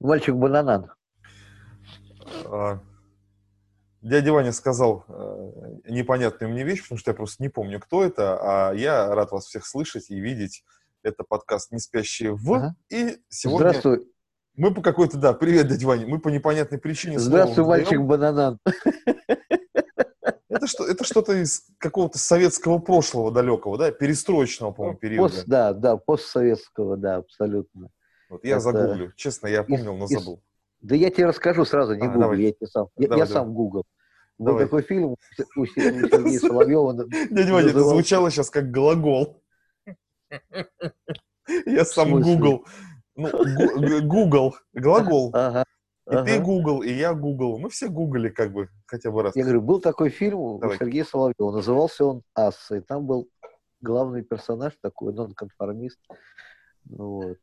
Мальчик-бананан. 0.00 0.90
А, 2.46 2.80
дядя 4.00 4.32
Ваня 4.32 4.52
сказал 4.52 5.04
э, 5.08 5.52
непонятную 5.88 6.50
мне 6.50 6.64
вещь, 6.64 6.82
потому 6.82 6.98
что 6.98 7.10
я 7.10 7.14
просто 7.14 7.42
не 7.42 7.50
помню, 7.50 7.78
кто 7.80 8.02
это, 8.02 8.38
а 8.40 8.72
я 8.72 9.14
рад 9.14 9.30
вас 9.30 9.44
всех 9.44 9.66
слышать 9.66 10.10
и 10.10 10.18
видеть. 10.18 10.64
Это 11.02 11.22
подкаст 11.22 11.70
«Не 11.70 11.78
спящие 11.78 12.34
в». 12.34 12.52
Ага. 12.52 12.74
И 12.88 13.18
сегодня... 13.28 13.68
Здравствуй. 13.68 14.06
Мы 14.54 14.74
по 14.74 14.80
какой-то, 14.82 15.18
да, 15.18 15.34
привет, 15.34 15.68
дядя 15.68 15.86
Ваня, 15.86 16.06
мы 16.06 16.18
по 16.18 16.28
непонятной 16.28 16.78
причине... 16.78 17.18
Здравствуй, 17.18 17.66
мальчик-бананан. 17.66 18.58
Это, 20.48 20.66
что, 20.66 20.86
это 20.86 21.04
что-то 21.04 21.34
из 21.34 21.62
какого-то 21.78 22.18
советского 22.18 22.78
прошлого 22.78 23.30
далекого, 23.30 23.78
да, 23.78 23.90
перестроечного, 23.90 24.72
по-моему, 24.72 24.98
периода. 24.98 25.34
Пост, 25.34 25.46
да, 25.46 25.72
да, 25.72 25.96
постсоветского, 25.96 26.96
да, 26.96 27.16
абсолютно. 27.16 27.90
Вот 28.30 28.44
я 28.44 28.56
это... 28.56 28.60
загуглю. 28.60 29.12
Честно, 29.16 29.48
я 29.48 29.64
помнил, 29.64 29.96
но 29.96 30.06
забыл. 30.06 30.40
Да 30.80 30.94
я 30.94 31.10
тебе 31.10 31.26
расскажу 31.26 31.64
сразу, 31.66 31.94
не 31.94 32.06
а, 32.06 32.10
гугл, 32.10 32.32
я 32.32 32.52
тебе 32.52 32.66
сам. 32.66 32.88
Я, 32.96 33.08
давай, 33.08 33.18
я 33.18 33.26
давай. 33.26 33.42
сам 33.42 33.52
гугл. 33.52 33.84
Был 34.38 34.46
давай. 34.46 34.64
такой 34.64 34.82
фильм 34.82 35.16
у, 35.56 35.66
Сергея 35.66 36.38
Соловьева. 36.40 37.06
Дядя 37.30 37.52
Ваня, 37.52 37.68
это 37.68 37.84
звучало 37.84 38.30
сейчас 38.30 38.48
как 38.48 38.70
глагол. 38.70 39.42
Я 41.66 41.84
сам 41.84 42.22
гугл. 42.22 42.64
Ну, 43.16 44.02
гугл, 44.02 44.54
глагол. 44.72 45.30
Ага. 45.34 45.64
И 46.10 46.14
ага. 46.14 46.24
ты 46.24 46.40
гугл, 46.40 46.82
и 46.82 46.92
я 46.92 47.12
гугл. 47.12 47.58
Мы 47.58 47.68
все 47.68 47.88
гуглили 47.88 48.30
как 48.30 48.52
бы 48.52 48.68
хотя 48.86 49.10
бы 49.10 49.22
раз. 49.22 49.36
Я 49.36 49.42
говорю, 49.42 49.60
был 49.60 49.80
такой 49.80 50.08
фильм 50.08 50.58
Давай. 50.58 50.76
у 50.76 50.78
Сергея 50.78 51.04
Соловьева, 51.04 51.50
назывался 51.52 52.04
он 52.06 52.22
«Асса», 52.34 52.76
и 52.76 52.80
там 52.80 53.06
был 53.06 53.28
главный 53.80 54.22
персонаж 54.22 54.72
такой, 54.80 55.12
нонконформист. 55.12 55.98
Ну, 56.84 57.22
вот. 57.22 57.38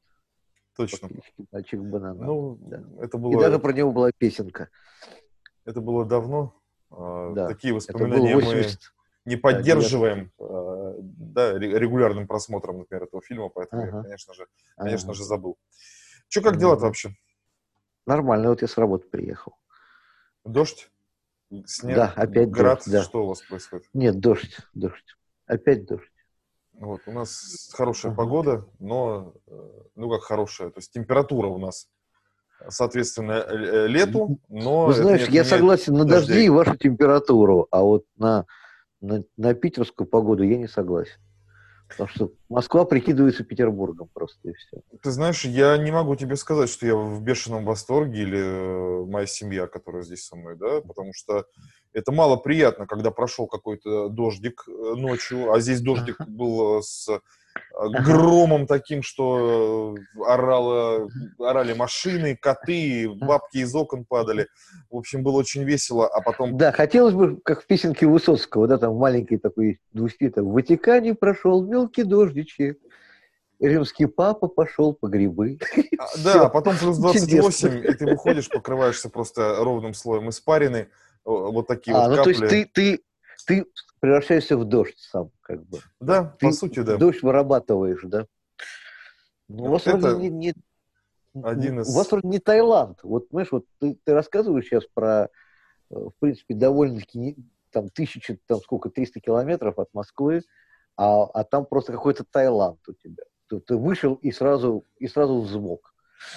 Точно. 0.77 1.09
Мальчик 1.51 1.81
банана. 1.81 2.23
Ну, 2.23 2.57
да. 2.61 2.83
это 2.99 3.17
было... 3.17 3.31
И 3.31 3.35
даже 3.35 3.59
про 3.59 3.73
него 3.73 3.91
была 3.91 4.11
песенка. 4.15 4.69
Это 5.65 5.81
было 5.81 6.05
давно. 6.05 6.53
А, 6.91 7.33
да. 7.33 7.47
Такие 7.47 7.73
воспоминания 7.73 8.35
80... 8.35 8.79
мы 9.25 9.31
не 9.31 9.35
поддерживаем 9.35 10.31
да, 10.37 11.53
да, 11.53 11.57
регулярным 11.57 12.27
просмотром, 12.27 12.79
например, 12.79 13.03
этого 13.03 13.21
фильма, 13.21 13.49
поэтому 13.49 13.83
ага. 13.83 13.97
я, 13.97 14.03
конечно 14.03 14.33
же, 14.33 14.47
конечно 14.77 15.09
ага. 15.09 15.17
же, 15.17 15.23
забыл. 15.25 15.57
Че, 16.29 16.41
как 16.41 16.57
дела-то 16.57 16.83
вообще? 16.83 17.09
Нормально, 18.05 18.49
вот 18.49 18.61
я 18.61 18.67
с 18.67 18.77
работы 18.77 19.07
приехал. 19.07 19.57
Дождь? 20.45 20.89
Снег? 21.65 21.95
Да, 21.95 22.13
опять 22.15 22.49
Град? 22.49 22.79
дождь. 22.79 22.91
Да. 22.91 23.03
Что 23.03 23.23
у 23.23 23.27
вас 23.27 23.41
происходит? 23.41 23.85
Нет, 23.93 24.19
дождь, 24.19 24.57
дождь. 24.73 25.17
Опять 25.45 25.85
дождь. 25.85 26.11
Вот, 26.79 27.01
у 27.07 27.11
нас 27.11 27.71
хорошая 27.73 28.13
погода, 28.13 28.65
но, 28.79 29.33
э, 29.47 29.69
ну 29.95 30.09
как 30.11 30.21
хорошая, 30.21 30.69
то 30.69 30.77
есть 30.77 30.91
температура 30.91 31.47
у 31.47 31.57
нас, 31.57 31.87
соответственно, 32.69 33.43
э, 33.47 33.87
лету, 33.87 34.39
но... 34.47 34.85
Вы 34.85 34.93
знаешь, 34.93 35.27
я 35.27 35.43
согласен 35.43 35.93
на 35.95 36.05
дожди 36.05 36.45
и 36.45 36.49
вашу 36.49 36.77
температуру, 36.77 37.67
а 37.71 37.81
вот 37.81 38.05
на, 38.17 38.45
на, 39.01 39.23
на 39.37 39.55
питерскую 39.55 40.07
погоду 40.07 40.43
я 40.43 40.57
не 40.57 40.67
согласен. 40.67 41.19
Потому 41.89 42.09
что 42.09 42.31
Москва 42.49 42.85
прикидывается 42.85 43.43
Петербургом 43.43 44.09
просто 44.13 44.49
и 44.49 44.53
все. 44.53 44.81
Ты 45.01 45.09
знаешь, 45.09 45.45
я 45.45 45.77
не 45.77 45.91
могу 45.91 46.15
тебе 46.15 46.35
сказать, 46.35 46.69
что 46.69 46.85
я 46.85 46.95
в 46.95 47.21
бешеном 47.23 47.63
восторге 47.63 48.21
или 48.21 48.39
э, 48.39 49.05
моя 49.05 49.25
семья, 49.25 49.67
которая 49.67 50.03
здесь 50.03 50.25
со 50.25 50.35
мной, 50.35 50.57
да, 50.57 50.81
потому 50.81 51.13
что 51.13 51.45
это 51.97 52.11
мало 52.11 52.37
приятно, 52.37 52.87
когда 52.87 53.11
прошел 53.11 53.47
какой-то 53.47 54.09
дождик 54.09 54.63
э, 54.67 54.71
ночью, 54.71 55.51
а 55.51 55.59
здесь 55.59 55.81
дождик 55.81 56.19
был 56.27 56.81
с 56.81 57.09
Э, 57.73 57.89
громом 57.89 58.67
таким, 58.67 59.03
что 59.03 59.95
э, 59.97 60.21
орало, 60.25 61.09
орали 61.39 61.73
машины, 61.73 62.37
коты, 62.39 63.09
бабки 63.09 63.57
из 63.57 63.73
окон 63.75 64.05
падали. 64.05 64.47
В 64.89 64.97
общем, 64.97 65.23
было 65.23 65.37
очень 65.37 65.63
весело, 65.63 66.07
а 66.07 66.21
потом... 66.21 66.57
Да, 66.57 66.71
хотелось 66.71 67.13
бы, 67.13 67.39
как 67.43 67.63
в 67.63 67.67
песенке 67.67 68.07
Высоцкого, 68.07 68.67
да, 68.67 68.77
там 68.77 68.95
маленький 68.95 69.37
такой 69.37 69.79
двуститок. 69.93 70.45
В 70.45 70.51
Ватикане 70.51 71.13
прошел 71.13 71.63
мелкий 71.63 72.03
дождичек. 72.03 72.79
Римский 73.59 74.05
папа 74.05 74.47
пошел 74.47 74.93
по 74.93 75.07
грибы. 75.07 75.57
А, 75.97 76.05
да, 76.23 76.45
а 76.45 76.49
потом 76.49 76.77
плюс 76.77 76.97
28, 76.97 77.85
и 77.85 77.93
ты 77.93 78.05
выходишь, 78.05 78.49
покрываешься 78.49 79.09
просто 79.09 79.55
ровным 79.57 79.95
слоем 79.95 80.29
испарины. 80.29 80.89
Вот 81.27 81.67
такие 81.67 81.95
а, 81.95 82.07
вот 82.07 82.09
ну, 82.09 82.15
капли. 82.15 82.33
то 82.33 82.45
есть 82.45 82.49
ты, 82.49 82.65
ты, 82.73 83.03
ты 83.45 83.65
превращаешься 83.99 84.57
в 84.57 84.63
дождь 84.63 84.97
сам, 84.97 85.29
как 85.41 85.61
бы. 85.65 85.79
Да, 85.99 86.35
Ты 86.39 86.47
по 86.47 86.51
сути, 86.53 86.79
да. 86.79 86.95
Дождь 86.95 87.21
вырабатываешь, 87.21 87.99
да. 88.03 88.27
Ну, 89.49 89.65
у 89.65 89.67
вас 89.71 89.85
Это 89.85 89.97
вроде 89.97 90.29
не, 90.29 90.53
не, 91.33 91.43
один 91.43 91.81
из... 91.81 91.89
у 91.89 91.97
вас 91.97 92.09
вроде 92.09 92.29
не 92.29 92.39
Таиланд. 92.39 93.03
Вот, 93.03 93.27
знаешь, 93.29 93.51
вот 93.51 93.65
ты, 93.79 93.97
ты 94.05 94.13
рассказываешь 94.13 94.65
сейчас 94.65 94.85
про, 94.93 95.29
э, 95.89 95.95
в 95.95 96.13
принципе, 96.19 96.53
довольно-таки 96.53 97.35
там 97.71 97.89
тысячи, 97.89 98.39
там 98.45 98.59
сколько, 98.61 98.89
300 98.89 99.19
километров 99.19 99.79
от 99.79 99.93
Москвы, 99.93 100.43
а, 100.95 101.25
а 101.25 101.43
там 101.43 101.65
просто 101.65 101.91
какой-то 101.91 102.23
Таиланд 102.23 102.79
у 102.87 102.93
тебя. 102.93 103.23
Ты, 103.49 103.59
ты 103.59 103.75
вышел 103.75 104.15
и 104.15 104.31
сразу, 104.31 104.85
и 104.97 105.07
сразу 105.07 105.41
взмок. 105.41 105.93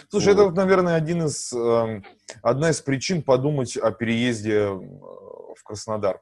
Слушай, 0.09 0.35
вот. 0.35 0.53
это, 0.53 0.57
наверное, 0.57 0.97
один 0.97 1.25
из, 1.25 1.53
э, 1.53 2.03
одна 2.43 2.71
из 2.71 2.81
причин 2.81 3.23
подумать 3.23 3.77
о 3.77 3.91
переезде 3.91 4.69
в 4.69 5.63
Краснодар. 5.65 6.21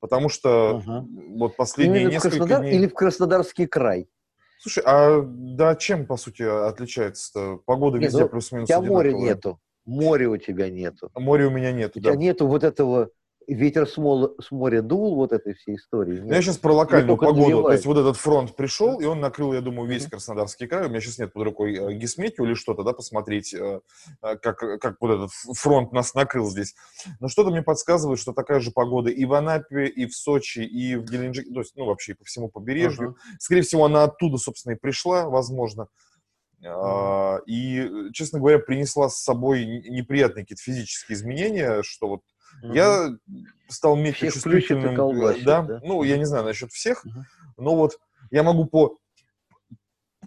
Потому 0.00 0.28
что 0.28 0.76
ага. 0.76 1.06
вот 1.36 1.56
последние 1.56 2.02
Именно 2.02 2.12
несколько 2.12 2.36
Краснодар 2.36 2.60
дней... 2.60 2.74
или 2.74 2.86
в 2.86 2.94
Краснодарский 2.94 3.66
край? 3.66 4.08
Слушай, 4.60 4.82
а 4.86 5.22
да 5.24 5.74
чем, 5.76 6.06
по 6.06 6.16
сути, 6.16 6.42
отличается-то? 6.42 7.60
Погода 7.64 7.98
везде 7.98 8.22
ну, 8.22 8.28
плюс-минус 8.28 8.64
У 8.64 8.72
тебя 8.72 8.80
моря 8.80 9.12
нету. 9.12 9.60
Моря 9.84 10.30
у 10.30 10.36
тебя 10.36 10.68
нету. 10.70 11.10
Моря 11.14 11.48
у 11.48 11.50
меня 11.50 11.72
нету, 11.72 11.98
У 11.98 12.02
да. 12.02 12.10
тебя 12.10 12.20
нету 12.20 12.46
вот 12.46 12.64
этого 12.64 13.10
ветер 13.46 13.88
с, 13.88 13.96
мол, 13.96 14.34
с 14.40 14.50
моря 14.50 14.82
дул, 14.82 15.16
вот 15.16 15.32
этой 15.32 15.54
всей 15.54 15.76
истории. 15.76 16.20
Нет. 16.20 16.34
Я 16.34 16.42
сейчас 16.42 16.58
про 16.58 16.72
локальную 16.74 17.16
погоду. 17.16 17.42
Наливает. 17.42 17.66
То 17.66 17.72
есть 17.72 17.86
вот 17.86 17.98
этот 17.98 18.16
фронт 18.16 18.56
пришел, 18.56 19.00
и 19.00 19.04
он 19.04 19.20
накрыл, 19.20 19.52
я 19.52 19.60
думаю, 19.60 19.88
весь. 19.88 20.06
Краснодарский 20.06 20.66
край. 20.66 20.86
У 20.86 20.88
меня 20.88 21.00
сейчас 21.00 21.18
нет 21.18 21.32
под 21.32 21.42
рукой 21.44 21.74
э, 21.74 21.92
гисметию 21.94 22.46
или 22.46 22.54
что-то, 22.54 22.82
да, 22.82 22.92
посмотреть, 22.92 23.54
э, 23.54 23.80
э, 24.22 24.36
как, 24.36 24.58
как 24.58 24.96
вот 25.00 25.10
этот 25.10 25.30
фронт 25.56 25.92
нас 25.92 26.14
накрыл 26.14 26.48
здесь. 26.50 26.74
Но 27.20 27.28
что-то 27.28 27.50
мне 27.50 27.62
подсказывает, 27.62 28.18
что 28.18 28.32
такая 28.32 28.60
же 28.60 28.70
погода 28.70 29.10
и 29.10 29.24
в 29.24 29.34
Анапе, 29.34 29.86
и 29.86 30.06
в 30.06 30.14
Сочи, 30.14 30.60
и 30.60 30.96
в 30.96 31.04
Геленджике, 31.04 31.52
то 31.52 31.60
есть, 31.60 31.76
ну, 31.76 31.84
вообще 31.86 32.14
по 32.14 32.24
всему 32.24 32.48
побережью. 32.48 33.10
Uh-huh. 33.10 33.36
Скорее 33.38 33.62
всего, 33.62 33.84
она 33.84 34.04
оттуда, 34.04 34.38
собственно, 34.38 34.74
и 34.74 34.78
пришла, 34.78 35.28
возможно. 35.28 35.88
Uh-huh. 36.64 37.40
И, 37.46 38.10
честно 38.12 38.38
говоря, 38.38 38.58
принесла 38.58 39.08
с 39.08 39.22
собой 39.22 39.64
неприятные 39.64 40.44
какие-то 40.44 40.62
физические 40.62 41.16
изменения, 41.16 41.82
что 41.82 42.08
вот 42.08 42.20
Угу. 42.62 42.72
Я 42.72 43.10
стал 43.68 43.96
меньше 43.96 44.30
чувствительным. 44.30 44.94
Колбасит, 44.94 45.44
да? 45.44 45.62
да? 45.62 45.80
Ну, 45.82 46.02
я 46.02 46.18
не 46.18 46.24
знаю 46.24 46.44
насчет 46.44 46.70
всех, 46.72 47.04
угу. 47.04 47.24
но 47.56 47.76
вот 47.76 47.98
я 48.30 48.42
могу 48.42 48.66
по 48.66 48.96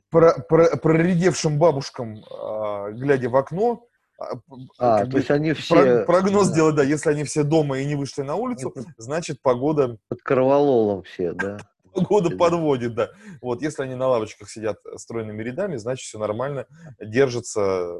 про, 0.09 0.33
про, 0.41 0.75
проредевшим 0.77 1.59
бабушкам, 1.59 2.23
а, 2.31 2.89
глядя 2.91 3.29
в 3.29 3.35
окно, 3.35 3.85
а, 4.19 4.33
а 4.77 5.05
то 5.05 5.17
есть 5.17 5.31
они 5.31 5.53
все... 5.53 6.03
прогноз 6.05 6.49
да. 6.49 6.55
делать, 6.55 6.75
да, 6.75 6.83
если 6.83 7.09
они 7.09 7.23
все 7.23 7.43
дома 7.43 7.79
и 7.79 7.85
не 7.85 7.95
вышли 7.95 8.21
на 8.21 8.35
улицу, 8.35 8.73
значит, 8.97 9.41
погода... 9.41 9.97
Под 10.09 10.21
кровололом 10.21 11.03
все, 11.03 11.31
да. 11.33 11.57
Погода 11.93 12.35
подводит, 12.35 12.93
да. 12.95 13.09
Вот, 13.41 13.61
если 13.61 13.83
они 13.83 13.95
на 13.95 14.07
лавочках 14.07 14.49
сидят 14.49 14.77
стройными 14.97 15.41
рядами, 15.41 15.77
значит, 15.77 16.05
все 16.05 16.19
нормально, 16.19 16.65
держится 16.99 17.99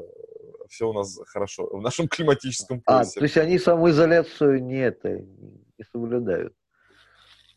все 0.70 0.88
у 0.88 0.92
нас 0.92 1.18
хорошо 1.26 1.66
в 1.66 1.82
нашем 1.82 2.08
климатическом 2.08 2.80
поясе. 2.80 3.12
А, 3.16 3.20
то 3.20 3.24
есть 3.24 3.36
они 3.36 3.58
самоизоляцию 3.58 4.64
не, 4.64 4.78
это, 4.78 5.18
не 5.18 5.84
соблюдают? 5.92 6.54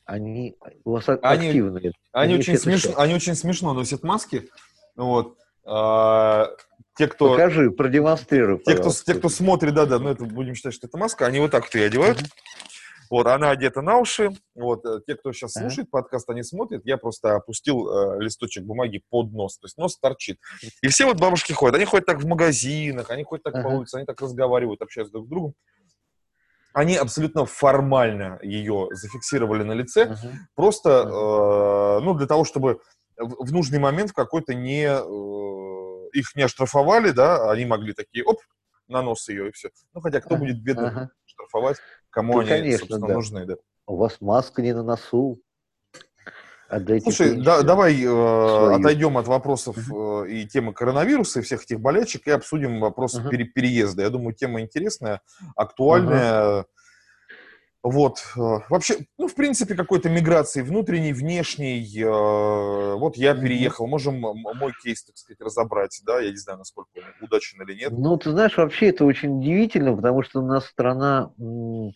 Они 0.05 0.57
у 0.83 0.91
вас 0.91 1.07
они, 1.07 1.47
активные. 1.47 1.93
Они, 2.11 2.35
очень 2.35 2.57
смешно, 2.57 2.93
они 2.97 3.13
очень 3.13 3.35
смешно 3.35 3.73
носят 3.73 4.03
маски. 4.03 4.49
Вот. 4.97 5.37
А, 5.65 6.49
те, 6.97 7.07
кто... 7.07 7.31
Покажи, 7.31 7.71
продемонстрируй, 7.71 8.59
те, 8.59 8.75
кто, 8.75 8.91
те, 8.91 9.13
кто 9.13 9.29
смотрит, 9.29 9.73
да-да, 9.73 9.99
ну 9.99 10.09
это 10.09 10.25
будем 10.25 10.55
считать, 10.55 10.73
что 10.73 10.87
это 10.87 10.97
маска, 10.97 11.25
они 11.25 11.39
вот 11.39 11.51
так 11.51 11.63
вот 11.63 11.75
ее 11.75 11.85
одевают. 11.85 12.19
Uh-huh. 12.19 12.27
Вот, 13.09 13.27
она 13.27 13.51
одета 13.51 13.81
на 13.81 13.97
уши. 13.97 14.31
Вот, 14.55 14.85
э, 14.85 14.99
те, 15.05 15.15
кто 15.15 15.31
сейчас 15.33 15.53
слушает 15.53 15.89
подкаст, 15.89 16.29
они 16.29 16.43
смотрят. 16.43 16.81
Я 16.85 16.97
просто 16.97 17.35
опустил 17.35 17.87
э, 17.87 18.21
листочек 18.21 18.63
бумаги 18.63 19.03
под 19.09 19.31
нос. 19.31 19.57
То 19.57 19.65
есть 19.65 19.77
нос 19.77 19.97
торчит. 19.97 20.39
И 20.81 20.87
все 20.87 21.05
вот 21.05 21.19
бабушки 21.19 21.53
ходят. 21.53 21.75
Они 21.75 21.85
ходят 21.85 22.05
так 22.05 22.21
в 22.21 22.27
магазинах, 22.27 23.09
они 23.09 23.23
ходят 23.23 23.43
так 23.43 23.61
по 23.63 23.67
улице, 23.67 23.95
они 23.95 24.05
так 24.05 24.19
разговаривают, 24.21 24.81
общаются 24.81 25.13
друг 25.13 25.27
с 25.27 25.29
другом. 25.29 25.53
Они 26.73 26.95
абсолютно 26.95 27.45
формально 27.45 28.39
ее 28.41 28.87
зафиксировали 28.91 29.63
на 29.63 29.73
лице. 29.73 30.05
Uh-huh. 30.05 30.31
Просто, 30.55 30.89
э, 30.89 32.03
ну, 32.03 32.15
для 32.15 32.25
того, 32.25 32.45
чтобы 32.45 32.79
в, 33.17 33.51
нужный 33.51 33.79
момент 33.79 34.11
в 34.11 34.13
какой-то 34.13 34.55
не... 34.55 34.85
Э, 34.87 36.09
их 36.13 36.35
не 36.35 36.43
оштрафовали, 36.43 37.11
да, 37.11 37.49
они 37.51 37.65
могли 37.65 37.93
такие, 37.93 38.23
оп, 38.23 38.39
на 38.87 39.01
нос 39.01 39.27
ее, 39.29 39.49
и 39.49 39.51
все. 39.51 39.69
Ну, 39.93 40.01
хотя 40.01 40.19
кто 40.19 40.35
будет 40.35 40.61
бедным 40.61 40.97
uh-huh. 40.97 41.07
Штрафовать? 41.33 41.77
Кому 42.09 42.33
ну, 42.33 42.39
они, 42.39 42.49
конечно, 42.49 42.79
собственно, 42.79 43.07
да. 43.07 43.13
нужны, 43.13 43.45
да. 43.45 43.55
У 43.85 43.97
вас 43.97 44.21
маска 44.21 44.61
не 44.61 44.73
на 44.73 44.83
носу. 44.83 45.39
Отдайте 46.69 47.11
Слушай, 47.11 47.41
да, 47.41 47.61
давай 47.61 48.01
э, 48.03 48.73
отойдем 48.73 49.17
от 49.17 49.27
вопросов 49.27 49.77
э, 49.77 50.29
и 50.29 50.47
темы 50.47 50.73
коронавируса 50.73 51.39
и 51.39 51.43
всех 51.43 51.63
этих 51.63 51.79
болячек 51.79 52.25
и 52.27 52.31
обсудим 52.31 52.79
вопрос 52.79 53.15
uh-huh. 53.15 53.29
пере- 53.29 53.45
переезда. 53.45 54.03
Я 54.03 54.09
думаю, 54.09 54.33
тема 54.33 54.61
интересная, 54.61 55.21
актуальная. 55.55 56.41
Uh-huh. 56.41 56.65
Вот. 57.83 58.19
Э, 58.37 58.59
вообще, 58.69 58.95
ну, 59.17 59.27
в 59.27 59.35
принципе, 59.35 59.75
какой-то 59.75 60.09
миграции 60.09 60.61
внутренней, 60.61 61.11
внешней. 61.11 61.85
Э, 62.01 62.95
вот 62.95 63.17
я 63.17 63.35
переехал. 63.35 63.87
Можем 63.87 64.19
мой 64.21 64.73
кейс, 64.81 65.03
так 65.03 65.17
сказать, 65.17 65.41
разобрать, 65.41 66.01
да? 66.05 66.21
Я 66.21 66.31
не 66.31 66.37
знаю, 66.37 66.59
насколько 66.59 66.89
он 66.95 67.03
удачен 67.21 67.61
или 67.61 67.77
нет. 67.77 67.91
Ну, 67.91 68.17
ты 68.17 68.31
знаешь, 68.31 68.55
вообще 68.55 68.87
это 68.89 69.03
очень 69.03 69.37
удивительно, 69.39 69.95
потому 69.95 70.23
что 70.23 70.39
у 70.41 70.45
нас 70.45 70.65
страна, 70.65 71.33
э, 71.37 71.89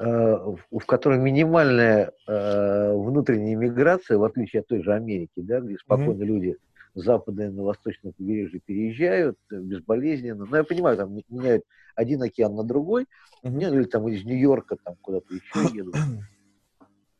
в 0.00 0.86
которой 0.86 1.18
минимальная 1.18 2.12
внутренняя 2.26 3.56
миграция, 3.56 4.18
в 4.18 4.24
отличие 4.24 4.60
от 4.60 4.66
той 4.66 4.82
же 4.82 4.92
Америки, 4.92 5.30
да, 5.36 5.60
где 5.60 5.76
спокойно 5.78 6.22
mm-hmm. 6.22 6.26
люди 6.26 6.56
запада 6.94 7.50
на 7.50 7.62
восточное 7.62 8.12
побережье 8.12 8.60
переезжают 8.60 9.38
безболезненно. 9.50 10.44
Ну, 10.44 10.56
я 10.56 10.64
понимаю, 10.64 10.96
там 10.96 11.14
меняют 11.28 11.64
один 11.94 12.22
океан 12.22 12.54
на 12.54 12.64
другой, 12.64 13.06
mm-hmm. 13.44 13.74
или 13.74 13.84
там 13.84 14.08
из 14.08 14.24
Нью-Йорка 14.24 14.76
там 14.76 14.96
куда-то 14.96 15.34
еще 15.34 15.74
едут. 15.74 15.94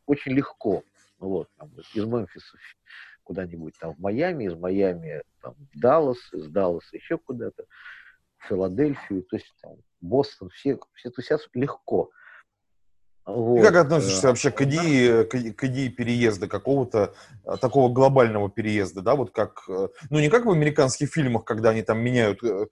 Очень 0.07 0.33
легко. 0.33 0.83
Вот, 1.19 1.49
там, 1.57 1.71
из 1.95 2.05
Мемфиса 2.05 2.59
куда-нибудь 3.23 3.75
там 3.79 3.95
в 3.95 4.01
Майами, 4.01 4.45
из 4.45 4.55
Майами 4.55 5.23
там, 5.41 5.55
в 5.73 5.79
Даллас, 5.79 6.19
из 6.33 6.49
Далласа 6.49 6.97
еще 6.97 7.17
куда-то, 7.19 7.65
в 8.39 8.49
Филадельфию, 8.49 9.23
то 9.23 9.37
есть 9.37 9.55
там, 9.63 9.77
Бостон, 10.01 10.51
все, 10.51 10.81
все, 10.95 11.11
сейчас 11.17 11.49
легко. 11.55 12.11
Вот. 13.25 13.61
И 13.61 13.63
как 13.63 13.77
относишься 13.77 14.29
вообще 14.29 14.51
к 14.51 14.63
идее, 14.63 15.25
к 15.25 15.65
идее 15.65 15.91
переезда, 15.91 16.49
какого-то 16.49 17.15
а, 17.45 17.57
такого 17.57 17.89
глобального 17.89 18.51
переезда, 18.51 19.01
да, 19.01 19.15
вот 19.15 19.31
как, 19.31 19.63
э, 19.69 19.89
ну 20.11 20.19
не 20.19 20.29
как 20.29 20.45
в 20.45 20.51
американских 20.51 21.13
фильмах, 21.13 21.45
когда 21.45 21.71
они 21.71 21.83
там 21.83 22.01
меняют 22.01 22.43
э, 22.43 22.67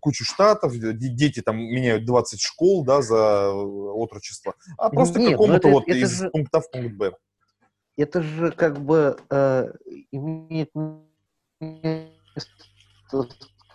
кучу 0.00 0.24
штатов, 0.24 0.74
дети 0.76 1.40
там 1.40 1.56
меняют 1.56 2.04
20 2.04 2.38
школ, 2.38 2.84
да, 2.84 3.00
за 3.00 3.48
отрочество, 3.50 4.54
а 4.76 4.90
просто 4.90 5.20
Нет, 5.20 5.32
какому-то 5.32 5.68
вот 5.68 5.84
это 5.88 5.96
из 5.96 6.18
же, 6.18 6.28
пункта 6.28 6.60
в 6.60 6.70
пункт 6.70 6.94
Б. 6.96 7.12
Это 7.96 8.22
же 8.22 8.52
как 8.52 8.80
бы 8.80 9.16
э, 9.30 9.72
имеет 10.10 10.70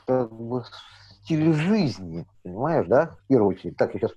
как 0.06 0.32
бы 0.32 0.64
стиль 1.24 1.54
жизни, 1.54 2.28
понимаешь, 2.44 2.86
да, 2.88 3.18
в 3.24 3.28
первую 3.28 3.56
очередь. 3.56 3.78
Так, 3.78 3.96
я 3.96 4.00
сейчас 4.00 4.12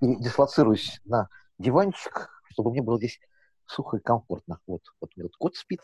передислоцируюсь 0.00 1.00
на 1.04 1.28
диванчик, 1.58 2.30
чтобы 2.50 2.70
мне 2.70 2.82
было 2.82 2.98
здесь 2.98 3.20
сухо 3.66 3.98
и 3.98 4.00
комфортно. 4.00 4.60
Вот, 4.66 4.82
вот 5.00 5.10
у 5.14 5.18
меня 5.18 5.24
вот 5.24 5.36
кот 5.36 5.56
спит. 5.56 5.80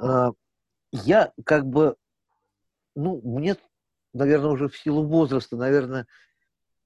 А, 0.00 0.32
я 0.92 1.32
как 1.44 1.66
бы, 1.66 1.96
ну, 2.94 3.20
мне, 3.22 3.56
наверное, 4.12 4.50
уже 4.50 4.68
в 4.68 4.76
силу 4.76 5.04
возраста, 5.04 5.56
наверное, 5.56 6.06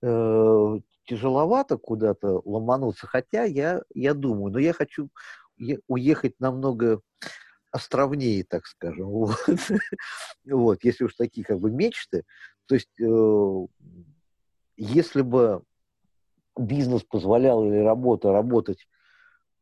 э, 0.02 0.80
тяжеловато 1.04 1.76
куда-то 1.76 2.42
ломануться, 2.44 3.06
хотя 3.06 3.44
я, 3.44 3.82
я 3.94 4.14
думаю, 4.14 4.52
но 4.52 4.58
я 4.58 4.72
хочу 4.72 5.08
уехать 5.88 6.38
намного 6.38 7.00
островнее, 7.70 8.44
так 8.44 8.66
скажем. 8.66 9.08
Вот. 9.08 9.36
вот, 10.44 10.84
если 10.84 11.04
уж 11.04 11.14
такие 11.14 11.44
как 11.44 11.58
бы 11.58 11.70
мечты. 11.70 12.24
То 12.66 12.74
есть, 12.74 13.00
э, 13.00 13.66
если 14.76 15.22
бы 15.22 15.62
бизнес 16.56 17.02
позволял 17.02 17.64
или 17.64 17.78
работа 17.78 18.32
работать 18.32 18.88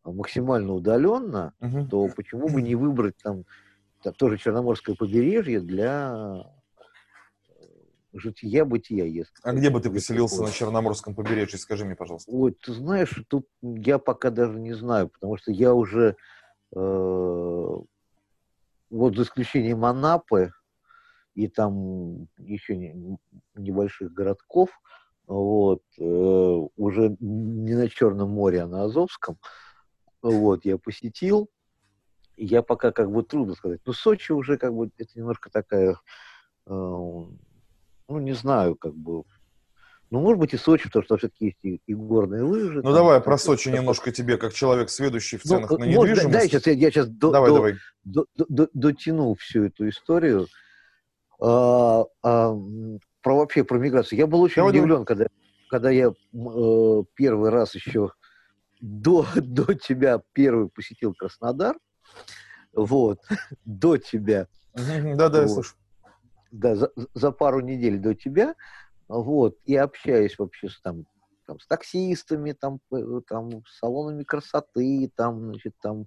максимально 0.05 0.75
удаленно, 0.75 1.55
угу. 1.61 1.87
то 1.87 2.09
почему 2.15 2.49
бы 2.49 2.63
не 2.63 2.75
выбрать 2.75 3.17
там 3.23 3.45
тоже 4.13 4.37
Черноморское 4.37 4.95
побережье 4.95 5.61
для 5.61 6.45
э, 7.49 7.65
жития-бытия. 8.13 9.07
Если 9.07 9.33
а 9.43 9.53
где 9.55 9.71
бы 9.71 9.81
ты 9.81 9.91
поселился 9.91 10.43
на 10.43 10.51
Черноморском 10.51 11.15
побережье, 11.15 11.59
скажи 11.59 11.85
мне, 11.85 11.97
пожалуйста. 11.97 12.31
Ой, 12.31 12.53
ты 12.53 12.73
знаешь, 12.73 13.25
тут 13.29 13.49
я 13.63 13.99
пока 13.99 14.31
даже 14.31 14.59
не 14.61 14.75
знаю, 14.75 15.09
потому 15.09 15.39
что 15.39 15.53
я 15.53 15.73
уже, 15.73 16.17
э, 16.75 17.77
вот 18.91 19.17
за 19.17 19.23
исключением 19.23 19.85
Анапы 19.87 20.53
и 21.35 21.49
там 21.49 22.29
еще 22.39 22.77
не, 22.77 23.19
небольших 23.55 24.13
городков, 24.13 24.71
вот, 25.27 25.83
э, 25.99 26.03
уже 26.03 27.17
не 27.21 27.75
на 27.75 27.89
Черном 27.89 28.31
море, 28.31 28.63
а 28.63 28.67
на 28.67 28.85
Азовском, 28.85 29.39
вот, 30.23 30.65
я 30.65 30.79
посетил, 30.79 31.51
я 32.37 32.63
пока 32.63 32.93
как 32.93 33.11
бы 33.11 33.23
трудно 33.23 33.55
сказать, 33.55 33.81
но 33.87 33.93
Сочи 33.93 34.33
уже 34.33 34.59
как 34.59 34.75
бы, 34.75 34.91
это 34.99 35.11
немножко 35.19 35.51
такая, 35.51 35.93
э, 35.93 35.97
ну, 36.67 37.39
не 38.09 38.33
знаю, 38.33 38.77
как 38.77 38.95
бы, 38.95 39.25
ну, 40.11 40.21
может 40.21 40.39
быть, 40.39 40.55
и 40.55 40.59
Сочи, 40.59 40.85
потому 40.85 41.05
что 41.05 41.17
все-таки 41.17 41.47
есть 41.47 41.59
и, 41.63 41.81
и 41.87 41.95
горные 41.95 42.43
лыжи. 42.43 42.77
Ну, 42.77 42.83
там, 42.83 42.93
давай 42.95 43.21
про 43.21 43.39
Сочи 43.39 43.65
такое. 43.65 43.81
немножко 43.81 44.13
тебе, 44.13 44.37
как 44.37 44.53
человек, 44.53 44.91
сведущий 44.91 45.39
в 45.39 45.45
ну, 45.45 45.57
ценах 45.57 45.71
ну, 45.71 45.79
на 45.79 45.85
недвижимость. 45.85 46.31
Да, 46.31 46.41
сейчас, 46.43 46.67
я, 46.67 46.73
я 46.73 46.91
сейчас 46.91 47.09
до, 47.09 47.33
давай, 47.33 47.51
до, 47.51 47.57
давай. 47.57 47.75
До, 48.05 48.27
до, 48.37 48.47
до, 48.49 48.69
дотяну 48.75 49.35
всю 49.35 49.65
эту 49.65 49.89
историю. 49.89 50.47
А, 51.41 52.05
а, 52.23 52.55
про 53.25 53.35
вообще 53.37 53.65
про 53.65 53.79
миграцию. 53.79 54.19
Я 54.19 54.27
был 54.27 54.43
очень 54.43 54.57
Давай, 54.57 54.73
удивлен, 54.73 55.05
когда, 55.07 55.27
когда 55.71 55.91
я 55.91 56.11
э, 56.11 57.03
первый 57.15 57.51
раз 57.51 57.75
еще 57.75 58.13
до, 58.81 59.27
до 59.35 59.75
тебя 59.75 60.23
первый 60.35 60.69
посетил 60.69 61.15
Краснодар. 61.15 61.77
Вот, 62.75 63.21
до 63.65 63.97
тебя. 63.97 64.47
Да, 64.75 65.29
да, 65.31 65.43
я 65.43 65.49
слышу. 65.49 65.75
Да, 66.53 66.77
за, 66.77 66.93
за 67.15 67.33
пару 67.33 67.61
недель 67.61 67.99
до 67.99 68.15
тебя. 68.15 68.55
Вот, 69.09 69.57
и 69.65 69.75
общаюсь 69.75 70.39
вообще 70.39 70.69
с 70.69 70.81
там, 70.81 71.07
там 71.47 71.59
с 71.61 71.67
таксистами, 71.67 72.53
там, 72.53 72.81
там, 73.27 73.65
с 73.67 73.79
салонами 73.79 74.23
красоты, 74.23 75.11
там, 75.15 75.47
значит, 75.47 75.75
там, 75.81 76.07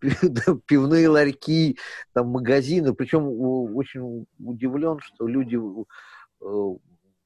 пивные 0.66 1.08
ларьки, 1.08 1.78
там 2.12 2.28
магазины. 2.28 2.94
Причем 2.94 3.28
очень 3.76 4.26
удивлен, 4.38 4.98
что 5.00 5.26
люди 5.28 5.56
Э, 5.56 5.84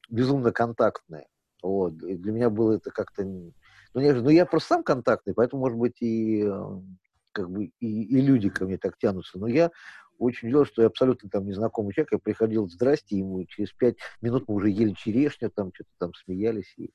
безумно 0.09 0.51
контактные. 0.51 1.27
Вот. 1.63 1.93
И 2.03 2.15
для 2.15 2.31
меня 2.31 2.49
было 2.49 2.73
это 2.73 2.91
как-то... 2.91 3.23
Ну, 3.23 3.99
я, 4.01 4.13
ну, 4.13 4.29
я 4.29 4.45
просто 4.45 4.75
сам 4.75 4.83
контактный, 4.83 5.33
поэтому, 5.33 5.61
может 5.61 5.77
быть, 5.77 6.01
и, 6.01 6.43
э, 6.45 6.81
как 7.33 7.49
бы, 7.49 7.65
и, 7.65 8.03
и 8.03 8.21
люди 8.21 8.49
ко 8.49 8.65
мне 8.65 8.77
так 8.77 8.97
тянутся. 8.97 9.37
Но 9.37 9.47
я 9.47 9.69
очень 10.17 10.47
удивлен, 10.47 10.65
что 10.65 10.81
я 10.81 10.87
абсолютно 10.87 11.29
там 11.29 11.45
незнакомый 11.45 11.93
человек. 11.93 12.13
Я 12.13 12.19
приходил, 12.19 12.69
здрасте, 12.69 13.17
ему 13.17 13.43
через 13.45 13.71
пять 13.73 13.97
минут 14.21 14.45
мы 14.47 14.55
уже 14.55 14.69
ели 14.69 14.93
черешню, 14.93 15.49
там 15.49 15.71
что-то 15.73 15.89
там 15.97 16.13
смеялись 16.13 16.73
и 16.77 16.91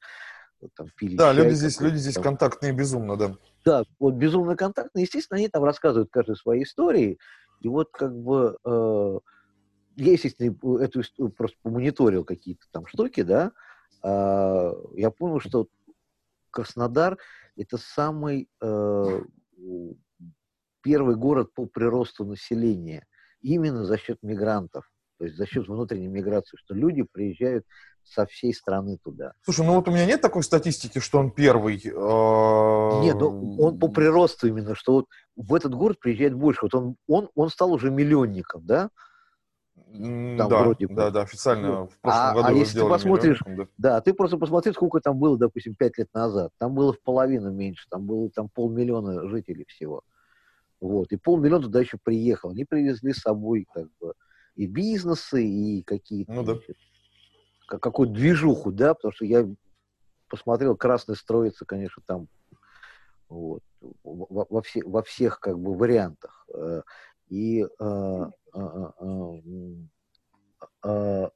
вот, 0.60 0.72
там 0.74 0.88
пили 0.96 1.16
Да, 1.16 1.34
чай, 1.34 1.44
люди 1.44 1.54
здесь, 1.54 1.80
люди 1.80 1.96
здесь 1.96 2.14
там. 2.14 2.22
контактные 2.22 2.72
безумно, 2.72 3.16
да. 3.16 3.36
Да, 3.64 3.84
вот 3.98 4.14
безумно 4.14 4.56
контактные. 4.56 5.02
Естественно, 5.04 5.38
они 5.38 5.48
там 5.48 5.64
рассказывают 5.64 6.10
каждую 6.10 6.36
свои 6.36 6.62
истории. 6.62 7.18
И 7.60 7.68
вот 7.68 7.90
как 7.92 8.16
бы... 8.16 8.56
Э, 8.64 9.18
я, 9.96 10.12
естественно, 10.12 10.54
эту 10.80 11.02
просто 11.30 11.56
помониторил 11.62 12.24
какие-то 12.24 12.66
там 12.70 12.86
штуки, 12.86 13.22
да, 13.22 13.52
а, 14.02 14.72
я 14.94 15.10
понял, 15.10 15.40
что 15.40 15.68
Краснодар– 16.50 17.18
это 17.56 17.76
самый 17.76 18.48
э, 18.62 19.20
первый 20.80 21.16
город 21.16 21.52
по 21.52 21.66
приросту 21.66 22.24
населения 22.24 23.06
именно 23.42 23.84
за 23.84 23.98
счет 23.98 24.18
мигрантов, 24.22 24.90
то 25.18 25.24
есть 25.24 25.36
за 25.36 25.46
счет 25.46 25.68
внутренней 25.68 26.08
миграции, 26.08 26.56
что 26.56 26.74
люди 26.74 27.02
приезжают 27.02 27.66
со 28.04 28.24
всей 28.24 28.54
страны 28.54 28.98
туда. 29.02 29.32
Слушай, 29.42 29.66
ну 29.66 29.74
вот 29.74 29.88
у 29.88 29.90
меня 29.90 30.06
нет 30.06 30.20
такой 30.20 30.42
статистики, 30.44 30.98
что 30.98 31.18
он 31.18 31.30
первый. 31.30 31.82
А, 31.94 33.00
нет, 33.02 33.16
ну, 33.16 33.56
он 33.58 33.78
по 33.78 33.88
приросту 33.88 34.46
именно, 34.46 34.74
что 34.74 34.92
вот 34.94 35.06
в 35.34 35.54
этот 35.54 35.74
город 35.74 35.98
приезжает 35.98 36.34
больше. 36.34 36.60
Вот 36.62 36.74
он, 36.74 36.96
он, 37.06 37.28
он 37.34 37.50
стал 37.50 37.72
уже 37.72 37.90
миллионником, 37.90 38.64
да? 38.64 38.90
Там 39.76 40.36
да, 40.36 40.62
вроде 40.62 40.86
бы. 40.86 40.94
да, 40.94 41.10
да, 41.10 41.22
официально 41.22 41.68
ну, 41.68 41.86
в 41.86 41.98
прошлом 41.98 42.22
а, 42.22 42.34
году 42.34 42.48
а 42.48 42.52
если 42.52 42.80
ты 42.80 42.88
посмотришь, 42.88 43.40
да. 43.46 43.66
да, 43.78 44.00
ты 44.00 44.14
просто 44.14 44.36
посмотри, 44.36 44.72
сколько 44.72 45.00
там 45.00 45.18
было, 45.18 45.38
допустим, 45.38 45.74
пять 45.74 45.96
лет 45.98 46.12
назад. 46.12 46.52
Там 46.58 46.74
было 46.74 46.92
в 46.92 47.00
половину 47.00 47.50
меньше, 47.50 47.86
там 47.88 48.04
было 48.04 48.28
там 48.30 48.48
полмиллиона 48.48 49.28
жителей 49.28 49.64
всего. 49.68 50.02
Вот, 50.80 51.12
и 51.12 51.16
полмиллиона 51.16 51.64
туда 51.64 51.80
еще 51.80 51.98
приехал. 52.02 52.50
Они 52.50 52.64
привезли 52.64 53.12
с 53.12 53.20
собой 53.20 53.66
как 53.72 53.86
бы 54.00 54.14
и 54.54 54.66
бизнесы, 54.66 55.44
и 55.44 55.82
какие-то, 55.82 56.32
ну, 56.32 56.42
да. 56.42 56.54
значит, 56.54 56.76
какую-то 57.66 58.12
движуху, 58.12 58.72
да, 58.72 58.94
потому 58.94 59.12
что 59.12 59.24
я 59.24 59.46
посмотрел, 60.28 60.76
красный 60.76 61.16
строится, 61.16 61.64
конечно, 61.64 62.02
там 62.06 62.28
вот, 63.28 63.62
во, 64.02 64.46
во, 64.48 64.62
все, 64.62 64.82
во 64.84 65.02
всех 65.02 65.40
как 65.40 65.58
бы 65.58 65.74
вариантах. 65.74 66.46
Э, 66.52 66.82
и 67.28 67.62
э, 67.62 67.66
а, 67.78 68.30
а, 68.52 69.40
а, 70.82 71.30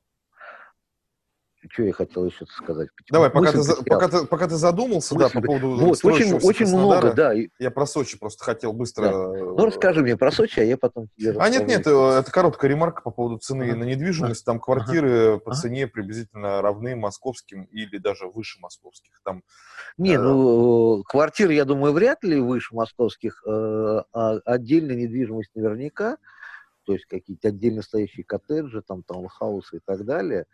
что 1.70 1.82
я 1.82 1.92
хотел 1.92 2.26
еще 2.26 2.46
сказать? 2.46 2.88
Давай, 3.10 3.30
пока 3.30 3.52
ты, 3.52 3.58
пока, 3.84 4.08
ты, 4.08 4.26
пока 4.26 4.48
ты 4.48 4.56
задумался, 4.56 5.14
Мысль, 5.14 5.32
да, 5.32 5.40
по 5.40 5.46
поводу 5.46 5.76
Вот, 5.76 5.98
очень, 6.04 6.34
очень 6.34 6.66
много, 6.66 7.12
да. 7.12 7.32
Я 7.58 7.70
про 7.70 7.86
Сочи 7.86 8.18
просто 8.18 8.44
хотел 8.44 8.72
быстро... 8.72 9.04
Да. 9.04 9.28
Ну, 9.28 9.64
расскажи 9.64 10.02
мне 10.02 10.16
про 10.16 10.30
Сочи, 10.32 10.60
а 10.60 10.64
я 10.64 10.76
потом 10.76 11.08
тебе 11.16 11.32
А 11.38 11.48
нет, 11.48 11.66
нет, 11.66 11.86
э, 11.86 11.90
это 11.90 12.30
короткая 12.30 12.70
ремарка 12.70 13.02
по 13.02 13.10
поводу 13.10 13.38
цены 13.38 13.64
ага. 13.70 13.76
на 13.76 13.84
недвижимость. 13.84 14.44
Там 14.44 14.60
квартиры 14.60 15.34
ага. 15.34 15.38
по 15.38 15.54
цене 15.54 15.86
приблизительно 15.86 16.60
равны 16.62 16.96
московским 16.96 17.64
или 17.64 17.98
даже 17.98 18.26
выше 18.26 18.60
московских. 18.60 19.20
Там, 19.24 19.42
не, 19.98 20.14
э... 20.14 20.18
ну, 20.18 21.02
квартиры, 21.04 21.54
я 21.54 21.64
думаю, 21.64 21.92
вряд 21.92 22.24
ли 22.24 22.40
выше 22.40 22.74
московских, 22.74 23.42
э, 23.46 23.50
а 24.12 24.38
отдельная 24.44 24.96
недвижимость 24.96 25.50
наверняка 25.54 26.16
то 26.90 26.94
есть 26.94 27.06
какие-то 27.06 27.48
отдельно 27.48 27.82
стоящие 27.82 28.24
коттеджи, 28.24 28.82
там 28.82 29.04
таунхаусы 29.04 29.76
и 29.76 29.78
так 29.78 30.04
далее, 30.04 30.46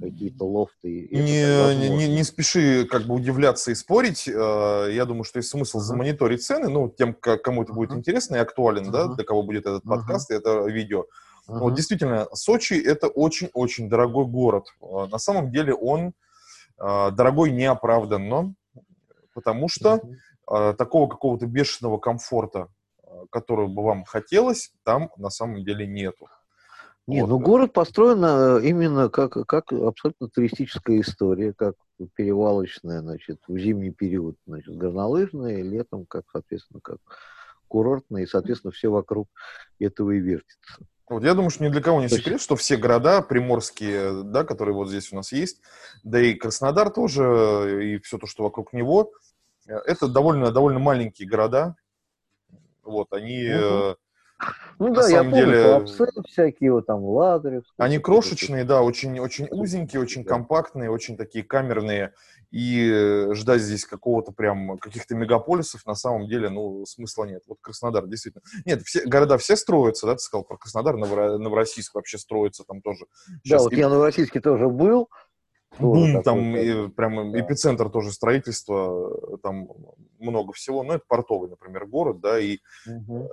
какие-то 0.00 0.46
лофты. 0.46 1.06
Не, 1.12 1.74
не, 1.74 1.90
не, 1.90 2.08
не 2.08 2.24
спеши 2.24 2.86
как 2.86 3.02
бы 3.02 3.14
удивляться 3.14 3.72
и 3.72 3.74
спорить. 3.74 4.26
Э, 4.26 4.88
я 4.90 5.04
думаю, 5.04 5.24
что 5.24 5.38
есть 5.38 5.50
смысл 5.50 5.80
замониторить 5.80 6.42
цены, 6.42 6.70
ну, 6.70 6.88
тем, 6.88 7.12
кому 7.12 7.62
это 7.62 7.74
будет 7.74 7.92
интересно 7.92 8.36
и 8.36 8.38
актуален, 8.38 8.90
да, 8.90 9.08
для 9.08 9.22
кого 9.22 9.42
будет 9.42 9.66
этот 9.66 9.84
подкаст 9.84 10.30
и 10.30 10.34
это 10.34 10.64
видео. 10.64 11.04
Вот 11.46 11.74
действительно, 11.74 12.26
Сочи 12.32 12.72
это 12.72 13.08
очень-очень 13.08 13.90
дорогой 13.90 14.24
город. 14.24 14.68
Э, 14.80 15.08
на 15.10 15.18
самом 15.18 15.52
деле 15.52 15.74
он 15.74 16.14
э, 16.80 17.10
дорогой 17.10 17.50
неоправданно, 17.50 18.54
потому 19.34 19.68
что 19.68 20.00
такого 20.78 21.08
какого-то 21.08 21.46
бешеного 21.46 21.98
комфорта 21.98 22.68
которую 23.30 23.68
бы 23.68 23.82
вам 23.82 24.04
хотелось, 24.04 24.72
там 24.84 25.10
на 25.16 25.30
самом 25.30 25.64
деле 25.64 25.86
нету. 25.86 26.28
Не, 27.06 27.20
вот. 27.20 27.28
ну 27.28 27.38
город 27.38 27.72
построен 27.72 28.24
э, 28.24 28.66
именно 28.66 29.08
как, 29.08 29.32
как 29.46 29.72
абсолютно 29.72 30.28
туристическая 30.28 31.00
история, 31.00 31.52
как 31.52 31.74
перевалочная, 32.16 33.00
значит, 33.00 33.40
в 33.46 33.56
зимний 33.58 33.92
период, 33.92 34.36
значит, 34.46 34.76
горнолыжная, 34.76 35.62
летом, 35.62 36.04
как, 36.06 36.24
соответственно, 36.32 36.80
как 36.82 36.98
курортная, 37.68 38.22
и, 38.22 38.26
соответственно, 38.26 38.72
все 38.72 38.88
вокруг 38.88 39.28
этого 39.78 40.12
и 40.12 40.18
вертится. 40.18 40.78
Вот 41.08 41.22
я 41.22 41.34
думаю, 41.34 41.50
что 41.50 41.62
ни 41.62 41.68
для 41.68 41.80
кого 41.80 42.00
не 42.00 42.08
секрет, 42.08 42.40
что 42.40 42.56
все 42.56 42.76
города 42.76 43.22
приморские, 43.22 44.24
да, 44.24 44.42
которые 44.42 44.74
вот 44.74 44.88
здесь 44.88 45.12
у 45.12 45.16
нас 45.16 45.30
есть, 45.30 45.60
да 46.02 46.20
и 46.20 46.34
Краснодар 46.34 46.90
тоже, 46.90 47.94
и 47.94 47.98
все 48.00 48.18
то, 48.18 48.26
что 48.26 48.42
вокруг 48.42 48.72
него, 48.72 49.12
э, 49.68 49.76
это 49.86 50.08
довольно, 50.08 50.50
довольно 50.50 50.80
маленькие 50.80 51.28
города, 51.28 51.76
вот, 52.86 53.12
они... 53.12 53.52
Угу. 53.52 53.96
Ну 54.78 54.92
да, 54.92 55.08
я 55.08 55.22
помню, 55.22 55.34
деле, 55.34 55.62
Туапсе 55.62 56.06
всякие, 56.28 56.72
вот 56.72 56.86
там 56.86 57.02
Лазарев. 57.02 57.64
Они 57.78 57.98
крошечные, 57.98 58.64
да, 58.64 58.82
очень, 58.82 59.18
очень 59.18 59.48
узенькие, 59.50 60.02
очень 60.02 60.24
да. 60.24 60.28
компактные, 60.28 60.90
очень 60.90 61.16
такие 61.16 61.42
камерные. 61.42 62.12
И 62.50 62.90
э, 62.92 63.34
ждать 63.34 63.60
здесь 63.60 63.84
какого-то 63.84 64.32
прям, 64.32 64.78
каких-то 64.78 65.14
мегаполисов 65.14 65.84
на 65.86 65.94
самом 65.94 66.28
деле, 66.28 66.48
ну, 66.48 66.84
смысла 66.86 67.24
нет. 67.24 67.42
Вот 67.48 67.58
Краснодар, 67.60 68.06
действительно. 68.06 68.42
Нет, 68.64 68.82
все, 68.82 69.04
города 69.04 69.36
все 69.38 69.56
строятся, 69.56 70.06
да, 70.06 70.12
ты 70.14 70.20
сказал 70.20 70.44
про 70.44 70.56
Краснодар, 70.56 70.96
Ново, 70.96 71.38
Новороссийск 71.38 71.94
вообще 71.94 72.18
строится 72.18 72.62
там 72.64 72.82
тоже. 72.82 73.06
Сейчас 73.42 73.62
да, 73.62 73.64
вот 73.64 73.72
и... 73.72 73.76
я 73.76 73.88
в 73.88 73.92
Новороссийске 73.92 74.40
тоже 74.40 74.68
был. 74.68 75.08
Бум, 75.78 76.22
там 76.22 76.56
и, 76.56 76.88
прям 76.88 77.32
да. 77.32 77.40
эпицентр 77.40 77.90
тоже 77.90 78.12
строительства, 78.12 79.38
там 79.38 79.68
много 80.18 80.52
всего. 80.52 80.82
Но 80.82 80.94
это 80.94 81.04
портовый, 81.06 81.50
например, 81.50 81.86
город, 81.86 82.20
да, 82.20 82.38
и 82.38 82.58
угу. 82.86 83.28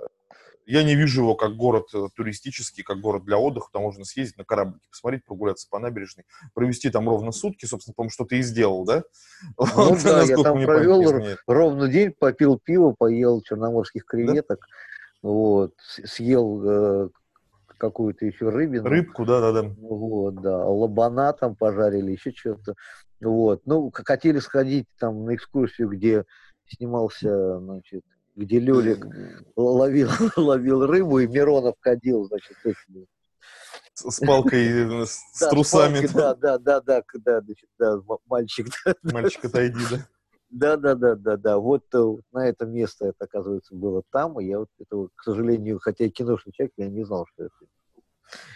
я 0.66 0.82
не 0.82 0.94
вижу 0.94 1.22
его 1.22 1.34
как 1.34 1.56
город 1.56 1.86
э, 1.94 2.06
туристический, 2.14 2.82
как 2.82 3.00
город 3.00 3.24
для 3.24 3.38
отдыха, 3.38 3.68
там 3.72 3.82
можно 3.82 4.04
съездить 4.04 4.36
на 4.38 4.44
кораблике, 4.44 4.86
посмотреть, 4.90 5.24
прогуляться 5.24 5.66
по 5.70 5.78
набережной, 5.78 6.24
провести 6.54 6.90
там 6.90 7.08
ровно 7.08 7.32
сутки, 7.32 7.66
собственно, 7.66 7.94
по 7.94 8.08
что 8.10 8.24
ты 8.24 8.38
и 8.38 8.42
сделал, 8.42 8.84
да? 8.84 9.04
Ну 9.58 9.66
вот, 9.66 10.02
да, 10.02 10.22
я 10.22 10.36
там 10.36 10.62
провел 10.62 11.36
ровно 11.46 11.88
день, 11.88 12.12
попил 12.18 12.58
пиво, 12.58 12.94
поел 12.96 13.40
черноморских 13.42 14.04
креветок, 14.04 14.60
да? 14.60 15.28
вот, 15.28 15.72
съел 16.04 16.62
э, 16.64 17.08
какую-то 17.78 18.26
еще 18.26 18.48
рыбину. 18.48 18.88
Рыбку, 18.88 19.24
да-да-да. 19.24 19.68
Вот, 19.78 20.40
да. 20.40 20.64
Лобана 20.64 21.32
там 21.32 21.56
пожарили, 21.56 22.12
еще 22.12 22.32
что-то. 22.32 22.74
Вот. 23.20 23.62
Ну, 23.66 23.90
хотели 23.92 24.38
сходить 24.38 24.86
там 24.98 25.24
на 25.24 25.34
экскурсию, 25.34 25.88
где 25.88 26.24
снимался, 26.66 27.58
значит, 27.58 28.02
где 28.36 28.58
Лёлик 28.58 29.06
ловил, 29.56 30.08
ловил 30.36 30.86
рыбу, 30.86 31.20
и 31.20 31.26
Миронов 31.26 31.76
ходил, 31.80 32.24
значит, 32.24 32.56
этими 32.64 33.06
с, 33.94 34.10
с 34.10 34.26
палкой, 34.26 34.66
с, 35.06 35.40
да, 35.40 35.50
трусами. 35.50 36.06
С 36.06 36.12
да, 36.12 36.34
да, 36.34 36.58
да, 36.58 36.80
да, 36.80 37.02
да, 37.14 37.40
значит, 37.40 37.68
да, 37.78 38.00
мальчик. 38.26 38.66
Да, 38.84 38.94
мальчик, 39.12 39.44
отойди, 39.44 39.80
да. 39.90 40.06
Да, 40.56 40.76
да, 40.76 40.94
да, 40.94 41.16
да, 41.16 41.36
да. 41.36 41.58
Вот 41.58 41.82
на 42.32 42.46
это 42.48 42.64
место 42.64 43.06
это, 43.06 43.24
оказывается, 43.24 43.74
было 43.74 44.04
там, 44.12 44.38
и 44.40 44.44
я 44.46 44.60
вот 44.60 44.68
это, 44.78 45.08
к 45.16 45.22
сожалению, 45.24 45.80
хотя 45.80 46.04
я 46.04 46.10
киношный 46.10 46.52
человек, 46.52 46.72
я 46.76 46.88
не 46.88 47.02
знал, 47.04 47.26
что 47.34 47.44
это 47.46 47.54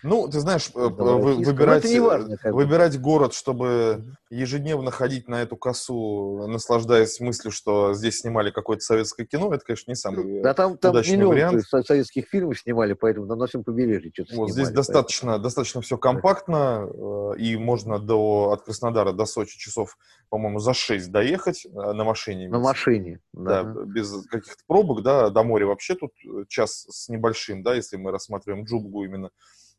ну, 0.03 0.29
ты 0.29 0.41
знаешь, 0.41 0.71
э, 0.75 0.79
вы, 0.79 1.35
выбирать, 1.37 1.85
важно, 1.99 2.37
выбирать 2.45 3.01
город, 3.01 3.35
чтобы 3.35 4.17
ежедневно 4.31 4.91
ходить 4.91 5.29
на 5.29 5.43
эту 5.43 5.57
косу, 5.57 6.47
наслаждаясь 6.49 7.21
мыслью, 7.21 7.53
что 7.53 7.95
здесь 7.95 8.21
снимали 8.21 8.51
какое-то 8.51 8.83
советское 8.83 9.25
кино, 9.25 9.53
это, 9.53 9.65
конечно, 9.65 9.91
не 9.91 9.97
самый 9.97 10.43
да, 10.43 10.55
там, 10.55 10.77
там 10.79 10.93
удачный 10.93 11.25
вариант. 11.25 11.63
советских 11.65 12.27
фильмов 12.29 12.59
снимали, 12.59 12.93
поэтому 12.93 13.27
на 13.27 13.47
всем 13.47 13.65
побережье 13.65 14.11
что-то 14.13 14.37
Вот 14.37 14.51
снимали, 14.51 14.53
здесь 14.53 14.75
достаточно, 14.75 15.39
достаточно 15.39 15.81
все 15.81 15.97
компактно, 15.97 16.89
э, 16.89 17.39
и 17.39 17.57
можно 17.57 17.99
до, 17.99 18.51
от 18.53 18.63
Краснодара 18.63 19.13
до 19.13 19.27
Сочи 19.27 19.59
часов, 19.59 19.97
по-моему, 20.29 20.59
за 20.59 20.75
6 20.75 21.11
доехать 21.11 21.67
э, 21.67 21.69
на 21.71 22.05
машине. 22.05 22.49
На 22.49 22.59
машине, 22.59 23.21
да. 23.33 23.63
да 23.63 23.85
без 23.85 24.27
каких-то 24.29 24.63
пробок, 24.67 25.03
да, 25.03 25.31
до 25.31 25.43
моря 25.43 25.67
вообще 25.67 25.95
тут 25.95 26.13
час 26.49 26.87
с 26.89 27.09
небольшим, 27.09 27.63
да, 27.63 27.75
если 27.75 27.97
мы 27.97 28.13
рассматриваем 28.13 28.65
Джубгу 28.65 29.05
именно 29.05 29.31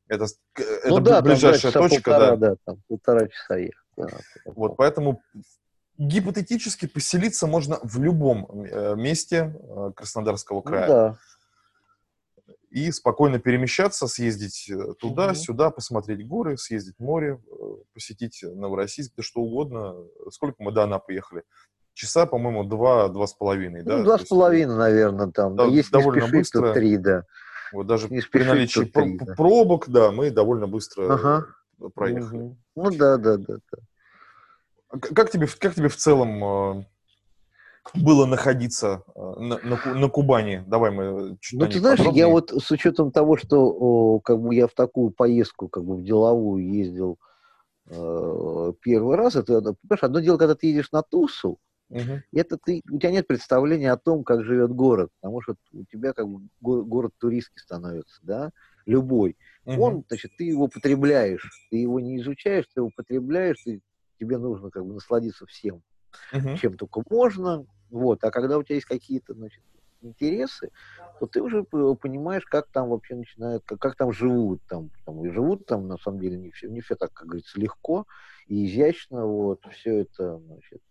это, 0.10 0.26
ну, 0.88 0.98
это 0.98 1.02
да, 1.02 1.22
ближайшая 1.22 1.72
там, 1.72 1.88
точка, 1.88 2.12
полтора, 2.12 2.36
да. 2.36 2.50
да, 2.50 2.56
там 2.66 2.78
полтора 2.88 3.28
часа 3.28 3.58
ехать. 3.58 3.76
Да, 3.96 4.08
вот, 4.46 4.76
поэтому 4.76 5.22
гипотетически 6.00 6.88
поселиться 6.88 7.46
можно 7.46 7.80
в 7.84 8.00
любом 8.00 8.64
э, 8.64 8.96
месте 8.96 9.54
э, 9.56 9.92
Краснодарского 9.96 10.58
ну 10.58 10.62
края. 10.64 10.88
Ну, 10.88 10.94
да. 10.94 11.18
И 12.72 12.92
спокойно 12.92 13.40
перемещаться, 13.40 14.08
съездить 14.08 14.70
э, 14.70 14.94
туда, 15.00 15.28
угу. 15.28 15.36
сюда, 15.36 15.70
посмотреть 15.72 16.26
горы, 16.26 16.58
съездить 16.58 16.96
в 16.98 17.04
море, 17.04 17.40
посетить 17.94 18.44
Новороссийск, 18.44 19.14
да 19.18 19.24
что 19.24 19.42
угодно. 19.42 19.96
Сколько 20.32 20.64
мы 20.64 20.72
до 20.72 20.84
Анапы 20.84 21.14
ехали? 21.14 21.44
Часа, 21.94 22.26
по-моему, 22.26 22.64
два, 22.64 23.10
два 23.10 23.28
с 23.28 23.34
половиной, 23.34 23.84
ну, 23.84 23.90
да? 23.90 24.04
Два 24.04 24.18
с 24.20 24.26
половиной, 24.26 24.78
наверное, 24.78 25.32
там. 25.32 25.58
Да, 25.58 25.66
Если 25.66 25.92
довольно 25.92 26.22
спешить, 26.22 26.40
быстро. 26.40 26.68
то 26.68 26.74
три, 26.74 26.96
да. 26.98 27.24
Вот 27.74 27.88
даже 27.88 28.10
не 28.10 28.22
при 28.22 28.44
наличии 28.44 28.84
пр- 28.84 29.26
да. 29.26 29.36
пробок, 29.36 29.90
да, 29.90 30.12
мы 30.12 30.32
довольно 30.32 30.68
быстро 30.68 31.14
ага. 31.14 31.48
проехали. 31.94 32.42
Угу. 32.42 32.58
Ну 32.76 32.92
да, 32.92 33.18
да, 33.18 33.38
да, 33.38 33.56
да. 33.72 33.78
А 34.90 34.98
как 34.98 35.30
тебе, 35.30 35.48
как 35.48 35.76
тебе 35.76 35.88
в 35.88 35.96
целом 35.96 36.80
э, 36.80 36.86
было 37.94 38.26
находиться 38.26 39.04
э, 39.16 39.20
на, 39.20 39.60
на, 39.60 39.94
на 39.94 40.10
Кубани? 40.10 40.64
Давай 40.66 40.92
мы 40.92 41.38
чуть 41.40 41.60
Ну, 41.60 41.68
ты 41.68 41.80
знаешь, 41.80 42.00
подробнее. 42.00 42.22
я 42.22 42.28
вот 42.28 42.52
с 42.52 42.72
учетом 42.72 43.12
того, 43.12 43.38
что 43.38 43.68
о, 43.68 44.20
как 44.20 44.40
бы 44.40 44.56
я 44.56 44.68
в 44.68 44.74
такую 44.74 45.12
поездку, 45.12 45.68
как 45.68 45.84
бы 45.84 45.96
в 45.96 46.04
деловую 46.04 46.68
ездил 46.68 47.20
э, 47.88 48.74
первый 48.82 49.16
раз, 49.16 49.36
это, 49.36 49.62
понимаешь, 49.62 50.04
одно 50.04 50.20
дело, 50.20 50.38
когда 50.38 50.56
ты 50.56 50.68
едешь 50.68 50.92
на 50.92 51.04
Тусу, 51.04 51.60
Угу. 51.90 52.22
Это 52.34 52.58
ты, 52.58 52.82
у 52.90 53.00
тебя 53.00 53.12
нет 53.12 53.28
представления 53.28 53.92
о 53.92 53.98
том, 53.98 54.24
как 54.24 54.44
живет 54.44 54.72
город, 54.72 55.10
потому 55.20 55.42
что 55.42 55.56
у 55.74 55.84
тебя 55.86 56.14
как 56.14 56.28
бы 56.28 56.48
город 56.62 57.14
туристский 57.18 57.60
становится, 57.60 58.20
да, 58.22 58.52
любой. 58.86 59.38
Угу. 59.66 59.82
Он, 59.82 60.06
значит, 60.08 60.32
ты 60.38 60.46
его 60.46 60.68
потребляешь, 60.68 61.50
ты 61.72 61.78
его 61.78 62.00
не 62.00 62.18
изучаешь, 62.18 62.66
ты 62.74 62.82
его 62.82 62.92
потребляешь, 62.96 63.58
ты, 63.64 63.82
тебе 64.20 64.38
нужно 64.38 64.70
как 64.70 64.86
бы 64.86 64.94
насладиться 64.94 65.46
всем, 65.48 65.82
угу. 66.32 66.58
чем 66.58 66.78
только 66.78 67.02
можно, 67.10 67.66
вот. 67.90 68.24
А 68.24 68.32
когда 68.32 68.58
у 68.58 68.64
тебя 68.64 68.76
есть 68.76 68.88
какие-то, 68.88 69.34
значит, 69.34 69.64
интересы, 70.02 70.72
то 71.20 71.26
ты 71.26 71.42
уже 71.42 71.64
понимаешь, 71.64 72.46
как 72.46 72.68
там 72.72 72.90
вообще 72.90 73.16
начинают, 73.16 73.64
как, 73.66 73.80
как 73.80 73.96
там 73.96 74.14
живут, 74.14 74.62
там, 74.70 74.92
там 75.06 75.26
и 75.26 75.30
живут 75.30 75.66
там 75.66 75.88
на 75.88 75.98
самом 75.98 76.20
деле 76.20 76.38
не 76.38 76.52
все, 76.52 76.70
не 76.70 76.82
все 76.82 76.96
так, 76.96 77.12
как 77.14 77.28
говорится, 77.28 77.60
легко 77.60 78.06
и 78.48 78.66
изящно, 78.66 79.26
вот, 79.26 79.66
все 79.72 80.00
это, 80.02 80.40
значит, 80.40 80.82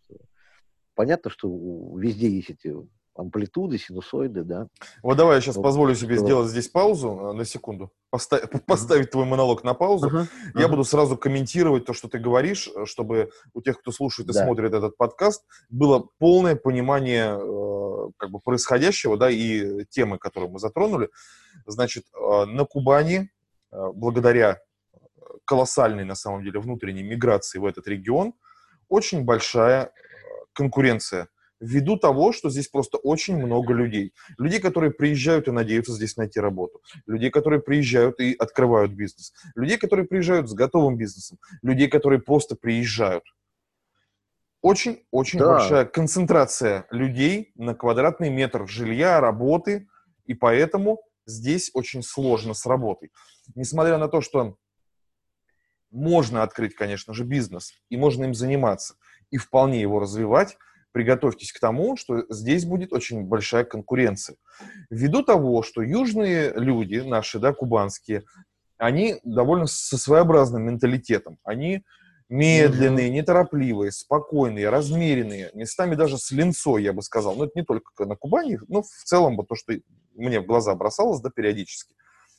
понятно, 0.99 1.31
что 1.31 1.49
везде 1.97 2.29
есть 2.29 2.51
эти 2.51 2.75
амплитуды, 3.15 3.79
синусоиды, 3.79 4.43
да. 4.43 4.67
Вот 5.01 5.17
давай 5.17 5.37
я 5.37 5.41
сейчас 5.41 5.55
вот, 5.55 5.63
позволю 5.63 5.95
себе 5.95 6.17
что... 6.17 6.25
сделать 6.25 6.49
здесь 6.51 6.67
паузу 6.67 7.09
э, 7.09 7.33
на 7.35 7.45
секунду, 7.45 7.93
поставить, 8.11 8.51
поставить 8.67 9.11
твой 9.13 9.25
монолог 9.25 9.63
на 9.63 9.75
паузу. 9.75 10.09
Uh-huh. 10.09 10.27
Я 10.57 10.63
uh-huh. 10.63 10.69
буду 10.71 10.83
сразу 10.83 11.17
комментировать 11.17 11.85
то, 11.85 11.93
что 11.93 12.09
ты 12.09 12.19
говоришь, 12.19 12.69
э, 12.75 12.85
чтобы 12.85 13.31
у 13.55 13.63
тех, 13.63 13.79
кто 13.79 13.93
слушает 13.93 14.29
и 14.29 14.33
да. 14.33 14.45
смотрит 14.45 14.75
этот 14.75 14.97
подкаст, 14.97 15.45
было 15.69 16.09
полное 16.19 16.57
понимание 16.57 17.39
э, 17.41 18.11
как 18.17 18.31
бы 18.31 18.41
происходящего, 18.41 19.17
да, 19.17 19.31
и 19.31 19.85
темы, 19.85 20.19
которую 20.19 20.51
мы 20.51 20.59
затронули. 20.59 21.11
Значит, 21.67 22.07
э, 22.13 22.45
на 22.45 22.65
Кубани, 22.65 23.31
э, 23.71 23.91
благодаря 23.95 24.59
колоссальной, 25.45 26.05
на 26.05 26.17
самом 26.17 26.43
деле, 26.43 26.59
внутренней 26.59 27.05
миграции 27.05 27.61
в 27.61 27.67
этот 27.67 27.87
регион, 27.87 28.35
очень 28.89 29.25
большая 29.25 29.85
э, 29.85 29.91
конкуренция 30.59 31.29
ввиду 31.61 31.97
того, 31.97 32.33
что 32.33 32.51
здесь 32.51 32.69
просто 32.69 32.99
очень 32.99 33.37
много 33.37 33.73
людей. 33.73 34.13
Людей, 34.39 34.61
которые 34.61 34.91
приезжают 34.91 35.47
и 35.47 35.53
надеются 35.53 35.93
здесь 35.93 36.17
найти 36.17 36.41
работу. 36.41 36.81
Людей, 37.07 37.31
которые 37.31 37.61
приезжают 37.61 38.21
и 38.21 38.35
открывают 38.35 38.93
бизнес. 38.93 39.33
Людей, 39.55 39.79
которые 39.79 40.07
приезжают 40.07 40.49
с 40.49 40.55
готовым 40.55 40.97
бизнесом. 40.97 41.39
Людей, 41.63 41.89
которые 41.89 42.21
просто 42.21 42.57
приезжают. 42.57 43.25
Очень-очень 44.61 45.39
да. 45.39 45.59
большая 45.59 45.85
концентрация 45.85 46.87
людей 46.91 47.53
на 47.55 47.75
квадратный 47.75 48.31
метр 48.31 48.67
жилья, 48.69 49.21
работы, 49.21 49.87
и 50.27 50.35
поэтому 50.35 51.01
здесь 51.27 51.71
очень 51.75 52.03
сложно 52.03 52.55
с 52.55 52.67
работой. 52.67 53.11
Несмотря 53.55 53.99
на 53.99 54.09
то, 54.09 54.21
что 54.21 54.57
можно 55.91 56.43
открыть, 56.43 56.75
конечно 56.75 57.15
же, 57.15 57.25
бизнес, 57.25 57.73
и 57.89 57.97
можно 57.97 58.25
им 58.25 58.35
заниматься, 58.35 58.97
и 59.31 59.37
вполне 59.37 59.81
его 59.81 60.01
развивать, 60.01 60.57
приготовьтесь 60.93 61.53
к 61.53 61.61
тому, 61.61 61.97
что 61.97 62.25
здесь 62.29 62.65
будет 62.65 62.93
очень 62.93 63.25
большая 63.25 63.65
конкуренция. 63.65 64.37
Ввиду 64.91 65.23
того, 65.23 65.63
что 65.63 65.83
южные 65.83 66.53
люди, 66.55 66.97
наши, 66.97 67.39
да, 67.39 67.53
кубанские, 67.53 68.25
они 68.79 69.17
довольно 69.25 69.67
со 69.67 69.99
своеобразным 69.99 70.65
менталитетом. 70.65 71.39
Они 71.45 71.83
медленные, 72.29 73.11
неторопливые, 73.11 73.91
спокойные, 73.91 74.69
размеренные, 74.69 75.51
местами 75.55 75.95
даже 75.95 76.19
с 76.19 76.31
линцой, 76.31 76.83
я 76.83 76.93
бы 76.93 77.03
сказал. 77.03 77.35
Но 77.37 77.45
это 77.45 77.53
не 77.57 77.65
только 77.65 78.05
на 78.05 78.17
Кубани, 78.17 78.59
но 78.69 78.83
в 78.83 79.05
целом 79.05 79.37
вот 79.37 79.49
то, 79.49 79.55
что 79.55 79.73
мне 80.15 80.41
в 80.41 80.47
глаза 80.47 80.75
бросалось, 80.75 81.21
да, 81.21 81.31
периодически. 81.31 81.95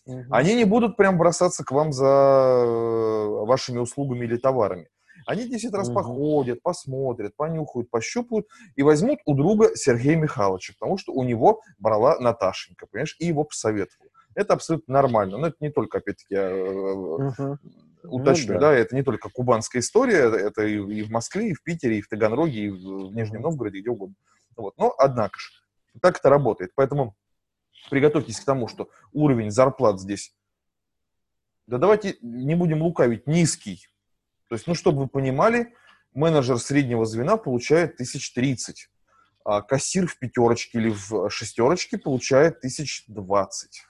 Угу. 0.06 0.26
Они 0.32 0.56
не 0.56 0.66
будут 0.66 0.96
прям 0.96 1.18
бросаться 1.18 1.64
к 1.64 1.72
вам 1.72 1.92
за 1.92 2.06
э, 2.06 3.46
вашими 3.46 3.80
услугами 3.80 4.26
или 4.26 4.38
товарами. 4.38 4.88
Они 5.30 5.48
10 5.48 5.72
раз 5.74 5.90
угу. 5.90 5.96
походят, 5.96 6.64
посмотрят, 6.64 7.36
понюхают, 7.36 7.92
пощупают 7.92 8.48
и 8.76 8.82
возьмут 8.82 9.20
у 9.26 9.36
друга 9.36 9.76
Сергея 9.76 10.16
Михайловича, 10.16 10.74
потому 10.74 10.98
что 10.98 11.14
у 11.14 11.24
него 11.24 11.62
брала 11.78 12.18
Наташенька, 12.20 12.88
понимаешь, 12.88 13.16
и 13.20 13.28
его 13.28 13.44
посоветовали. 13.44 14.10
Это 14.34 14.56
абсолютно 14.56 14.92
нормально. 14.92 15.38
Но 15.38 15.48
это 15.48 15.58
не 15.60 15.70
только, 15.70 16.00
опять-таки, 16.00 16.34
я 16.34 16.50
угу. 16.52 17.60
уточню, 18.06 18.56
ну, 18.56 18.60
да. 18.60 18.72
да, 18.72 18.74
это 18.74 18.96
не 18.96 19.04
только 19.04 19.30
кубанская 19.30 19.84
история, 19.84 20.36
это 20.36 20.64
и, 20.64 20.78
и 20.78 21.04
в 21.04 21.12
Москве, 21.12 21.50
и 21.50 21.54
в 21.54 21.62
Питере, 21.62 22.00
и 22.00 22.02
в 22.02 22.08
Таганроге, 22.08 22.62
и 22.62 22.70
в 22.72 23.14
Нижнем 23.14 23.44
Новгороде, 23.44 23.82
где 23.82 23.92
угодно. 23.92 24.16
Вот. 24.56 24.74
Но, 24.80 24.96
однако 24.98 25.38
же, 25.38 25.52
так 26.02 26.18
это 26.18 26.30
работает. 26.30 26.72
Поэтому 26.74 27.16
приготовьтесь 27.92 28.40
к 28.40 28.46
тому, 28.46 28.68
что 28.68 28.90
уровень 29.14 29.52
зарплат 29.52 30.02
здесь, 30.02 30.34
да 31.68 31.78
давайте 31.78 32.18
не 32.24 32.56
будем 32.56 32.82
лукавить, 32.82 33.28
низкий. 33.28 33.86
То 34.50 34.56
есть, 34.56 34.68
ну, 34.68 34.74
чтобы 34.74 35.04
вы 35.04 35.08
понимали, 35.08 35.74
менеджер 36.14 36.58
среднего 36.58 37.06
звена 37.06 37.38
получает 37.38 37.94
1030, 37.94 38.90
а 39.46 39.62
кассир 39.62 40.08
в 40.08 40.18
пятерочке 40.18 40.80
или 40.80 40.90
в 40.90 41.30
шестерочке 41.30 41.98
получает 41.98 42.58
1020. 42.58 43.84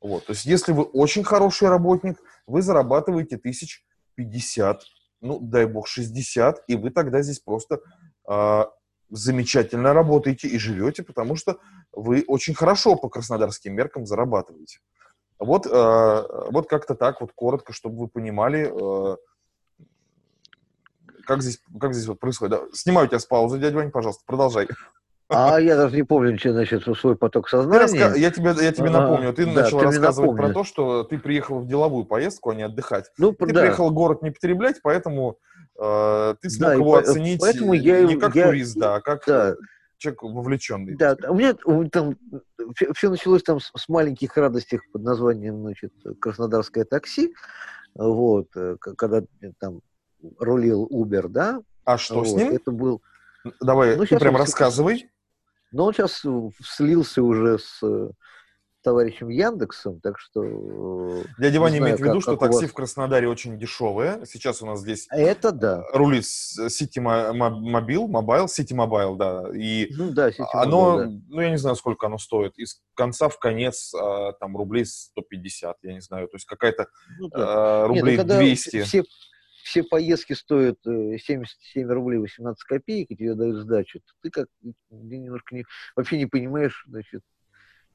Вот. 0.00 0.26
То 0.26 0.32
есть, 0.32 0.44
если 0.44 0.72
вы 0.72 0.82
очень 0.82 1.24
хороший 1.24 1.68
работник, 1.68 2.18
вы 2.46 2.62
зарабатываете 2.62 3.36
1050, 3.36 4.82
ну, 5.20 5.38
дай 5.40 5.66
бог, 5.66 5.86
60, 5.86 6.64
и 6.66 6.76
вы 6.76 6.90
тогда 6.90 7.22
здесь 7.22 7.40
просто 7.40 7.80
э, 8.28 8.64
замечательно 9.10 9.92
работаете 9.92 10.48
и 10.48 10.58
живете, 10.58 11.02
потому 11.02 11.36
что 11.36 11.58
вы 11.92 12.24
очень 12.26 12.54
хорошо 12.54 12.96
по 12.96 13.08
краснодарским 13.08 13.74
меркам 13.74 14.04
зарабатываете. 14.04 14.80
Вот, 15.38 15.66
э, 15.66 16.22
вот 16.50 16.68
как-то 16.68 16.94
так, 16.94 17.20
вот 17.20 17.32
коротко, 17.34 17.72
чтобы 17.72 17.98
вы 17.98 18.08
понимали, 18.08 18.72
э, 18.72 19.16
как 21.26 21.42
здесь, 21.42 21.60
как 21.78 21.94
здесь 21.94 22.08
вот 22.08 22.18
происходит. 22.18 22.58
Да. 22.58 22.66
Снимаю 22.72 23.06
тебя 23.06 23.18
с 23.18 23.26
паузы, 23.26 23.58
дядя 23.58 23.76
Вань, 23.76 23.90
пожалуйста, 23.90 24.24
продолжай. 24.26 24.68
А 25.28 25.60
я 25.60 25.76
даже 25.76 25.94
не 25.94 26.04
помню, 26.04 26.38
что, 26.38 26.52
значит, 26.52 26.84
свой 26.98 27.14
поток 27.14 27.50
сознания. 27.50 27.78
раска... 27.78 28.14
Я 28.16 28.30
тебе, 28.30 28.54
я 28.60 28.72
тебе 28.72 28.88
напомню, 28.88 29.34
ты 29.34 29.44
да, 29.44 29.52
начал 29.52 29.78
ты 29.78 29.84
рассказывать 29.84 30.36
про 30.36 30.52
то, 30.54 30.64
что 30.64 31.04
ты 31.04 31.18
приехал 31.18 31.60
в 31.60 31.66
деловую 31.66 32.06
поездку, 32.06 32.50
а 32.50 32.54
не 32.54 32.62
отдыхать. 32.62 33.12
Ну, 33.18 33.32
ты 33.32 33.52
да. 33.52 33.60
приехал 33.60 33.90
город 33.90 34.22
не 34.22 34.30
потреблять, 34.30 34.80
поэтому 34.82 35.38
э, 35.78 36.34
ты 36.40 36.48
смог 36.48 36.68
да, 36.68 36.74
его 36.74 36.96
оценить 36.96 37.40
поэтому 37.40 37.74
я, 37.74 38.02
не 38.02 38.16
как 38.16 38.34
я, 38.34 38.46
турист, 38.46 38.78
да, 38.78 38.96
а 38.96 39.00
как 39.02 39.24
да. 39.26 39.54
Человек 39.98 40.22
вовлеченный. 40.22 40.96
Да, 40.96 41.16
у 41.28 41.34
меня 41.34 41.54
там 41.90 42.16
все 42.94 43.10
началось 43.10 43.42
там 43.42 43.60
с 43.60 43.88
маленьких 43.88 44.36
радостей 44.36 44.80
под 44.92 45.02
названием, 45.02 45.60
значит, 45.60 45.92
Краснодарское 46.20 46.84
такси, 46.84 47.34
вот, 47.94 48.48
э, 48.56 48.76
когда 48.78 49.22
там 49.58 49.80
рулил 50.38 50.86
Uber, 50.90 51.28
да. 51.28 51.62
А 51.84 51.98
что 51.98 52.16
вот, 52.16 52.28
с 52.28 52.32
ним? 52.32 52.52
Это 52.52 52.70
был... 52.70 53.02
Давай, 53.60 53.96
ну, 53.96 54.04
ты 54.04 54.18
прям 54.18 54.36
рассказывай. 54.36 55.10
Ну, 55.72 55.84
он 55.84 55.92
сейчас 55.92 56.22
слился 56.62 57.22
уже 57.22 57.58
с 57.58 57.82
э, 57.82 58.10
товарищем 58.82 59.28
Яндексом, 59.28 60.00
так 60.00 60.18
что... 60.18 60.44
Э, 60.44 61.24
Дядя 61.38 61.60
Ваня 61.60 61.78
имеет 61.78 62.00
в 62.00 62.04
виду, 62.04 62.20
что 62.20 62.36
такси 62.36 62.62
вас... 62.62 62.70
в 62.70 62.74
Краснодаре 62.74 63.28
очень 63.28 63.58
дешевое. 63.58 64.24
Сейчас 64.24 64.62
у 64.62 64.66
нас 64.66 64.80
здесь 64.80 65.06
это 65.10 65.52
да. 65.52 65.84
рулит 65.92 66.24
City 66.24 66.98
Mobile, 66.98 68.06
Mobile, 68.06 68.46
City 68.46 68.74
Mobile, 68.74 69.16
да. 69.16 69.44
И 69.54 69.88
ну, 69.94 70.10
да, 70.10 70.30
City 70.30 70.46
оно, 70.52 71.00
Mobile, 71.00 71.06
да. 71.06 71.22
ну 71.28 71.40
я 71.40 71.50
не 71.50 71.58
знаю, 71.58 71.76
сколько 71.76 72.06
оно 72.06 72.18
стоит. 72.18 72.56
Из 72.58 72.80
конца 72.94 73.28
в 73.28 73.38
конец 73.38 73.92
а, 73.94 74.32
там 74.32 74.56
рублей 74.56 74.84
150, 74.86 75.76
я 75.82 75.92
не 75.92 76.00
знаю. 76.00 76.28
То 76.28 76.36
есть 76.36 76.46
какая-то 76.46 76.88
ну, 77.18 77.28
да. 77.28 77.86
рублей 77.86 78.16
Нет, 78.16 78.26
ну, 78.26 78.36
200. 78.36 78.82
Все, 78.82 79.04
все 79.62 79.82
поездки 79.82 80.32
стоят 80.32 80.78
77 80.84 81.88
э, 81.88 81.92
рублей 81.92 82.18
18 82.18 82.62
копеек, 82.64 83.10
и 83.10 83.16
тебе 83.16 83.34
дают 83.34 83.58
сдачу, 83.58 84.00
ты 84.22 84.30
как 84.30 84.46
немножко 84.90 85.54
не, 85.54 85.64
вообще 85.94 86.16
не 86.16 86.26
понимаешь, 86.26 86.84
значит, 86.88 87.22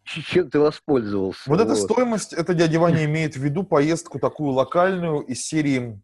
чем 0.03 0.49
ты 0.49 0.59
воспользовался. 0.59 1.41
Вот, 1.47 1.59
вот. 1.59 1.65
эта 1.65 1.75
стоимость, 1.75 2.33
это 2.33 2.53
дядя 2.53 2.79
Ваня 2.79 3.05
имеет 3.05 3.35
в 3.35 3.43
виду 3.43 3.63
поездку 3.63 4.19
такую 4.19 4.51
локальную 4.51 5.21
из 5.21 5.43
серии 5.43 6.01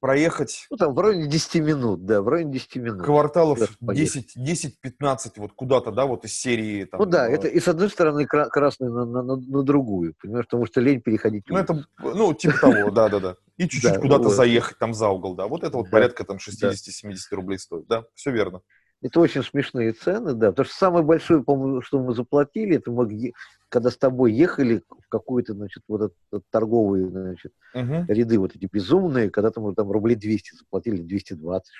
проехать... 0.00 0.66
Ну, 0.70 0.76
там 0.76 0.94
в 0.94 1.00
районе 1.00 1.26
10 1.26 1.54
минут, 1.56 2.06
да, 2.06 2.22
в 2.22 2.28
районе 2.28 2.52
10 2.52 2.76
минут. 2.76 3.04
Кварталов 3.04 3.58
10-15 3.82 5.32
вот 5.36 5.52
куда-то, 5.52 5.90
да, 5.90 6.06
вот 6.06 6.24
из 6.24 6.32
серии... 6.32 6.84
Там, 6.84 7.00
ну 7.00 7.06
да, 7.06 7.28
э... 7.28 7.32
это 7.34 7.48
и 7.48 7.58
с 7.58 7.68
одной 7.68 7.90
стороны 7.90 8.26
красный 8.26 8.88
на, 8.88 9.04
на, 9.04 9.22
на, 9.22 9.36
на 9.36 9.62
другую, 9.62 10.14
понимаешь, 10.20 10.46
потому 10.46 10.66
что 10.66 10.80
лень 10.80 11.00
переходить. 11.00 11.44
Ну, 11.48 11.56
это, 11.56 11.84
ну, 11.98 12.32
типа 12.34 12.58
того, 12.58 12.90
да-да-да. 12.92 13.36
И 13.56 13.68
чуть-чуть 13.68 13.98
куда-то 13.98 14.28
заехать 14.28 14.78
там 14.78 14.94
за 14.94 15.08
угол, 15.08 15.34
да. 15.34 15.46
Вот 15.46 15.64
это 15.64 15.76
вот 15.76 15.90
порядка 15.90 16.24
там 16.24 16.36
60-70 16.36 17.16
рублей 17.32 17.58
стоит, 17.58 17.86
да, 17.86 18.04
все 18.14 18.30
верно. 18.30 18.60
Это 19.06 19.20
очень 19.20 19.44
смешные 19.44 19.92
цены, 19.92 20.34
да. 20.34 20.50
Потому 20.50 20.66
что 20.66 20.74
самое 20.74 21.04
большое, 21.04 21.42
по-моему, 21.42 21.80
что 21.80 22.00
мы 22.00 22.12
заплатили, 22.12 22.76
это 22.76 22.90
мы, 22.90 23.32
когда 23.68 23.90
с 23.90 23.96
тобой 23.96 24.32
ехали 24.32 24.82
в 24.88 25.08
какую-то, 25.08 25.54
значит, 25.54 25.84
вот 25.86 26.12
этот, 26.30 26.44
торговые, 26.50 27.08
значит, 27.08 27.52
угу. 27.72 28.04
ряды 28.08 28.38
вот 28.38 28.56
эти 28.56 28.68
безумные, 28.70 29.30
когда 29.30 29.50
там, 29.50 29.72
там 29.76 29.92
рублей 29.92 30.16
200 30.16 30.56
заплатили, 30.56 31.02
220, 31.02 31.72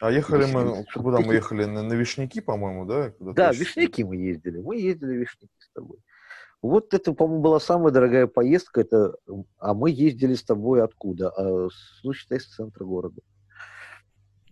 а 0.00 0.10
ехали 0.10 0.46
мы, 0.50 0.86
куда 0.94 1.20
мы 1.20 1.34
ехали? 1.34 1.64
На, 1.64 1.82
на 1.82 1.92
Вишняки, 1.92 2.40
по-моему, 2.40 2.86
да? 2.86 3.12
Да, 3.20 3.52
Вишняки 3.52 4.04
мы 4.04 4.16
ездили. 4.16 4.58
Мы 4.58 4.78
ездили 4.78 5.18
в 5.18 5.20
Вишняки 5.20 5.52
с 5.58 5.70
тобой. 5.74 5.98
Вот 6.62 6.94
это, 6.94 7.12
по-моему, 7.12 7.42
была 7.42 7.60
самая 7.60 7.92
дорогая 7.92 8.26
поездка. 8.26 8.80
Это, 8.80 9.16
а 9.58 9.74
мы 9.74 9.90
ездили 9.90 10.34
с 10.34 10.44
тобой 10.44 10.82
откуда? 10.82 11.28
А, 11.36 11.68
ну, 12.04 12.12
считай, 12.14 12.40
с 12.40 12.46
центра 12.46 12.86
города. 12.86 13.20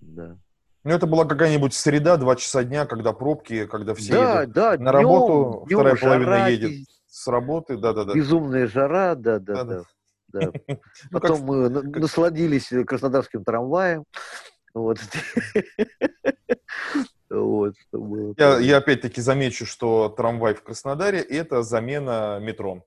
Да. 0.03 0.37
Ну, 0.83 0.93
это 0.93 1.07
была 1.07 1.27
какая-нибудь 1.27 1.75
среда, 1.75 2.17
два 2.17 2.37
часа 2.37 2.65
дня, 2.65 2.87
когда 2.87 3.13
пробки, 3.13 3.67
когда 3.67 3.95
все 3.95 4.13
да, 4.13 4.41
едут 4.43 4.55
да, 4.55 4.71
на 4.71 4.77
днем, 4.77 4.87
работу, 4.89 5.65
днем 5.67 5.79
вторая 5.79 5.97
жара, 5.97 6.11
половина 6.13 6.49
едет 6.49 6.89
с 7.07 7.27
работы, 7.27 7.77
да-да-да. 7.77 8.15
Безумная 8.15 8.67
жара, 8.67 9.15
да-да-да. 9.15 9.83
Да. 10.29 10.53
Ну, 10.69 10.81
Потом 11.11 11.41
мы 11.41 11.69
насладились 11.69 12.73
краснодарским 12.87 13.43
трамваем. 13.43 14.05
Вот. 14.73 14.99
вот, 17.31 17.75
что 17.77 17.99
было. 17.99 18.35
Я, 18.39 18.59
я 18.59 18.77
опять-таки 18.77 19.21
замечу, 19.21 19.67
что 19.67 20.09
трамвай 20.09 20.55
в 20.55 20.63
Краснодаре– 20.63 21.19
это 21.21 21.63
замена 21.63 22.39
метро. 22.41 22.85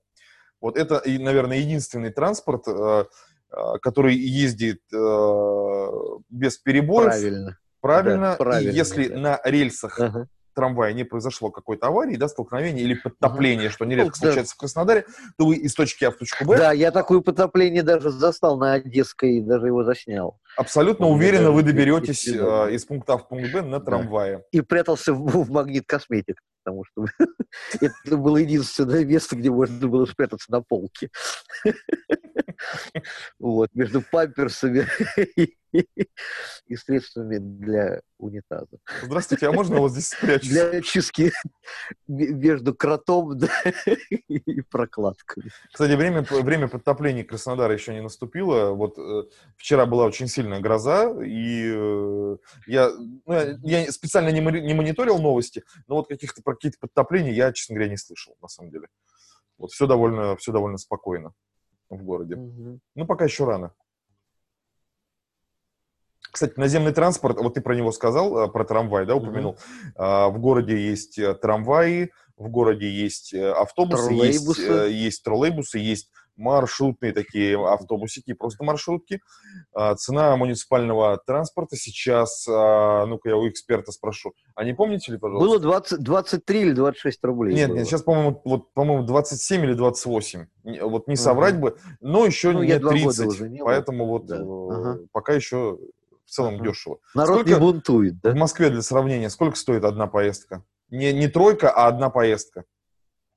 Вот 0.62 0.78
это, 0.78 1.02
наверное, 1.04 1.58
единственный 1.58 2.10
транспорт, 2.10 2.66
э, 2.66 3.04
э, 3.50 3.56
который 3.82 4.16
ездит 4.16 4.80
э, 4.90 5.86
без 6.30 6.56
перебоев. 6.56 7.10
Правильно 7.10 7.58
правильно. 7.84 8.30
Да, 8.30 8.36
правильно 8.36 8.70
и 8.70 8.74
если 8.74 9.08
да. 9.08 9.18
на 9.18 9.40
рельсах 9.44 10.00
ага. 10.00 10.26
трамвая 10.54 10.94
не 10.94 11.04
произошло 11.04 11.50
какой-то 11.50 11.88
аварии, 11.88 12.16
да, 12.16 12.28
столкновения 12.28 12.82
или 12.82 12.94
подтопления, 12.94 13.66
ага. 13.66 13.72
что 13.72 13.84
нередко 13.84 14.16
ну, 14.20 14.26
случается 14.26 14.54
да. 14.54 14.56
в 14.56 14.58
Краснодаре, 14.58 15.06
то 15.36 15.46
вы 15.46 15.56
из 15.56 15.74
точки 15.74 16.04
А 16.04 16.10
в 16.10 16.16
точку 16.16 16.46
Б... 16.46 16.56
Да, 16.56 16.72
я 16.72 16.90
такое 16.90 17.20
потопление 17.20 17.82
даже 17.82 18.10
застал 18.10 18.58
на 18.58 18.74
Одесской, 18.74 19.40
даже 19.42 19.66
его 19.66 19.84
заснял. 19.84 20.40
Абсолютно 20.56 21.06
Он 21.08 21.16
уверенно 21.16 21.50
вы 21.50 21.62
доберетесь 21.62 22.26
э, 22.26 22.72
из 22.72 22.86
пункта 22.86 23.14
А 23.14 23.18
в 23.18 23.28
пункт 23.28 23.52
Б 23.52 23.60
на 23.60 23.80
трамвае. 23.80 24.38
Да. 24.38 24.44
И 24.52 24.60
прятался 24.62 25.12
в, 25.12 25.44
в 25.44 25.50
магнит 25.50 25.84
косметик. 25.86 26.40
потому 26.64 26.84
что 26.84 27.04
это 27.80 28.16
было 28.16 28.38
единственное 28.38 29.04
место, 29.04 29.36
где 29.36 29.50
можно 29.50 29.86
было 29.88 30.06
спрятаться 30.06 30.50
на 30.50 30.62
полке. 30.62 31.10
Вот, 33.38 33.68
между 33.74 34.02
памперсами 34.02 34.86
и 36.66 36.76
средствами 36.76 37.38
для 37.38 38.00
унитаза. 38.18 38.78
Здравствуйте, 39.02 39.48
а 39.48 39.52
можно 39.52 39.78
вот 39.78 39.92
здесь 39.92 40.08
спрячься? 40.08 40.48
Для 40.48 40.78
очистки 40.78 41.32
между 42.06 42.74
кротом 42.74 43.36
да, 43.38 43.48
и 44.28 44.60
прокладками. 44.62 45.50
Кстати, 45.72 45.92
время, 45.92 46.22
время 46.22 46.68
подтопления 46.68 47.24
Краснодара 47.24 47.72
еще 47.74 47.92
не 47.92 48.02
наступило. 48.02 48.70
Вот 48.70 48.98
э, 48.98 49.24
вчера 49.56 49.86
была 49.86 50.06
очень 50.06 50.28
сильная 50.28 50.60
гроза, 50.60 51.10
и 51.22 51.72
э, 51.74 52.36
я, 52.66 52.90
ну, 53.26 53.58
я 53.62 53.90
специально 53.90 54.28
не, 54.28 54.40
не 54.40 54.74
мониторил 54.74 55.18
новости, 55.18 55.64
но 55.88 55.96
вот 55.96 56.08
каких-то 56.08 56.42
про 56.42 56.54
какие-то 56.54 56.78
подтопления 56.80 57.32
я, 57.32 57.52
честно 57.52 57.74
говоря, 57.74 57.90
не 57.90 57.96
слышал, 57.98 58.36
на 58.40 58.48
самом 58.48 58.70
деле. 58.70 58.88
Вот 59.58 59.70
все 59.70 59.86
довольно, 59.86 60.36
все 60.36 60.52
довольно 60.52 60.78
спокойно 60.78 61.32
в 61.88 62.02
городе. 62.02 62.36
Угу. 62.36 62.80
Ну, 62.94 63.06
пока 63.06 63.24
еще 63.24 63.44
рано. 63.44 63.72
Кстати, 66.34 66.54
наземный 66.56 66.92
транспорт, 66.92 67.38
вот 67.38 67.54
ты 67.54 67.60
про 67.60 67.76
него 67.76 67.92
сказал, 67.92 68.36
э, 68.36 68.48
про 68.50 68.64
трамвай, 68.64 69.06
да, 69.06 69.14
упомянул. 69.14 69.56
Mm-hmm. 69.96 70.30
В 70.32 70.38
городе 70.40 70.76
есть 70.76 71.16
э, 71.16 71.32
трамваи, 71.34 72.10
в 72.36 72.48
городе 72.48 72.90
есть 72.90 73.32
э, 73.32 73.52
автобусы, 73.52 74.08
троллейбусы. 74.08 74.62
Есть, 74.62 74.92
есть 74.92 75.22
троллейбусы, 75.22 75.78
есть 75.78 76.10
маршрутные 76.36 77.12
такие 77.12 77.56
автобусики, 77.56 78.34
просто 78.34 78.64
маршрутки. 78.64 79.20
А, 79.72 79.94
цена 79.94 80.36
муниципального 80.36 81.20
транспорта 81.24 81.76
сейчас, 81.76 82.46
а, 82.48 83.06
ну-ка 83.06 83.28
я 83.28 83.36
у 83.36 83.48
эксперта 83.48 83.92
спрошу, 83.92 84.34
а 84.54 84.64
не 84.64 84.74
помните 84.74 85.12
ли, 85.12 85.18
пожалуйста? 85.18 85.48
Было 85.48 85.60
20, 85.60 85.98
23 86.00 86.60
или 86.60 86.72
26 86.72 87.24
рублей. 87.24 87.54
Нет, 87.54 87.68
было. 87.68 87.76
нет, 87.78 87.86
сейчас, 87.86 88.02
по-моему, 88.02 88.40
вот, 88.44 88.72
по-моему, 88.74 89.04
27 89.04 89.64
или 89.64 89.74
28. 89.74 90.46
Вот 90.82 91.08
не 91.08 91.16
соврать 91.16 91.54
угу. 91.54 91.62
бы, 91.62 91.76
но 92.00 92.26
еще 92.26 92.52
ну, 92.52 92.62
не 92.62 92.78
30. 92.78 93.40
Не 93.50 93.62
поэтому 93.62 94.06
вот 94.06 94.26
да. 94.26 94.36
ага. 94.36 94.98
пока 95.12 95.32
еще 95.34 95.78
в 96.24 96.30
целом 96.30 96.56
ага. 96.56 96.64
дешево. 96.64 96.98
Народ 97.14 97.40
сколько, 97.40 97.50
не 97.50 97.58
бунтует, 97.58 98.20
да? 98.20 98.32
В 98.32 98.36
Москве, 98.36 98.70
для 98.70 98.82
сравнения, 98.82 99.30
сколько 99.30 99.56
стоит 99.56 99.84
одна 99.84 100.06
поездка? 100.06 100.64
Не, 100.90 101.12
не 101.12 101.28
тройка, 101.28 101.70
а 101.70 101.86
одна 101.88 102.10
поездка. 102.10 102.64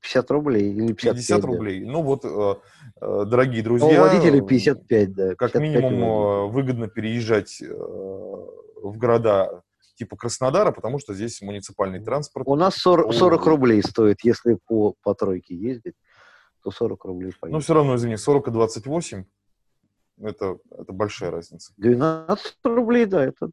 50 0.01 0.31
рублей 0.31 0.71
или 0.71 0.93
55, 0.93 1.15
50 1.15 1.43
рублей. 1.43 1.79
Ну 1.85 2.01
вот, 2.01 2.23
э, 2.23 2.27
э, 2.29 2.55
дорогие 3.01 3.63
друзья... 3.63 3.87
У 3.87 4.07
водителя 4.07 4.41
55, 4.41 5.13
да. 5.13 5.35
55 5.35 5.37
как 5.37 5.55
минимум 5.55 6.03
э, 6.03 6.47
выгодно 6.47 6.87
переезжать 6.87 7.61
в 7.61 8.97
города 8.97 9.61
типа 9.95 10.15
Краснодара, 10.15 10.71
потому 10.71 10.99
что 10.99 11.13
здесь 11.13 11.41
муниципальный 11.41 12.03
транспорт. 12.03 12.47
У 12.47 12.55
нас 12.55 12.75
40, 12.75 13.13
40 13.13 13.45
рублей 13.45 13.81
стоит, 13.83 14.17
если 14.23 14.57
по, 14.67 14.93
по 15.01 15.15
тройке 15.15 15.55
ездить, 15.55 15.95
то 16.63 16.71
40 16.71 17.03
рублей 17.05 17.31
поедет. 17.39 17.53
Ну, 17.53 17.59
все 17.59 17.73
равно, 17.73 17.95
извини, 17.95 18.17
40 18.17 18.47
и 18.47 18.51
28 18.51 19.25
это, 20.21 20.57
это 20.71 20.91
большая 20.93 21.31
разница. 21.31 21.73
12 21.77 22.57
рублей, 22.63 23.05
да, 23.05 23.25
это... 23.25 23.49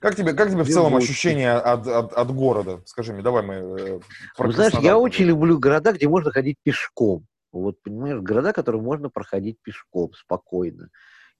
Как 0.00 0.16
тебе, 0.16 0.32
как 0.32 0.50
тебе 0.50 0.62
в 0.62 0.68
целом 0.68 0.96
ощущение 0.96 1.52
от, 1.52 1.86
от, 1.86 2.12
от 2.12 2.34
города? 2.34 2.82
Скажи 2.86 3.12
мне, 3.12 3.22
давай 3.22 3.42
мы 3.42 3.54
э, 3.54 4.00
ну, 4.38 4.52
Знаешь, 4.52 4.74
я 4.74 4.98
очень 4.98 5.24
люблю 5.24 5.58
города, 5.58 5.92
где 5.92 6.08
можно 6.08 6.30
ходить 6.30 6.56
пешком. 6.62 7.26
Вот, 7.52 7.82
понимаешь, 7.82 8.20
города, 8.20 8.52
которые 8.52 8.80
можно 8.82 9.08
проходить 9.10 9.56
пешком 9.62 10.12
спокойно 10.14 10.88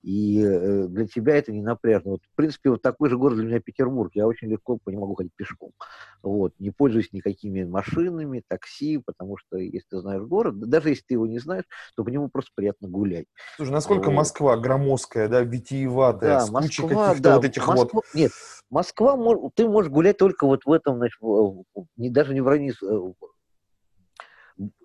и 0.03 0.43
э, 0.43 0.87
для 0.89 1.07
тебя 1.07 1.37
это 1.37 1.53
не 1.53 1.63
напряжно. 1.63 2.13
Вот, 2.13 2.21
в 2.23 2.35
принципе, 2.35 2.71
вот 2.71 2.83
такой 2.83 3.11
же 3.11 3.19
город 3.19 3.37
для 3.37 3.47
меня 3.47 3.61
Петербург. 3.61 4.11
Я 4.15 4.27
очень 4.27 4.49
легко 4.49 4.79
по 4.83 4.91
нему 4.91 5.03
могу 5.03 5.15
ходить 5.15 5.33
пешком. 5.37 5.73
Вот, 6.23 6.55
не 6.59 6.71
пользуюсь 6.71 7.13
никакими 7.13 7.65
машинами, 7.65 8.43
такси, 8.47 8.99
потому 8.99 9.37
что 9.37 9.59
если 9.59 9.87
ты 9.91 10.01
знаешь 10.01 10.23
город, 10.23 10.59
даже 10.59 10.91
если 10.91 11.05
ты 11.07 11.15
его 11.15 11.27
не 11.27 11.39
знаешь, 11.39 11.65
то 11.97 12.05
по 12.05 12.09
нему 12.09 12.29
просто 12.29 12.51
приятно 12.55 12.89
гулять. 12.89 13.27
Слушай, 13.57 13.73
насколько 13.73 14.07
вот. 14.07 14.15
Москва 14.15 14.57
громоздкая, 14.57 15.29
да, 15.29 15.43
витиеватая, 15.43 16.31
да, 16.31 16.41
с 16.41 16.51
Москва, 16.51 16.89
каких-то 16.89 17.23
да, 17.23 17.37
вот 17.37 17.45
этих 17.45 17.67
Москва, 17.67 17.89
вот... 17.93 18.05
Нет, 18.15 18.33
Москва, 18.71 19.19
ты 19.55 19.69
можешь 19.69 19.91
гулять 19.91 20.17
только 20.17 20.47
вот 20.47 20.65
в 20.65 20.73
этом, 20.73 20.97
значит, 20.97 21.19
не, 21.97 22.11
даже 22.11 22.35
не 22.35 22.41
в 22.41 22.49
районе 22.49 22.73
э, 22.83 23.13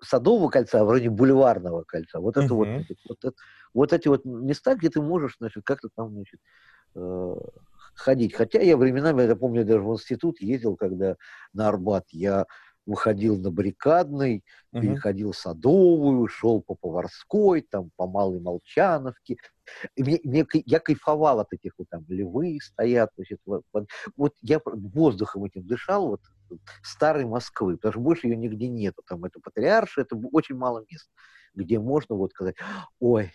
Садового 0.02 0.48
кольца, 0.48 0.80
а 0.80 0.84
вроде 0.84 1.10
бульварного 1.10 1.82
кольца. 1.82 2.20
Вот 2.20 2.36
это 2.36 2.46
uh-huh. 2.46 2.78
вот, 2.78 2.96
вот, 3.08 3.24
это, 3.24 3.36
вот 3.74 3.92
эти 3.92 4.08
вот 4.08 4.24
места, 4.24 4.74
где 4.74 4.88
ты 4.88 5.00
можешь, 5.00 5.36
значит, 5.38 5.64
как-то 5.64 5.88
там, 5.94 6.10
значит, 6.12 6.40
э, 6.94 7.34
ходить. 7.94 8.34
Хотя 8.34 8.60
я 8.60 8.76
временами, 8.76 9.22
я 9.22 9.36
помню, 9.36 9.64
даже 9.64 9.80
в 9.80 9.92
институт 9.92 10.40
ездил, 10.40 10.76
когда 10.76 11.16
на 11.52 11.68
Арбат 11.68 12.06
я 12.10 12.46
выходил 12.86 13.36
на 13.36 13.50
баррикадный, 13.50 14.44
uh-huh. 14.72 14.80
переходил 14.80 15.32
Садовую, 15.32 16.28
шел 16.28 16.62
по 16.62 16.74
Поварской, 16.74 17.62
там, 17.62 17.90
по 17.96 18.06
Малой 18.06 18.40
Молчановке. 18.40 19.36
И 19.96 20.02
мне, 20.04 20.20
мне, 20.22 20.46
я 20.64 20.78
кайфовал 20.78 21.40
от 21.40 21.52
этих 21.52 21.72
вот 21.78 21.88
там 21.90 22.04
львы 22.08 22.58
стоят. 22.62 23.10
Значит, 23.16 23.40
вот, 23.44 23.64
вот 24.16 24.34
я 24.40 24.60
воздухом 24.64 25.44
этим 25.44 25.66
дышал, 25.66 26.08
вот 26.08 26.20
старой 26.82 27.24
Москвы, 27.24 27.76
потому 27.76 27.92
что 27.92 28.00
больше 28.00 28.26
ее 28.26 28.36
нигде 28.36 28.68
нету. 28.68 29.02
Там 29.06 29.24
это 29.24 29.40
Патриарша, 29.40 30.02
это 30.02 30.16
очень 30.32 30.56
мало 30.56 30.84
мест, 30.90 31.10
где 31.54 31.78
можно 31.78 32.14
вот 32.14 32.32
сказать, 32.32 32.56
ой, 33.00 33.32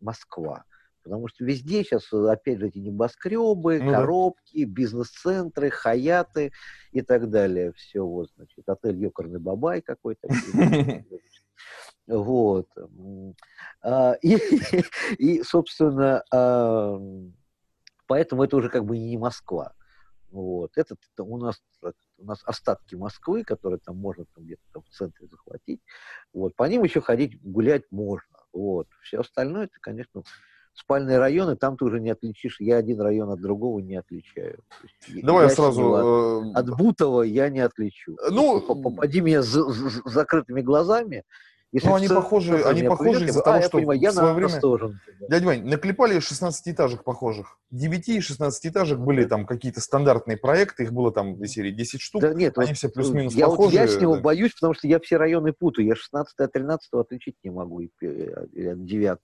Москва. 0.00 0.64
Потому 1.04 1.28
что 1.28 1.44
везде 1.44 1.84
сейчас, 1.84 2.10
опять 2.12 2.58
же, 2.58 2.68
эти 2.68 2.78
небоскребы, 2.78 3.78
ну, 3.82 3.90
коробки, 3.90 4.64
да. 4.64 4.72
бизнес-центры, 4.72 5.68
хаяты 5.68 6.50
и 6.92 7.02
так 7.02 7.28
далее. 7.28 7.72
Все, 7.74 8.00
вот, 8.00 8.30
значит, 8.36 8.66
отель 8.66 8.96
Ёкарный 8.96 9.38
Бабай 9.38 9.82
какой-то. 9.82 10.28
Вот. 12.06 12.68
А, 13.82 14.12
и, 14.22 14.38
и, 15.16 15.42
собственно, 15.42 16.22
а, 16.30 16.98
поэтому 18.06 18.44
это 18.44 18.56
уже 18.56 18.68
как 18.68 18.84
бы 18.84 18.98
не 18.98 19.16
Москва. 19.16 19.72
Вот. 20.30 20.72
Это 20.76 20.96
у 21.18 21.38
нас, 21.38 21.62
у 22.18 22.24
нас 22.24 22.42
остатки 22.44 22.94
Москвы, 22.94 23.44
которые 23.44 23.80
там 23.80 23.96
можно 23.96 24.24
там 24.34 24.44
где-то 24.44 24.62
там 24.72 24.82
в 24.82 24.88
центре 24.90 25.26
захватить. 25.26 25.80
Вот. 26.32 26.54
По 26.56 26.64
ним 26.64 26.84
еще 26.84 27.00
ходить, 27.00 27.40
гулять 27.42 27.84
можно. 27.90 28.38
Вот. 28.52 28.88
Все 29.02 29.20
остальное, 29.20 29.64
это, 29.64 29.78
конечно, 29.80 30.22
спальные 30.74 31.18
районы, 31.18 31.56
там 31.56 31.76
ты 31.76 31.84
уже 31.84 32.00
не 32.00 32.10
отличишь. 32.10 32.60
Я 32.60 32.76
один 32.76 33.00
район 33.00 33.30
от 33.30 33.40
другого 33.40 33.78
не 33.78 33.96
отличаю. 33.96 34.60
Давай 35.22 35.44
я 35.44 35.50
сразу... 35.50 35.94
От, 35.94 36.46
э, 36.46 36.52
от 36.58 36.76
Бутова 36.76 37.22
я 37.22 37.48
не 37.48 37.60
отличу. 37.60 38.16
Ну, 38.30 38.60
Попади 38.60 39.20
меня 39.20 39.42
с, 39.42 39.52
с, 39.52 40.02
с 40.04 40.10
закрытыми 40.10 40.60
глазами, 40.60 41.24
если 41.74 41.88
ну, 41.88 41.96
они 41.96 42.06
похожи, 42.06 42.62
они 42.62 42.84
похожи 42.84 43.26
из-за 43.26 43.42
того, 43.42 43.56
а, 43.56 43.62
что 43.62 43.78
понимаю, 43.78 43.98
я 43.98 44.12
в 44.12 44.14
свое 44.14 44.32
время... 44.32 44.60
Тоже, 44.60 44.96
Дядя 45.28 45.44
Вань, 45.44 45.64
наклепали 45.64 46.18
16-этажек 46.18 47.02
похожих. 47.02 47.58
9 47.72 48.08
и 48.10 48.18
16-этажек 48.20 48.96
были 48.98 49.24
там 49.24 49.44
какие-то 49.44 49.80
стандартные 49.80 50.36
проекты, 50.36 50.84
их 50.84 50.92
было 50.92 51.10
там 51.10 51.34
в 51.34 51.44
серии 51.48 51.72
10 51.72 52.00
штук, 52.00 52.22
да 52.22 52.32
нет, 52.32 52.56
они 52.58 52.68
вот, 52.68 52.76
все 52.76 52.88
плюс-минус 52.88 53.34
я 53.34 53.48
похожи. 53.48 53.70
Вот 53.70 53.74
я 53.74 53.88
с 53.88 54.00
него 54.00 54.20
боюсь, 54.20 54.54
потому 54.54 54.74
что 54.74 54.86
я 54.86 55.00
все 55.00 55.16
районы 55.16 55.52
путаю. 55.52 55.88
Я 55.88 55.96
16 55.96 56.38
от 56.38 56.52
13 56.52 56.88
отличить 56.92 57.34
не 57.42 57.50
могу, 57.50 57.80
и 57.80 57.90
от 58.00 58.84
9 58.84 59.18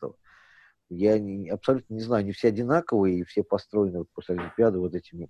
Я 0.88 1.20
не, 1.20 1.50
абсолютно 1.50 1.94
не 1.94 2.00
знаю, 2.00 2.22
они 2.22 2.32
все 2.32 2.48
одинаковые, 2.48 3.20
и 3.20 3.24
все 3.24 3.44
построены 3.44 3.98
вот 3.98 4.08
после 4.12 4.34
Олимпиады 4.34 4.80
вот 4.80 4.96
этими 4.96 5.28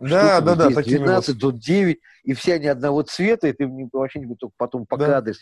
да, 0.00 0.40
да, 0.40 0.54
да, 0.54 0.70
такими 0.70 0.98
12, 0.98 1.34
вот. 1.34 1.40
тут 1.40 1.60
9, 1.60 1.98
и 2.24 2.32
все 2.34 2.54
они 2.54 2.66
одного 2.66 3.02
цвета, 3.02 3.48
и 3.48 3.52
ты 3.52 3.68
вообще 3.92 4.20
не 4.20 4.34
только 4.34 4.54
потом 4.56 4.86
по 4.86 4.96
да. 4.96 5.06
кадре, 5.06 5.34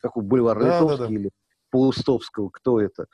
какой 0.00 0.22
бульвар 0.22 0.58
да, 0.58 0.80
Литовский 0.80 0.98
да, 0.98 1.06
да. 1.06 1.14
или 1.14 1.30
Паустовского, 1.70 2.48
кто 2.50 2.80
это, 2.80 3.06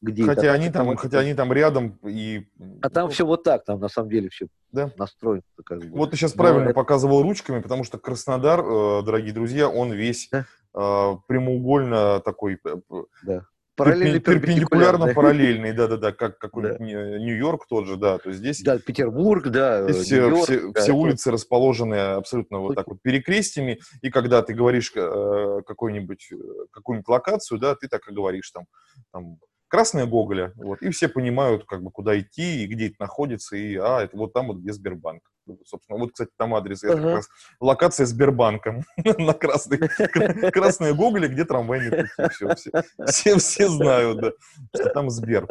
где 0.00 0.24
хотя 0.24 0.42
это. 0.42 0.52
Они 0.52 0.70
там, 0.70 0.86
там, 0.86 0.96
хотя 0.96 1.18
они 1.20 1.34
там 1.34 1.52
рядом 1.52 1.98
и... 2.04 2.48
А 2.82 2.90
там 2.90 3.06
ну, 3.06 3.10
все 3.10 3.26
вот 3.26 3.44
так, 3.44 3.64
там 3.64 3.80
на 3.80 3.88
самом 3.88 4.10
деле 4.10 4.28
все 4.30 4.46
да? 4.72 4.90
настроено. 4.96 5.42
Как 5.64 5.78
бы. 5.78 5.96
Вот 5.96 6.10
ты 6.10 6.16
сейчас 6.16 6.34
Но 6.34 6.42
правильно 6.42 6.70
это... 6.70 6.74
показывал 6.74 7.22
ручками, 7.22 7.60
потому 7.60 7.84
что 7.84 7.98
Краснодар, 7.98 8.60
э, 8.60 9.02
дорогие 9.04 9.32
друзья, 9.32 9.68
он 9.68 9.92
весь 9.92 10.28
да? 10.32 10.46
э, 10.74 11.16
прямоугольно 11.26 12.20
такой... 12.20 12.58
Э, 12.64 12.76
да. 13.22 13.46
Параллельно 13.78 14.20
перпендикулярно 14.20 15.14
параллельный, 15.14 15.72
да-да-да, 15.72 16.12
как 16.12 16.38
какой-нибудь 16.38 16.78
да. 16.78 17.18
Нью-Йорк 17.18 17.66
тот 17.68 17.86
же, 17.86 17.96
да, 17.96 18.18
то 18.18 18.28
есть 18.28 18.40
здесь... 18.40 18.62
Да, 18.62 18.78
Петербург, 18.78 19.48
да, 19.48 19.90
здесь 19.90 20.06
все, 20.06 20.42
все, 20.42 20.72
да, 20.72 20.80
все 20.80 20.92
улицы 20.92 21.30
расположены 21.30 21.94
абсолютно 21.94 22.58
вот 22.58 22.74
так 22.74 22.88
вот 22.88 23.00
перекрестиями, 23.02 23.78
и 24.02 24.10
когда 24.10 24.42
ты 24.42 24.52
говоришь 24.52 24.92
э, 24.94 25.60
какую-нибудь, 25.66 26.28
э, 26.32 26.36
какую-нибудь 26.72 27.08
локацию, 27.08 27.58
да, 27.58 27.74
ты 27.76 27.88
так 27.88 28.08
и 28.08 28.12
говоришь 28.12 28.50
там, 28.50 28.64
там 29.12 29.38
Красная 29.68 30.06
Гоголя, 30.06 30.52
вот, 30.56 30.82
и 30.82 30.90
все 30.90 31.08
понимают, 31.08 31.64
как 31.64 31.82
бы, 31.82 31.90
куда 31.90 32.18
идти 32.18 32.64
и 32.64 32.66
где 32.66 32.88
это 32.88 32.96
находится, 32.98 33.56
и, 33.56 33.76
а, 33.76 34.02
это 34.02 34.16
вот 34.16 34.32
там 34.32 34.48
вот, 34.48 34.58
где 34.58 34.72
Сбербанк. 34.72 35.22
Собственно, 35.64 35.98
вот, 35.98 36.12
кстати, 36.12 36.30
там 36.36 36.54
адрес, 36.54 36.82
это 36.84 36.96
как 36.96 37.04
раз 37.04 37.28
локация 37.60 38.06
Сбербанком 38.06 38.84
на 38.96 39.34
Красной, 39.34 39.78
Красная 40.52 40.94
Гоголя, 40.94 41.28
где 41.28 41.44
трамвайные 41.44 41.90
пути, 41.90 42.30
все, 42.30 42.54
все, 42.54 42.70
все, 43.06 43.36
все 43.38 43.68
знают, 43.68 44.20
да, 44.20 44.32
что 44.74 44.90
там 44.90 45.10
Сбер. 45.10 45.46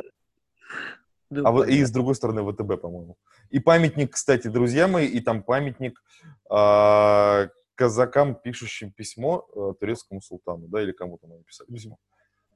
Да, 1.29 1.41
а 1.41 1.51
понятно. 1.51 1.71
и 1.71 1.83
с 1.83 1.91
другой 1.91 2.15
стороны 2.15 2.49
ВТБ, 2.49 2.81
по-моему. 2.81 3.17
И 3.49 3.59
памятник, 3.59 4.13
кстати, 4.13 4.47
друзья 4.47 4.87
мои, 4.87 5.07
и 5.07 5.19
там 5.19 5.43
памятник 5.43 6.01
э, 6.49 7.49
казакам, 7.75 8.35
пишущим 8.35 8.91
письмо 8.91 9.45
э, 9.53 9.73
турецкому 9.79 10.21
султану, 10.21 10.67
да, 10.67 10.81
или 10.81 10.93
кому-то 10.93 11.27
написали 11.27 11.67
письмо. 11.67 11.97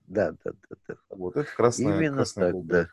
Да, 0.08 0.32
да, 0.44 0.52
да, 0.70 0.76
да. 0.88 0.96
Вот 1.10 1.38
это 1.38 1.50
красная, 1.56 1.98
Именно 1.98 2.18
красная 2.18 2.54
так, 2.54 2.66
да. 2.66 2.88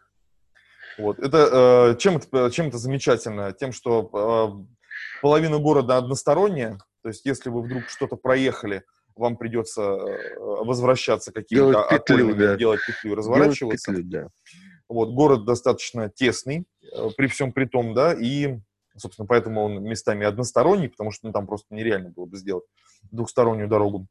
Вот 0.99 1.19
это 1.21 1.93
э, 1.93 1.99
чем 1.99 2.17
это 2.17 2.51
чем 2.51 2.69
это 2.69 2.79
замечательно? 2.79 3.53
Тем, 3.53 3.73
что 3.73 4.11
э, 4.13 5.21
половина 5.23 5.59
города 5.59 5.97
односторонняя, 5.97 6.79
то 7.03 7.09
есть 7.09 7.25
если 7.25 7.51
вы 7.51 7.63
вдруг 7.63 7.85
что-то 7.89 8.17
проехали, 8.17 8.83
вам 9.19 9.37
придется 9.37 9.83
э, 9.83 10.39
возвращаться 10.39 11.33
какими-то 11.33 11.85
окольными, 11.85 12.39
да. 12.39 12.57
делать 12.57 12.81
петлю, 12.87 13.15
разворачиваться. 13.15 13.93
Делать 13.93 14.07
петлю, 14.07 14.23
да. 14.23 14.29
Вот, 14.89 15.11
город 15.11 15.45
достаточно 15.45 16.09
тесный, 16.09 16.65
э, 16.93 17.09
при 17.17 17.27
всем 17.27 17.53
при 17.53 17.67
том, 17.67 17.95
да, 17.95 18.15
и, 18.15 18.59
собственно, 18.97 19.27
поэтому 19.27 19.63
он 19.63 19.83
местами 19.83 20.27
односторонний, 20.27 20.89
потому 20.89 21.11
что 21.11 21.27
ну, 21.27 21.33
там 21.33 21.47
просто 21.47 21.75
нереально 21.75 22.11
было 22.11 22.25
бы 22.25 22.37
сделать 22.37 22.65
двухстороннюю 23.11 23.69
дорогу. 23.69 24.07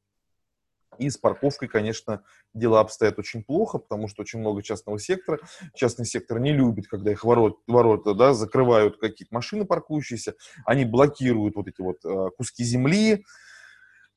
И 0.97 1.09
с 1.09 1.17
парковкой, 1.17 1.67
конечно, 1.67 2.23
дела 2.53 2.79
обстоят 2.81 3.19
очень 3.19 3.43
плохо, 3.43 3.77
потому 3.77 4.07
что 4.07 4.21
очень 4.21 4.39
много 4.39 4.63
частного 4.63 4.99
сектора. 4.99 5.39
Частный 5.75 6.05
сектор 6.05 6.39
не 6.39 6.53
любит, 6.53 6.87
когда 6.87 7.11
их 7.11 7.23
ворот, 7.23 7.59
ворота 7.67 8.13
да, 8.13 8.33
закрывают 8.33 8.99
какие-то 8.99 9.33
машины 9.33 9.65
паркующиеся. 9.65 10.35
Они 10.65 10.85
блокируют 10.85 11.55
вот 11.55 11.67
эти 11.67 11.81
вот 11.81 11.97
э, 12.05 12.29
куски 12.37 12.63
земли. 12.63 13.25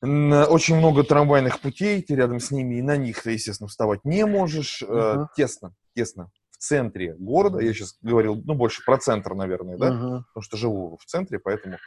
Очень 0.01 0.77
много 0.77 1.03
трамвайных 1.03 1.59
путей, 1.59 2.01
ты 2.01 2.15
рядом 2.15 2.39
с 2.39 2.49
ними, 2.49 2.75
и 2.75 2.81
на 2.81 2.97
них 2.97 3.21
ты, 3.21 3.33
естественно, 3.33 3.67
вставать 3.67 4.03
не 4.03 4.25
можешь. 4.25 4.81
Uh-huh. 4.81 5.27
Тесно, 5.35 5.75
тесно 5.93 6.31
центре 6.61 7.15
города, 7.15 7.59
я 7.59 7.73
сейчас 7.73 7.97
говорил, 8.01 8.39
ну, 8.45 8.53
больше 8.53 8.83
про 8.85 8.97
центр, 8.97 9.33
наверное, 9.33 9.77
да, 9.77 9.89
uh-huh. 9.89 10.23
потому 10.27 10.43
что 10.43 10.57
живу 10.57 10.97
в 10.97 11.05
центре, 11.05 11.39
поэтому 11.39 11.77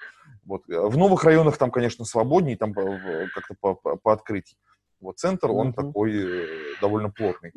вот. 0.45 0.63
В 0.67 0.97
новых 0.97 1.25
районах 1.25 1.57
там, 1.57 1.71
конечно, 1.71 2.05
свободнее, 2.05 2.57
там 2.57 2.75
как-то 2.75 3.55
по, 3.61 3.75
по, 3.75 3.97
по 3.97 4.13
открытии. 4.13 4.57
Вот 5.01 5.19
центр, 5.19 5.51
он 5.51 5.71
uh-huh. 5.71 5.75
такой 5.75 6.13
э, 6.15 6.47
довольно 6.81 7.11
плотный. 7.11 7.53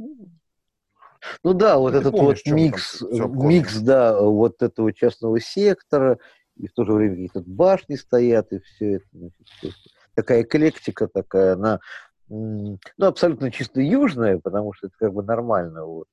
Ну 1.44 1.54
да, 1.54 1.78
вот 1.78 1.94
Ты 1.94 2.00
этот 2.00 2.12
помнишь, 2.12 2.42
вот 2.46 2.54
микс, 2.54 3.02
микс, 3.02 3.78
да, 3.78 4.20
вот 4.22 4.62
этого 4.62 4.94
частного 4.94 5.40
сектора, 5.40 6.20
и 6.56 6.68
в 6.68 6.74
то 6.74 6.86
же 6.86 6.94
время 6.94 7.16
какие-то 7.16 7.44
башни 7.46 7.96
стоят, 7.96 8.52
и 8.54 8.60
все 8.60 8.96
это. 8.96 9.06
Такая 10.14 10.44
эклектика 10.44 11.08
такая, 11.08 11.54
она 11.54 11.80
ну, 12.30 12.78
абсолютно 13.00 13.52
чисто 13.52 13.82
южная, 13.82 14.40
потому 14.40 14.74
что 14.74 14.88
это 14.88 14.96
как 14.98 15.14
бы 15.14 15.24
нормально. 15.24 15.86
Вот. 15.86 16.08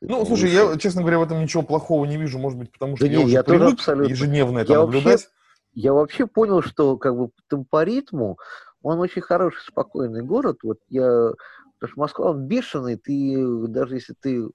Ну, 0.00 0.24
слушай, 0.24 0.50
я, 0.50 0.76
честно 0.76 1.00
говоря, 1.02 1.18
в 1.18 1.22
этом 1.22 1.40
ничего 1.40 1.62
плохого 1.62 2.04
не 2.04 2.16
вижу, 2.16 2.38
может 2.38 2.58
быть, 2.58 2.70
потому 2.70 2.96
что 2.96 3.06
да 3.06 3.12
я 3.12 3.18
не, 3.18 3.24
уже 3.24 3.34
я 3.34 3.42
привык 3.42 3.74
абсолютно... 3.74 4.10
ежедневно 4.10 4.60
это 4.60 4.72
я 4.72 4.78
наблюдать. 4.80 5.04
Вообще, 5.04 5.28
я 5.74 5.92
вообще 5.92 6.26
понял, 6.26 6.62
что 6.62 6.96
как 6.96 7.16
бы 7.16 7.28
по 7.28 7.42
темпоритму 7.48 8.38
он 8.82 8.98
очень 9.00 9.22
хороший, 9.22 9.60
спокойный 9.60 10.22
город. 10.22 10.58
Вот 10.62 10.78
я... 10.88 11.32
Потому 11.78 11.92
что 11.92 12.00
Москва, 12.00 12.30
он 12.30 12.46
бешеный, 12.46 12.96
ты 12.96 13.36
даже 13.68 13.96
если 13.96 14.14
ты 14.20 14.48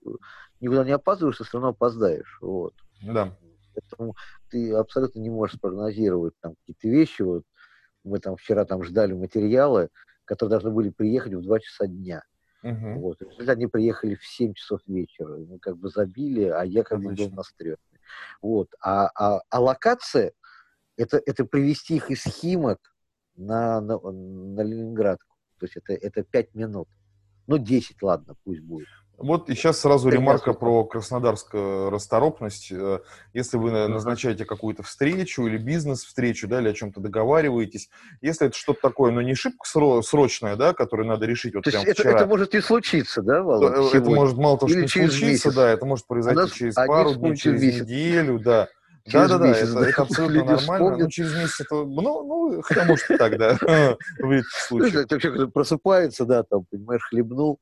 никуда 0.59 0.83
не 0.83 0.91
опаздываешь, 0.91 1.38
ты 1.38 1.45
все 1.45 1.53
равно 1.53 1.69
опоздаешь. 1.69 2.38
Вот. 2.41 2.73
Да. 3.01 3.33
Поэтому 3.73 4.15
ты 4.49 4.73
абсолютно 4.73 5.19
не 5.19 5.29
можешь 5.29 5.55
спрогнозировать 5.55 6.33
там 6.41 6.55
какие-то 6.55 6.88
вещи. 6.88 7.21
Вот 7.21 7.43
мы 8.03 8.19
там 8.19 8.36
вчера 8.36 8.65
там 8.65 8.83
ждали 8.83 9.13
материалы, 9.13 9.89
которые 10.25 10.51
должны 10.51 10.71
были 10.71 10.89
приехать 10.89 11.33
в 11.33 11.41
2 11.41 11.59
часа 11.59 11.88
дня. 11.88 12.23
Угу. 12.63 12.99
Вот. 12.99 13.21
И 13.21 13.49
они 13.49 13.67
приехали 13.67 14.15
в 14.15 14.25
7 14.25 14.53
часов 14.53 14.81
вечера. 14.88 15.38
Мы 15.38 15.59
как 15.59 15.77
бы 15.77 15.89
забили, 15.89 16.45
а 16.45 16.63
я 16.63 16.83
как 16.83 16.99
бы 17.01 17.13
был 17.13 17.29
настроен. 17.31 17.77
Вот. 18.41 18.69
А, 18.81 19.09
а, 19.15 19.41
а 19.49 19.59
локация 19.59 20.33
это, 20.97 21.21
это 21.25 21.45
привести 21.45 21.95
их 21.95 22.12
из 22.12 22.23
Химок 22.23 22.92
на, 23.36 23.82
на, 23.82 23.98
на 24.00 24.62
Ленинград. 24.62 25.19
То 25.60 25.65
есть 25.65 25.78
это, 25.78 25.93
это 25.93 26.24
5 26.24 26.56
минут. 26.56 26.88
Ну, 27.48 27.58
10, 27.58 28.02
ладно, 28.02 28.36
пусть 28.43 28.62
будет. 28.62 28.88
Вот 29.17 29.50
и 29.50 29.54
сейчас 29.54 29.80
сразу 29.80 30.10
ремарка 30.10 30.54
про 30.54 30.84
краснодарскую 30.86 31.89
расторопность. 31.91 32.72
Э, 32.72 33.00
если 33.34 33.58
вы 33.58 33.72
назначаете 33.88 34.43
какую-то 34.43 34.82
встречу 34.82 35.46
или 35.46 35.58
бизнес-встречу, 35.58 36.48
да, 36.48 36.60
или 36.60 36.69
о 36.69 36.74
чем-то 36.74 37.00
договариваетесь, 37.00 37.89
если 38.22 38.48
это 38.48 38.58
что-то 38.58 38.82
такое, 38.82 39.12
но 39.12 39.22
не 39.22 39.36
шибко 39.36 40.02
срочное, 40.02 40.56
да, 40.56 40.74
которое 40.74 41.08
надо 41.08 41.26
решить 41.26 41.54
вот 41.54 41.63
То 41.63 41.69
прямо 41.69 41.86
есть 41.86 42.00
вчера. 42.00 42.10
Это, 42.12 42.19
это 42.19 42.28
может 42.28 42.56
и 42.56 42.62
случиться, 42.62 43.22
да, 43.22 43.43
Володя, 43.43 43.76
Это 43.76 43.89
сегодня? 43.91 44.15
может 44.15 44.38
мало 44.38 44.58
того, 44.58 44.69
что 44.69 44.82
не 44.82 44.88
случиться, 44.88 45.26
месяц. 45.26 45.56
да, 45.56 45.69
это 45.69 45.86
может 45.86 46.08
произойти 46.08 46.39
нас, 46.39 46.52
через 46.52 46.74
пару 46.74 47.13
дней, 47.13 47.36
через 47.36 47.62
месяц. 47.62 47.82
неделю, 47.82 48.39
да. 48.39 48.67
Да, 49.11 49.27
да, 49.27 49.37
да, 49.37 49.49
это, 49.49 49.79
это 49.79 50.01
абсолютно 50.03 50.55
нормально. 50.55 50.97
Ну, 50.97 51.09
через 51.09 51.33
месяц 51.33 51.61
это, 51.61 51.75
ну, 51.75 52.23
ну, 52.23 52.61
хотя 52.61 52.85
может 52.85 53.09
и 53.11 53.17
так, 53.17 53.37
да, 53.37 53.57
в 54.19 54.31
этих 54.31 54.49
случаях. 54.49 55.07
Человек 55.07 55.53
просыпается, 55.53 56.25
да, 56.25 56.43
там, 56.43 56.65
понимаешь, 56.69 57.03
хлебнул, 57.09 57.59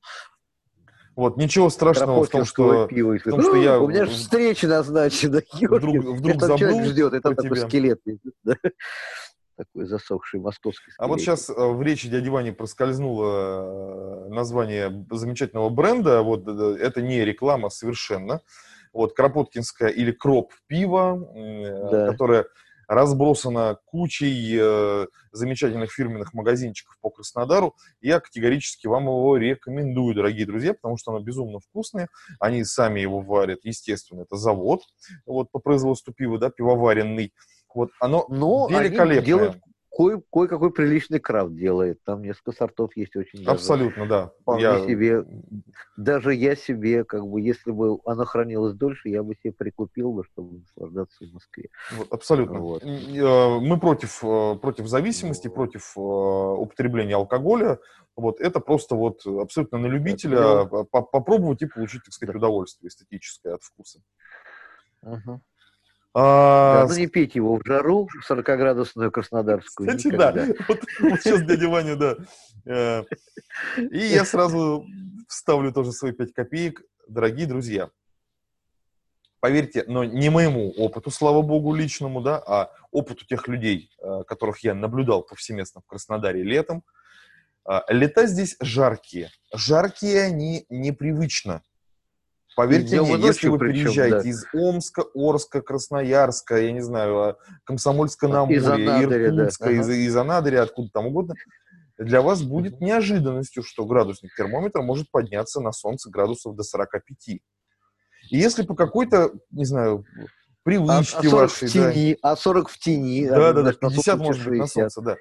вот, 1.15 1.38
ничего 1.38 1.69
страшного 1.69 2.23
в 2.23 2.30
том, 2.30 2.45
что, 2.45 2.88
пиво, 2.88 3.17
в 3.17 3.23
том, 3.23 3.41
что 3.41 3.56
я... 3.56 3.80
У 3.80 3.88
меня 3.88 4.06
же 4.06 4.12
встреча 4.12 4.67
назначена, 4.67 5.41
Вдруг, 5.62 5.97
вдруг 5.97 6.41
забыл 6.41 6.58
человек 6.58 6.86
ждет, 6.88 7.13
это 7.13 7.36
такой 7.36 7.58
тебя. 7.58 7.67
скелет. 7.67 7.99
Да? 8.43 8.56
Такой 9.58 9.86
засохший 9.86 10.39
московский 10.39 10.91
скелет. 10.91 10.99
А 10.99 11.08
вот 11.08 11.19
сейчас 11.19 11.49
э, 11.49 11.54
в 11.54 11.82
речи 11.82 12.08
дяди 12.08 12.30
Вани 12.30 12.51
проскользнуло 12.51 14.27
э, 14.27 14.30
название 14.30 15.06
замечательного 15.12 15.69
бренда. 15.69 16.21
Вот 16.21 16.47
э, 16.47 16.77
это 16.80 17.01
не 17.01 17.25
реклама 17.25 17.69
совершенно. 17.69 18.41
Вот 18.93 19.13
Кропоткинское 19.13 19.89
или 19.89 20.12
Кроп 20.12 20.54
пиво, 20.67 21.17
да. 21.91 22.08
которое 22.08 22.45
разбросано 22.91 23.77
кучей 23.86 24.58
э, 24.60 25.08
замечательных 25.32 25.93
фирменных 25.93 26.34
магазинчиков 26.34 26.97
по 26.99 27.10
Краснодару. 27.10 27.73
Я 28.01 28.19
категорически 28.19 28.88
вам 28.88 29.04
его 29.04 29.38
рекомендую, 29.38 30.13
дорогие 30.13 30.45
друзья, 30.45 30.73
потому 30.73 30.97
что 30.97 31.12
оно 31.12 31.21
безумно 31.21 31.60
вкусное. 31.60 32.10
Они 32.41 32.65
сами 32.65 32.99
его 32.99 33.21
варят, 33.21 33.60
естественно, 33.63 34.23
это 34.23 34.36
завод 34.36 34.82
вот, 35.25 35.49
по 35.51 35.60
производству 35.60 36.13
пива, 36.13 36.38
да, 36.38 36.49
пивоваренный. 36.49 37.34
Вот 37.73 37.91
оно 38.01 38.25
Но 38.27 38.67
великолепное. 38.67 39.17
Они 39.17 39.25
делают 39.25 39.58
кое, 39.91 40.21
кое-какой 40.32 40.71
приличный 40.71 41.19
крафт 41.19 41.54
делает. 41.54 42.04
Там 42.04 42.23
несколько 42.23 42.54
сортов 42.54 42.95
есть 42.95 43.15
очень 43.15 43.45
Абсолютно, 43.45 44.08
да. 44.08 44.32
я... 44.58 44.86
себе, 44.86 45.25
даже 45.97 46.34
я 46.34 46.56
себе, 46.56 47.04
как 47.04 47.27
бы, 47.27 47.41
если 47.41 47.71
бы 47.71 47.99
оно 48.06 48.25
хранилось 48.25 48.73
дольше, 48.73 49.10
я 49.10 49.21
бы 49.21 49.36
себе 49.36 49.54
прикупил 49.54 50.13
бы, 50.13 50.23
чтобы 50.23 50.60
наслаждаться 50.60 51.25
в 51.25 51.34
Москве. 51.34 51.69
Вот, 51.97 52.08
абсолютно. 52.12 52.60
Вот. 52.60 52.84
Э, 52.84 53.60
мы 53.60 53.80
против, 53.80 54.23
э, 54.23 54.56
против 54.56 54.88
зависимости, 54.88 55.47
вот. 55.47 55.56
против 55.56 55.93
э, 55.97 55.99
употребления 55.99 57.15
алкоголя. 57.15 57.80
Вот, 58.15 58.39
это 58.39 58.60
просто 58.60 58.95
вот 58.95 59.25
абсолютно 59.25 59.77
на 59.77 59.88
любителя 59.88 60.65
это, 60.65 60.84
попробовать 60.84 61.62
и 61.62 61.65
получить, 61.65 62.04
так 62.04 62.13
сказать, 62.13 62.36
удовольствие 62.36 62.89
эстетическое 62.89 63.56
от 63.56 63.63
вкуса. 63.63 63.99
Угу. 65.01 65.41
А, 66.13 66.88
да, 66.88 66.93
ну 66.93 67.00
не 67.00 67.08
пить 67.08 67.36
его 67.36 67.58
в 67.58 67.65
жару, 67.65 68.10
40-градусную 68.30 69.12
краснодарскую. 69.12 69.88
Кстати, 69.88 70.08
никогда. 70.08 70.32
да. 70.32 70.45
Вот, 70.67 70.82
вот 71.00 71.21
сейчас 71.21 71.41
дядя 71.43 71.69
Ваня, 71.69 71.95
да. 71.95 72.17
Э, 72.65 73.04
и 73.78 74.00
я 74.00 74.26
сразу 74.26 74.86
вставлю 75.28 75.71
тоже 75.71 75.93
свои 75.93 76.12
5 76.12 76.34
копеек. 76.34 76.82
Дорогие 77.08 77.47
друзья, 77.47 77.89
поверьте, 79.39 79.86
но 79.88 80.04
не 80.04 80.30
моему 80.30 80.71
опыту, 80.71 81.12
слава 81.12 81.41
богу, 81.41 81.74
личному, 81.74 82.21
да, 82.21 82.43
а 82.45 82.71
опыту 82.91 83.26
тех 83.26 83.47
людей, 83.47 83.89
э, 84.00 84.24
которых 84.28 84.60
я 84.65 84.74
наблюдал 84.74 85.24
повсеместно 85.24 85.82
в 85.82 85.86
Краснодаре 85.86 86.43
летом, 86.43 86.84
э, 87.69 87.80
лета 87.88 88.28
здесь 88.28 88.58
жаркие. 88.60 89.32
Жаркие 89.54 90.24
они 90.24 90.65
непривычно. 90.69 91.63
Поверьте 92.56 93.02
мне, 93.02 93.18
если 93.18 93.48
вы 93.48 93.58
причем, 93.58 93.84
приезжаете 93.86 94.24
да. 94.24 94.30
из 94.30 94.46
Омска, 94.54 95.06
Орска, 95.16 95.62
Красноярска, 95.62 96.62
я 96.62 96.72
не 96.72 96.82
знаю, 96.82 97.20
а, 97.20 97.38
Комсомольска-на-Амуре, 97.64 98.58
Иркутска, 98.58 99.66
да. 99.66 99.72
из, 99.72 99.88
ага. 99.88 99.94
из 99.94 100.16
Анадыря, 100.18 100.64
откуда 100.64 100.90
там 100.92 101.08
угодно, 101.08 101.36
для 101.98 102.22
вас 102.22 102.42
будет 102.44 102.82
неожиданностью, 102.82 103.64
что 103.64 103.86
градусник 103.86 104.36
термометра 104.36 104.82
может 104.82 105.10
подняться 105.12 105.62
на 105.62 105.72
солнце 105.72 106.10
градусов 106.10 106.56
до 106.56 106.64
45. 106.64 107.16
И 107.28 107.42
если 108.30 108.64
по 108.64 108.76
какой-то, 108.76 109.32
не 109.52 109.66
знаю, 109.66 110.06
привычке 110.64 111.30
а, 111.30 111.32
а 111.32 111.36
вашей... 111.36 111.68
В 111.68 111.72
тени, 111.72 112.18
да, 112.22 112.32
а 112.32 112.36
40 112.36 112.70
в 112.70 112.80
тени. 112.80 113.28
Да, 113.28 113.54
да, 113.54 113.62
да, 113.64 113.74
50 113.74 114.20
может 114.20 114.48
быть 114.48 114.60
на 114.60 114.68
солнце, 114.68 115.02
да. 115.02 115.18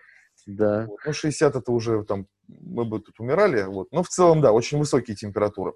Да. 0.46 0.86
Вот. 0.86 0.98
Ну, 1.04 1.12
60 1.12 1.56
это 1.56 1.72
уже 1.72 2.02
там, 2.04 2.26
мы 2.48 2.84
бы 2.84 3.00
тут 3.00 3.20
умирали, 3.20 3.62
вот. 3.62 3.88
Но 3.92 4.02
в 4.02 4.08
целом, 4.08 4.40
да, 4.40 4.52
очень 4.52 4.78
высокие 4.78 5.16
температуры. 5.16 5.72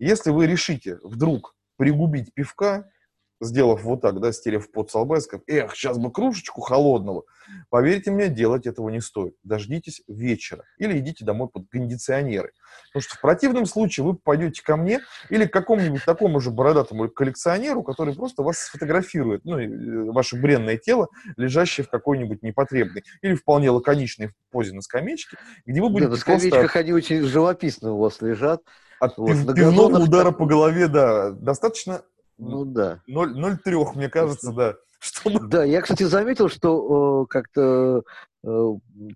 Если 0.00 0.30
вы 0.30 0.46
решите 0.46 0.98
вдруг 1.02 1.54
пригубить 1.76 2.32
пивка, 2.32 2.90
сделав 3.40 3.82
вот 3.82 4.02
так, 4.02 4.20
да, 4.20 4.32
стерев 4.32 4.70
под 4.70 4.90
со 4.90 5.06
эх, 5.46 5.74
сейчас 5.74 5.98
бы 5.98 6.12
кружечку 6.12 6.60
холодного. 6.60 7.24
Поверьте 7.68 8.10
мне, 8.10 8.28
делать 8.28 8.66
этого 8.66 8.90
не 8.90 9.00
стоит. 9.00 9.34
Дождитесь 9.42 10.02
вечера 10.06 10.64
или 10.78 10.98
идите 10.98 11.24
домой 11.24 11.48
под 11.48 11.68
кондиционеры. 11.68 12.52
Потому 12.88 13.02
что 13.02 13.16
в 13.16 13.20
противном 13.20 13.66
случае 13.66 14.04
вы 14.04 14.14
пойдете 14.14 14.62
ко 14.62 14.76
мне 14.76 15.00
или 15.30 15.46
к 15.46 15.52
какому-нибудь 15.52 16.04
такому 16.04 16.40
же 16.40 16.50
бородатому 16.50 17.08
коллекционеру, 17.08 17.82
который 17.82 18.14
просто 18.14 18.42
вас 18.42 18.58
сфотографирует, 18.58 19.44
ну, 19.44 19.58
э, 19.58 20.10
ваше 20.12 20.36
бренное 20.36 20.76
тело, 20.76 21.08
лежащее 21.36 21.84
в 21.84 21.90
какой-нибудь 21.90 22.42
непотребной 22.42 23.04
или 23.22 23.34
вполне 23.34 23.70
лаконичной 23.70 24.30
позе 24.50 24.72
на 24.72 24.82
скамеечке, 24.82 25.38
где 25.66 25.80
вы 25.80 25.88
будете 25.88 26.08
да, 26.08 26.14
на 26.14 26.20
скамеечках 26.20 26.60
просто... 26.60 26.78
они 26.80 26.92
очень 26.92 27.22
живописно 27.22 27.92
у 27.92 27.98
вас 27.98 28.20
лежат. 28.20 28.62
От 29.00 29.16
вот, 29.16 29.54
пивного 29.54 29.98
удара 30.02 30.30
по 30.30 30.44
голове, 30.44 30.86
да, 30.86 31.30
достаточно 31.30 32.02
ну 32.40 32.64
да. 32.64 33.02
0,3, 33.08 33.96
мне 33.96 34.08
кажется, 34.08 34.52
да. 34.52 34.76
Чтобы... 35.00 35.48
Да, 35.48 35.64
я, 35.64 35.80
кстати, 35.80 36.02
заметил, 36.02 36.48
что 36.48 37.22
э, 37.22 37.26
как-то 37.30 38.02
э, 38.44 38.66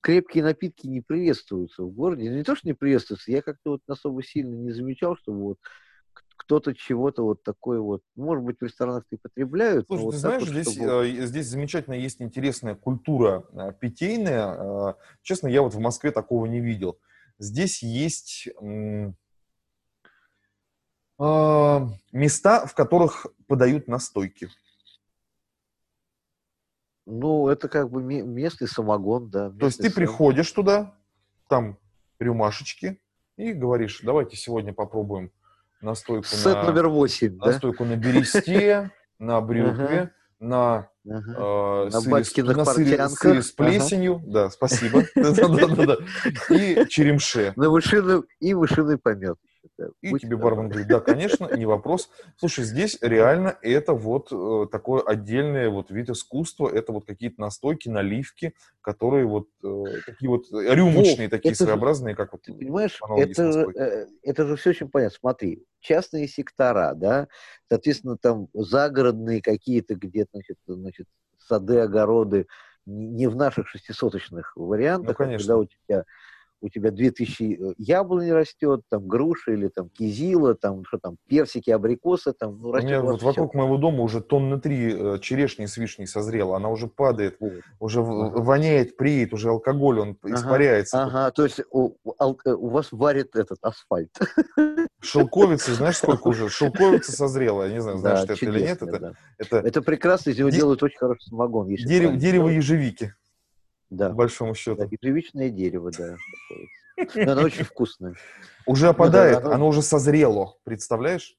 крепкие 0.00 0.42
напитки 0.42 0.86
не 0.86 1.02
приветствуются 1.02 1.82
в 1.82 1.90
городе. 1.90 2.30
Не 2.30 2.42
то, 2.42 2.56
что 2.56 2.66
не 2.66 2.72
приветствуются, 2.72 3.30
я 3.30 3.42
как-то 3.42 3.72
вот 3.72 3.80
особо 3.86 4.22
сильно 4.22 4.54
не 4.54 4.72
замечал, 4.72 5.16
что 5.16 5.32
вот 5.32 5.58
кто-то 6.36 6.74
чего-то 6.74 7.22
вот 7.22 7.42
такое 7.42 7.80
вот, 7.80 8.02
может 8.16 8.44
быть, 8.44 8.56
в 8.60 8.64
ресторанах 8.64 9.04
и 9.10 9.16
потребляют. 9.16 9.86
Слушай, 9.86 10.00
ты 10.00 10.04
вот 10.04 10.14
знаешь, 10.14 10.40
вот, 10.42 10.48
здесь, 10.50 10.72
чтобы... 10.72 10.90
Э, 10.90 11.26
здесь 11.26 11.46
замечательно 11.46 11.94
есть 11.94 12.20
интересная 12.20 12.74
культура 12.74 13.44
э, 13.52 13.72
питейная. 13.78 14.90
Э, 14.90 14.94
честно, 15.22 15.48
я 15.48 15.62
вот 15.62 15.74
в 15.74 15.78
Москве 15.78 16.10
такого 16.10 16.46
не 16.46 16.60
видел. 16.60 16.98
Здесь 17.38 17.82
есть 17.82 18.48
а, 18.60 19.12
места, 21.18 22.66
в 22.66 22.74
которых 22.74 23.26
подают 23.46 23.88
настойки. 23.88 24.48
Ну, 27.06 27.48
это 27.48 27.68
как 27.68 27.90
бы 27.90 28.02
местный 28.02 28.66
самогон, 28.66 29.28
да. 29.28 29.50
То 29.50 29.66
есть 29.66 29.78
ты 29.78 29.90
самогон. 29.90 29.96
приходишь 29.96 30.50
туда, 30.50 30.94
там 31.48 31.78
рюмашечки, 32.18 33.00
и 33.36 33.52
говоришь, 33.52 34.00
давайте 34.02 34.36
сегодня 34.36 34.72
попробуем 34.72 35.30
настойку 35.80 36.26
Сет 36.26 36.54
на... 36.54 36.64
номер 36.64 36.88
восемь, 36.88 37.36
Настойку 37.36 37.84
на 37.84 37.96
бересте, 37.96 38.90
на 39.18 39.40
брюкве, 39.42 40.12
на. 40.40 40.88
Э, 41.04 41.90
на 41.92 42.64
сыре, 42.64 43.42
с 43.42 43.50
плесенью. 43.52 44.22
Да, 44.24 44.50
спасибо. 44.50 45.00
И 46.50 46.86
черемше. 46.88 47.52
На 47.56 48.22
и 48.40 48.54
вышиный 48.54 48.96
помет. 48.96 49.38
И 50.02 50.10
Будь 50.10 50.22
тебе 50.22 50.36
бармен 50.36 50.68
говорит, 50.68 50.88
да, 50.88 51.00
конечно, 51.00 51.54
не 51.56 51.66
вопрос. 51.66 52.10
Слушай, 52.36 52.64
здесь 52.64 52.98
реально 53.00 53.58
это 53.62 53.94
вот 53.94 54.28
э, 54.30 54.66
такое 54.70 55.02
отдельное 55.02 55.70
вот 55.70 55.90
вид 55.90 56.10
искусства, 56.10 56.68
это 56.68 56.92
вот 56.92 57.04
какие-то 57.06 57.40
настойки, 57.40 57.88
наливки, 57.88 58.54
которые 58.80 59.26
вот 59.26 59.48
э, 59.62 59.84
такие 60.06 60.28
вот 60.28 60.46
рюмочные, 60.52 61.28
такие 61.28 61.52
это 61.52 61.64
своеобразные, 61.64 62.12
же, 62.12 62.16
как 62.16 62.32
вот... 62.32 62.42
Ты 62.42 62.52
понимаешь, 62.52 63.00
это, 63.16 63.70
э, 63.76 64.06
это 64.22 64.46
же 64.46 64.56
все 64.56 64.70
очень 64.70 64.88
понятно. 64.88 65.16
Смотри, 65.18 65.64
частные 65.80 66.28
сектора, 66.28 66.94
да, 66.94 67.28
соответственно, 67.68 68.16
там 68.16 68.48
загородные 68.54 69.42
какие-то 69.42 69.94
где-то, 69.94 70.30
значит, 70.34 70.58
значит, 70.66 71.06
сады, 71.38 71.80
огороды, 71.80 72.46
не 72.86 73.26
в 73.28 73.36
наших 73.36 73.68
шестисоточных 73.68 74.52
вариантах, 74.56 75.18
ну, 75.18 75.24
конечно. 75.24 75.38
когда 75.38 75.56
у 75.58 75.64
тебя 75.66 76.04
у 76.64 76.68
тебя 76.70 76.90
2000 76.90 77.42
э, 77.42 77.74
яблони 77.76 78.30
растет, 78.30 78.80
там 78.88 79.06
груши 79.06 79.52
или 79.52 79.68
там 79.68 79.90
кизила, 79.90 80.54
там 80.54 80.82
что 80.86 80.98
там, 80.98 81.16
персики, 81.28 81.70
абрикосы, 81.70 82.32
там, 82.32 82.58
ну, 82.58 82.72
растет. 82.72 82.90
У 82.90 82.92
меня 82.92 83.02
вот 83.02 83.18
все. 83.18 83.26
вокруг 83.26 83.54
моего 83.54 83.76
дома 83.76 84.02
уже 84.02 84.22
тонны 84.22 84.58
три 84.58 84.94
э, 84.94 85.18
черешни 85.20 85.66
с 85.66 85.76
вишней 85.76 86.06
созрела, 86.06 86.56
она 86.56 86.70
уже 86.70 86.86
падает, 86.86 87.36
вот. 87.38 87.52
уже 87.80 88.00
ага. 88.00 88.40
воняет, 88.40 88.96
приедет, 88.96 89.34
уже 89.34 89.50
алкоголь, 89.50 90.00
он 90.00 90.18
ага. 90.22 90.34
испаряется. 90.34 91.02
Ага, 91.02 91.30
то 91.32 91.44
есть 91.44 91.60
у, 91.70 91.90
э, 92.06 92.50
у 92.50 92.68
вас 92.70 92.88
варит 92.92 93.36
этот 93.36 93.58
асфальт. 93.60 94.10
Шелковицы, 95.02 95.74
знаешь, 95.74 95.98
сколько 95.98 96.28
уже? 96.28 96.48
Шелковица 96.48 97.12
созрела, 97.12 97.64
я 97.64 97.74
не 97.74 97.82
знаю, 97.82 97.98
знаешь 97.98 98.26
да, 98.26 98.32
это 98.32 98.44
или 98.46 98.60
нет. 98.60 98.82
Это, 98.82 98.98
да. 98.98 99.12
это, 99.36 99.56
это 99.58 99.82
прекрасно, 99.82 100.30
из 100.30 100.38
него 100.38 100.48
Де... 100.48 100.58
делают 100.58 100.82
очень 100.82 100.98
хороший 100.98 101.28
самогон. 101.28 101.68
Дерево, 101.68 102.16
дерево 102.16 102.48
ежевики. 102.48 103.12
Да. 103.94 104.08
По 104.08 104.14
большому 104.16 104.54
счету. 104.54 104.76
Да, 104.76 104.88
ежевичное 104.90 105.50
дерево, 105.50 105.90
да. 105.96 106.16
Но 107.14 107.32
оно 107.32 107.42
очень 107.42 107.64
вкусное. 107.64 108.14
Уже 108.66 108.88
опадает, 108.88 109.42
ну, 109.42 109.50
да, 109.50 109.54
оно... 109.54 109.68
уже 109.68 109.82
созрело, 109.82 110.56
представляешь? 110.64 111.36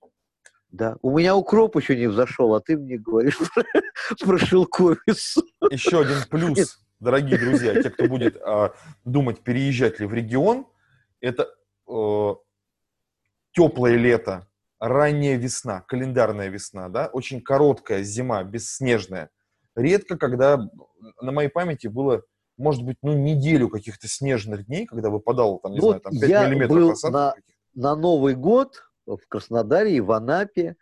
Да. 0.69 0.97
У 1.01 1.17
меня 1.17 1.35
укроп 1.35 1.75
еще 1.77 1.95
не 1.95 2.07
взошел, 2.07 2.53
а 2.55 2.61
ты 2.61 2.77
мне 2.77 2.97
говоришь 2.97 3.37
про 4.21 4.37
шелковицу. 4.37 5.43
Еще 5.69 6.01
один 6.01 6.17
плюс, 6.29 6.57
Нет. 6.57 6.67
дорогие 6.99 7.37
друзья, 7.37 7.81
те, 7.81 7.89
кто 7.89 8.07
будет 8.07 8.37
а, 8.37 8.73
думать, 9.03 9.41
переезжать 9.41 9.99
ли 9.99 10.05
в 10.05 10.13
регион, 10.13 10.67
это 11.21 11.49
э, 11.89 12.35
теплое 13.53 13.95
лето, 13.95 14.47
ранняя 14.79 15.37
весна, 15.37 15.81
календарная 15.81 16.49
весна, 16.49 16.89
да, 16.89 17.07
очень 17.07 17.41
короткая 17.41 18.03
зима, 18.03 18.43
бесснежная. 18.43 19.29
Редко, 19.75 20.17
когда 20.17 20.57
на 21.21 21.31
моей 21.31 21.49
памяти 21.49 21.87
было 21.87 22.23
может 22.57 22.83
быть, 22.83 22.97
ну, 23.01 23.13
неделю 23.13 23.69
каких-то 23.69 24.07
снежных 24.07 24.65
дней, 24.65 24.85
когда 24.85 25.09
выпадало, 25.09 25.59
там, 25.59 25.73
не 25.73 25.79
вот 25.79 25.87
знаю, 25.87 26.01
там 26.01 26.13
5 26.13 26.29
я 26.29 26.47
миллиметров 26.47 26.77
был 26.77 27.11
на, 27.11 27.33
на 27.73 27.95
Новый 27.95 28.35
год 28.35 28.83
в 29.05 29.19
Краснодаре 29.27 29.95
и 29.95 30.01
в 30.01 30.11
Анапе. 30.11 30.75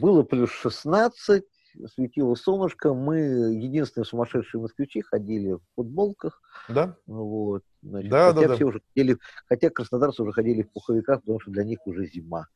Было 0.00 0.22
плюс 0.22 0.50
16, 0.50 1.44
светило 1.92 2.34
солнышко. 2.34 2.94
Мы, 2.94 3.18
единственные 3.18 4.06
сумасшедшие 4.06 4.60
москвичи, 4.60 5.02
ходили 5.02 5.54
в 5.54 5.62
футболках. 5.74 6.40
Да? 6.68 6.96
Вот. 7.06 7.62
Значит, 7.82 8.10
да, 8.10 8.32
хотя 8.32 8.48
да, 8.48 8.54
все 8.54 8.64
да. 8.64 8.68
уже 8.68 8.80
ходили, 8.80 9.18
хотя 9.46 9.70
краснодарцы 9.70 10.22
уже 10.22 10.32
ходили 10.32 10.62
в 10.62 10.70
пуховиках, 10.70 11.20
потому 11.20 11.40
что 11.40 11.50
для 11.50 11.64
них 11.64 11.84
уже 11.86 12.06
зима. 12.06 12.46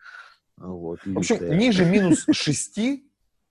Вот, 0.56 1.00
в 1.04 1.18
общем, 1.18 1.58
ниже 1.58 1.84
минус 1.84 2.24
6 2.30 3.02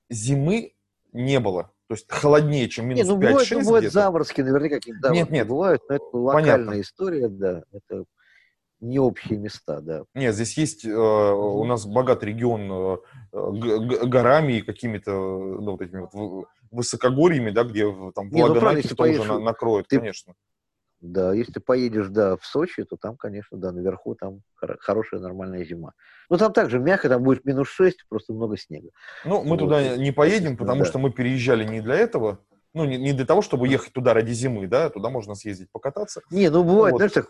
зимы 0.09 0.73
не 1.13 1.39
было. 1.39 1.71
То 1.87 1.93
есть 1.93 2.05
холоднее, 2.09 2.67
чем 2.67 2.87
минус 2.87 3.03
не, 3.03 3.09
ну, 3.09 3.17
5-6 3.17 3.19
бывает, 3.19 3.51
ну, 3.51 3.63
бывают 3.63 3.93
заморозки, 3.93 4.41
наверняка 4.41 4.75
какие-то 4.75 5.09
нет, 5.11 5.29
нет. 5.29 5.47
бывают, 5.47 5.81
но 5.87 5.95
это 5.95 6.05
локальная 6.13 6.57
Понятно. 6.57 6.81
история, 6.81 7.27
да, 7.27 7.63
это 7.71 8.05
не 8.79 8.97
общие 8.99 9.37
места, 9.37 9.81
да. 9.81 10.03
Нет, 10.15 10.33
здесь 10.33 10.57
есть, 10.57 10.85
э, 10.85 10.89
у 10.89 11.63
нас 11.65 11.85
богатый 11.85 12.25
регион 12.25 12.99
э, 13.31 14.05
горами 14.05 14.53
и 14.53 14.61
какими-то 14.61 15.11
ну, 15.11 15.71
вот 15.71 15.81
этими 15.81 16.07
вот 16.11 16.47
высокогорьями, 16.71 17.51
да, 17.51 17.63
где 17.63 17.85
там 18.15 18.29
влага 18.29 18.55
ну, 18.55 18.59
тоже 18.59 18.95
поедешь, 18.95 19.27
накроет, 19.27 19.87
ты, 19.87 19.99
конечно. 19.99 20.33
Да, 21.11 21.33
если 21.33 21.53
ты 21.53 21.59
поедешь, 21.59 22.07
да, 22.09 22.35
в 22.37 22.45
Сочи, 22.45 22.83
то 22.83 22.97
там, 22.97 23.15
конечно, 23.17 23.57
да, 23.57 23.71
наверху 23.71 24.15
там 24.15 24.41
хорошая 24.79 25.21
нормальная 25.21 25.63
зима. 25.63 25.93
Ну, 26.29 26.37
там 26.37 26.51
также 26.51 26.79
мягко, 26.79 27.09
там 27.09 27.23
будет 27.23 27.45
минус 27.45 27.69
6, 27.69 28.05
просто 28.09 28.33
много 28.33 28.57
снега. 28.57 28.89
Ну, 29.23 29.43
мы 29.43 29.51
вот. 29.51 29.59
туда 29.59 29.97
не 29.97 30.11
поедем, 30.11 30.57
потому 30.57 30.79
да. 30.79 30.85
что 30.85 30.99
мы 30.99 31.11
переезжали 31.11 31.63
не 31.63 31.81
для 31.81 31.95
этого, 31.95 32.39
ну, 32.75 32.83
не, 32.83 32.97
не 32.97 33.13
для 33.13 33.25
того, 33.25 33.41
чтобы 33.41 33.67
ехать 33.69 33.93
туда 33.93 34.13
ради 34.13 34.33
зимы, 34.33 34.67
да, 34.67 34.89
туда 34.89 35.09
можно 35.09 35.33
съездить 35.35 35.71
покататься. 35.71 36.21
Не, 36.29 36.49
ну, 36.49 36.63
бывает, 36.63 36.91
вот. 36.91 36.97
знаешь, 36.97 37.13
так, 37.13 37.29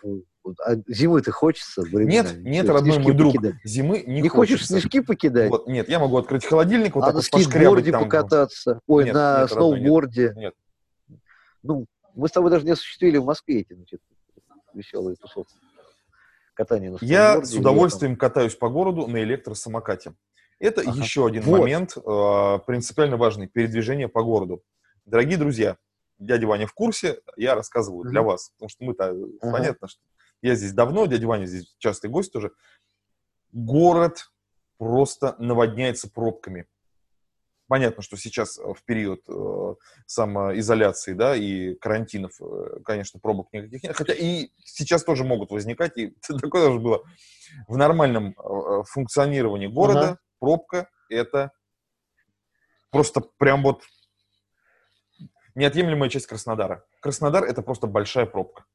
а 0.65 0.75
зимы-то 0.87 1.31
хочется. 1.31 1.83
Времена. 1.83 2.23
Нет, 2.23 2.37
нет, 2.39 2.69
родной 2.69 2.97
мой 2.97 3.13
друг, 3.13 3.35
покидать. 3.35 3.55
зимы 3.63 4.03
не, 4.07 4.21
не 4.21 4.29
хочется. 4.29 4.37
хочешь 4.55 4.67
снежки 4.67 5.01
покидать? 5.01 5.51
Вот, 5.51 5.67
нет, 5.67 5.87
я 5.87 5.99
могу 5.99 6.17
открыть 6.17 6.45
холодильник, 6.45 6.95
вот 6.95 7.03
а 7.03 7.07
так 7.07 7.13
на 7.13 7.17
вот 7.19 7.25
скейтборде 7.25 7.91
покататься, 7.91 8.79
ой, 8.87 9.05
нет, 9.05 9.13
на 9.13 9.41
нет, 9.41 9.51
сноуборде. 9.51 10.33
Нет, 10.35 10.35
нет. 10.35 10.53
Ну, 11.61 11.85
мы 12.15 12.27
с 12.27 12.31
тобой 12.31 12.49
даже 12.49 12.65
не 12.65 12.71
осуществили 12.71 13.17
в 13.17 13.25
Москве 13.25 13.61
эти, 13.61 13.73
значит, 13.73 14.01
веселые 14.73 15.15
тусовки. 15.15 15.53
Катание 16.53 16.91
на 16.91 16.97
Я 17.01 17.43
с 17.43 17.53
удовольствием 17.53 18.13
летом. 18.13 18.29
катаюсь 18.29 18.55
по 18.55 18.69
городу 18.69 19.07
на 19.07 19.21
электросамокате. 19.23 20.13
Это 20.57 20.81
ага. 20.81 21.01
еще 21.01 21.27
один 21.27 21.43
вот. 21.43 21.59
момент, 21.59 21.97
э, 21.97 22.59
принципиально 22.65 23.17
важный, 23.17 23.47
передвижение 23.47 24.07
по 24.07 24.23
городу. 24.23 24.63
Дорогие 25.05 25.37
друзья, 25.37 25.77
дядя 26.17 26.47
Ваня 26.47 26.65
в 26.65 26.73
курсе, 26.73 27.19
я 27.35 27.55
рассказываю 27.55 28.05
mm-hmm. 28.05 28.09
для 28.09 28.21
вас, 28.21 28.51
потому 28.51 28.69
что 28.69 28.85
мы-то, 28.85 29.09
ага. 29.09 29.51
понятно, 29.51 29.89
что 29.89 30.01
я 30.41 30.55
здесь 30.55 30.71
давно, 30.71 31.05
дядя 31.07 31.27
Ваня 31.27 31.45
здесь 31.45 31.75
частый 31.77 32.09
гость 32.09 32.31
тоже. 32.31 32.51
Город 33.51 34.31
просто 34.77 35.35
наводняется 35.39 36.09
пробками 36.09 36.67
понятно, 37.67 38.03
что 38.03 38.17
сейчас 38.17 38.59
э, 38.59 38.63
в 38.63 38.83
период 38.83 39.21
э, 39.27 39.75
самоизоляции, 40.05 41.13
да, 41.13 41.35
и 41.35 41.75
карантинов, 41.75 42.33
э, 42.41 42.79
конечно, 42.83 43.19
пробок 43.19 43.51
никаких 43.51 43.83
нет. 43.83 43.95
Хотя 43.95 44.13
и 44.13 44.49
сейчас 44.63 45.03
тоже 45.03 45.23
могут 45.23 45.51
возникать, 45.51 45.97
и 45.97 46.15
такое 46.41 46.67
тоже 46.67 46.79
было. 46.79 47.03
В 47.67 47.77
нормальном 47.77 48.35
э, 48.37 48.83
функционировании 48.85 49.67
города 49.67 49.99
ага. 49.99 50.19
пробка– 50.39 50.89
это 51.09 51.51
просто 52.91 53.21
прям 53.37 53.63
вот 53.63 53.83
неотъемлемая 55.55 56.09
часть 56.09 56.27
Краснодара. 56.27 56.85
Краснодар– 57.01 57.43
это 57.45 57.61
просто 57.61 57.87
большая 57.87 58.25
пробка. 58.25 58.65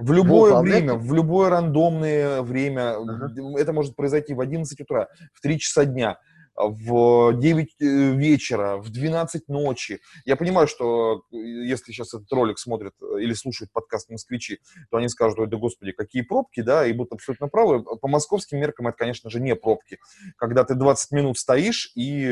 В 0.00 0.12
любое 0.12 0.54
Во, 0.54 0.60
время, 0.60 0.94
в 0.94 1.14
любое 1.14 1.50
рандомное 1.50 2.42
время, 2.42 2.96
ага. 2.96 3.32
это 3.58 3.72
может 3.72 3.96
произойти 3.96 4.34
в 4.34 4.40
11 4.40 4.80
утра, 4.80 5.08
в 5.34 5.40
3 5.40 5.58
часа 5.58 5.84
дня– 5.84 6.18
в 6.58 7.32
9 7.34 7.76
э, 7.80 7.84
вечера, 8.16 8.78
в 8.78 8.90
12 8.90 9.48
ночи. 9.48 10.00
Я 10.24 10.36
понимаю, 10.36 10.66
что 10.66 11.22
э, 11.32 11.36
если 11.36 11.92
сейчас 11.92 12.14
этот 12.14 12.30
ролик 12.32 12.58
смотрят 12.58 12.94
э, 13.00 13.20
или 13.20 13.32
слушают 13.32 13.72
подкаст 13.72 14.10
москвичи, 14.10 14.58
то 14.90 14.96
они 14.96 15.08
скажут, 15.08 15.38
ой, 15.38 15.46
да 15.46 15.56
господи, 15.56 15.92
какие 15.92 16.22
пробки, 16.22 16.60
да, 16.60 16.86
и 16.86 16.92
будут 16.92 17.12
абсолютно 17.12 17.48
правы. 17.48 17.82
По 17.82 18.08
московским 18.08 18.58
меркам 18.58 18.88
это, 18.88 18.98
конечно 18.98 19.30
же, 19.30 19.40
не 19.40 19.54
пробки. 19.54 19.98
Когда 20.36 20.64
ты 20.64 20.74
20 20.74 21.12
минут 21.12 21.38
стоишь 21.38 21.92
и 21.94 22.28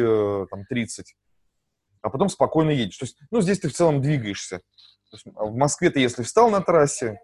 там 0.50 0.64
30, 0.68 1.14
а 2.02 2.10
потом 2.10 2.28
спокойно 2.28 2.70
едешь. 2.70 2.98
То 2.98 3.04
есть, 3.04 3.18
ну, 3.30 3.40
здесь 3.40 3.60
ты 3.60 3.68
в 3.68 3.74
целом 3.74 4.02
двигаешься. 4.02 4.60
Есть, 5.12 5.26
в 5.26 5.54
Москве 5.54 5.90
ты, 5.90 6.00
если 6.00 6.22
встал 6.24 6.50
на 6.50 6.60
трассе, 6.60 7.20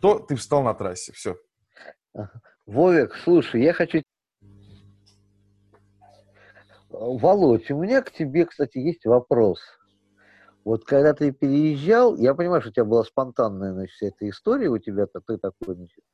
то 0.00 0.18
ты 0.18 0.34
встал 0.34 0.62
на 0.62 0.74
трассе, 0.74 1.12
все. 1.12 1.36
Вовик, 2.66 3.14
слушай, 3.24 3.62
я 3.62 3.72
хочу 3.72 4.02
Володь, 6.90 7.70
у 7.70 7.80
меня 7.80 8.02
к 8.02 8.10
тебе, 8.10 8.46
кстати, 8.46 8.78
есть 8.78 9.06
вопрос. 9.06 9.60
Вот 10.64 10.84
когда 10.84 11.14
ты 11.14 11.30
переезжал, 11.30 12.16
я 12.16 12.34
понимаю, 12.34 12.60
что 12.60 12.70
у 12.70 12.72
тебя 12.72 12.84
была 12.84 13.04
спонтанная, 13.04 13.72
значит, 13.72 13.94
вся 13.94 14.06
эта 14.08 14.28
история 14.28 14.68
у 14.68 14.78
тебя, 14.78 15.06
ты 15.06 15.38
такой, 15.38 15.76
значит, 15.76 16.04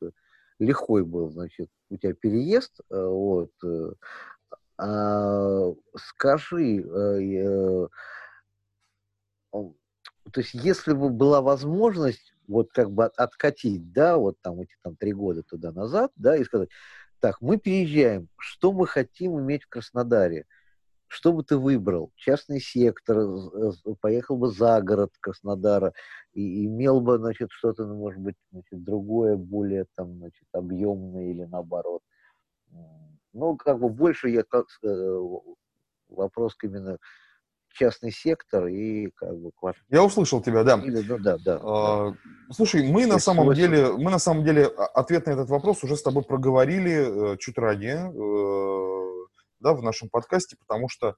лихой 0.58 1.04
был, 1.04 1.30
значит, 1.30 1.68
у 1.90 1.96
тебя 1.96 2.12
переезд, 2.14 2.80
э, 2.90 3.06
вот. 3.06 3.50
Э, 3.64 3.92
а, 4.78 5.72
скажи, 5.96 6.82
э, 6.82 7.88
то 9.50 10.40
есть, 10.40 10.52
если 10.52 10.92
бы 10.92 11.08
была 11.08 11.40
возможность 11.40 12.34
вот 12.46 12.70
как 12.72 12.90
бы 12.90 13.06
откатить, 13.06 13.92
да, 13.92 14.18
вот 14.18 14.36
там 14.42 14.60
эти 14.60 14.74
там 14.82 14.94
три 14.96 15.14
года 15.14 15.42
туда 15.42 15.72
назад, 15.72 16.12
да, 16.16 16.36
и 16.36 16.44
сказать, 16.44 16.68
так, 17.20 17.40
мы 17.40 17.56
переезжаем, 17.56 18.28
что 18.36 18.72
мы 18.72 18.86
хотим 18.86 19.40
иметь 19.40 19.64
в 19.64 19.68
Краснодаре? 19.68 20.44
Что 21.08 21.32
бы 21.32 21.42
ты 21.42 21.56
выбрал? 21.56 22.10
Частный 22.16 22.60
сектор, 22.60 23.16
поехал 24.00 24.36
бы 24.36 24.50
за 24.50 24.80
город 24.80 25.12
Краснодара, 25.20 25.92
и 26.32 26.66
имел 26.66 27.00
бы, 27.00 27.18
значит, 27.18 27.50
что-то, 27.50 27.86
ну, 27.86 27.96
может 27.96 28.20
быть, 28.20 28.36
значит, 28.52 28.82
другое, 28.82 29.36
более 29.36 29.86
там, 29.94 30.18
значит, 30.18 30.46
объемное 30.52 31.30
или 31.30 31.44
наоборот. 31.44 32.02
Ну, 33.32 33.56
как 33.56 33.78
бы 33.78 33.88
больше 33.88 34.30
я 34.30 34.42
как 34.42 34.66
э, 34.82 35.20
вопрос 36.08 36.56
именно 36.62 36.98
частный 37.76 38.10
сектор 38.10 38.66
и 38.66 39.10
как 39.14 39.36
бы 39.38 39.50
квартира. 39.54 39.84
Я 39.90 40.02
услышал 40.02 40.40
тебя, 40.40 40.64
да. 40.64 40.80
Или, 40.82 41.02
ну, 41.06 41.18
да, 41.18 41.36
да, 41.44 41.60
а, 41.62 42.14
Слушай, 42.50 42.90
мы 42.90 43.06
на 43.06 43.18
самом 43.18 43.52
деле, 43.54 43.92
мы 43.92 44.10
на 44.10 44.18
самом 44.18 44.44
деле 44.44 44.66
ответ 44.66 45.26
на 45.26 45.32
этот 45.32 45.50
вопрос 45.50 45.84
уже 45.84 45.96
с 45.96 46.02
тобой 46.02 46.22
проговорили 46.22 47.34
э, 47.34 47.36
чуть 47.38 47.58
ранее. 47.58 48.10
Э, 49.66 49.70
да, 49.70 49.72
в 49.74 49.82
нашем 49.82 50.08
подкасте, 50.08 50.56
потому 50.56 50.88
что 50.88 51.16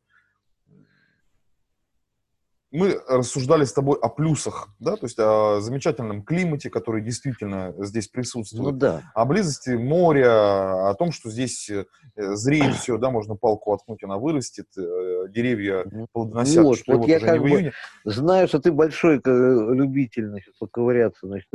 мы 2.70 3.00
рассуждали 3.08 3.64
с 3.64 3.72
тобой 3.72 3.98
о 3.98 4.10
плюсах, 4.10 4.68
да, 4.78 4.96
то 4.96 5.06
есть 5.06 5.18
о 5.18 5.60
замечательном 5.62 6.22
климате, 6.22 6.68
который 6.68 7.02
действительно 7.02 7.74
здесь 7.78 8.08
присутствует, 8.08 8.72
ну, 8.74 8.78
да. 8.78 9.02
о 9.14 9.24
близости 9.24 9.70
моря, 9.70 10.90
о 10.90 10.94
том, 10.94 11.10
что 11.10 11.30
здесь 11.30 11.70
э, 11.70 11.86
зреет 12.14 12.76
все, 12.76 12.98
да, 12.98 13.10
можно 13.10 13.36
палку 13.36 13.70
воткнуть, 13.70 14.04
она 14.04 14.18
вырастет, 14.18 14.66
э, 14.76 15.28
деревья 15.30 15.86
плодоносят, 16.12 16.62
вот, 16.62 16.78
вот, 16.86 17.08
я 17.08 17.20
как 17.20 17.40
бы 17.40 17.72
знаю, 18.04 18.48
что 18.48 18.58
ты 18.58 18.70
большой 18.70 19.22
любитель, 19.24 20.28
значит, 20.28 20.52
поковыряться, 20.58 21.26
значит, 21.26 21.48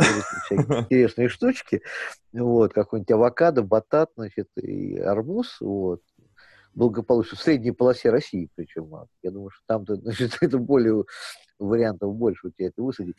всякие 0.46 0.80
интересные 0.82 1.30
штучки, 1.30 1.84
вот, 2.34 2.74
какой-нибудь 2.74 3.12
авокадо, 3.12 3.62
батат, 3.62 4.10
значит, 4.16 4.48
и 4.58 4.98
арбуз, 4.98 5.58
вот, 5.60 6.02
благополучно, 6.74 7.38
в 7.38 7.42
средней 7.42 7.72
полосе 7.72 8.10
России 8.10 8.50
причем. 8.56 8.94
А, 8.96 9.06
я 9.22 9.32
думаю, 9.32 9.50
что 9.50 9.64
там-то, 9.68 9.96
значит, 10.02 10.38
это 10.42 10.58
более 10.58 11.04
вариантов 11.60 12.16
больше 12.16 12.48
у 12.48 12.52
тебя 12.52 12.68
это 12.68 12.82
высадить. 12.82 13.16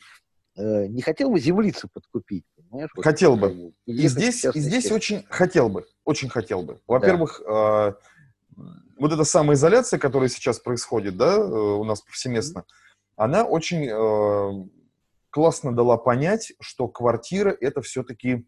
Э, 0.57 0.87
не 0.87 1.01
хотел 1.01 1.29
бы 1.31 1.39
землицы 1.39 1.87
подкупить, 1.91 2.45
понимаешь? 2.55 2.89
Хотел 2.97 3.35
бы. 3.35 3.73
И 3.85 4.07
здесь, 4.07 4.45
и 4.45 4.59
здесь 4.59 4.91
очень 4.91 5.25
хотел 5.29 5.69
бы, 5.69 5.85
очень 6.05 6.29
хотел 6.29 6.63
бы. 6.63 6.79
Во-первых, 6.87 7.41
да. 7.45 7.95
э, 8.57 8.61
вот 8.97 9.11
эта 9.11 9.23
самоизоляция, 9.23 9.99
которая 9.99 10.29
сейчас 10.29 10.59
происходит, 10.59 11.17
да, 11.17 11.35
э, 11.35 11.41
у 11.41 11.83
нас 11.83 12.01
повсеместно, 12.01 12.59
mm-hmm. 12.59 13.13
она 13.17 13.43
очень 13.43 13.87
э, 13.89 14.69
классно 15.29 15.75
дала 15.75 15.97
понять, 15.97 16.53
что 16.61 16.87
квартира 16.87 17.55
это 17.59 17.81
все-таки 17.81 18.45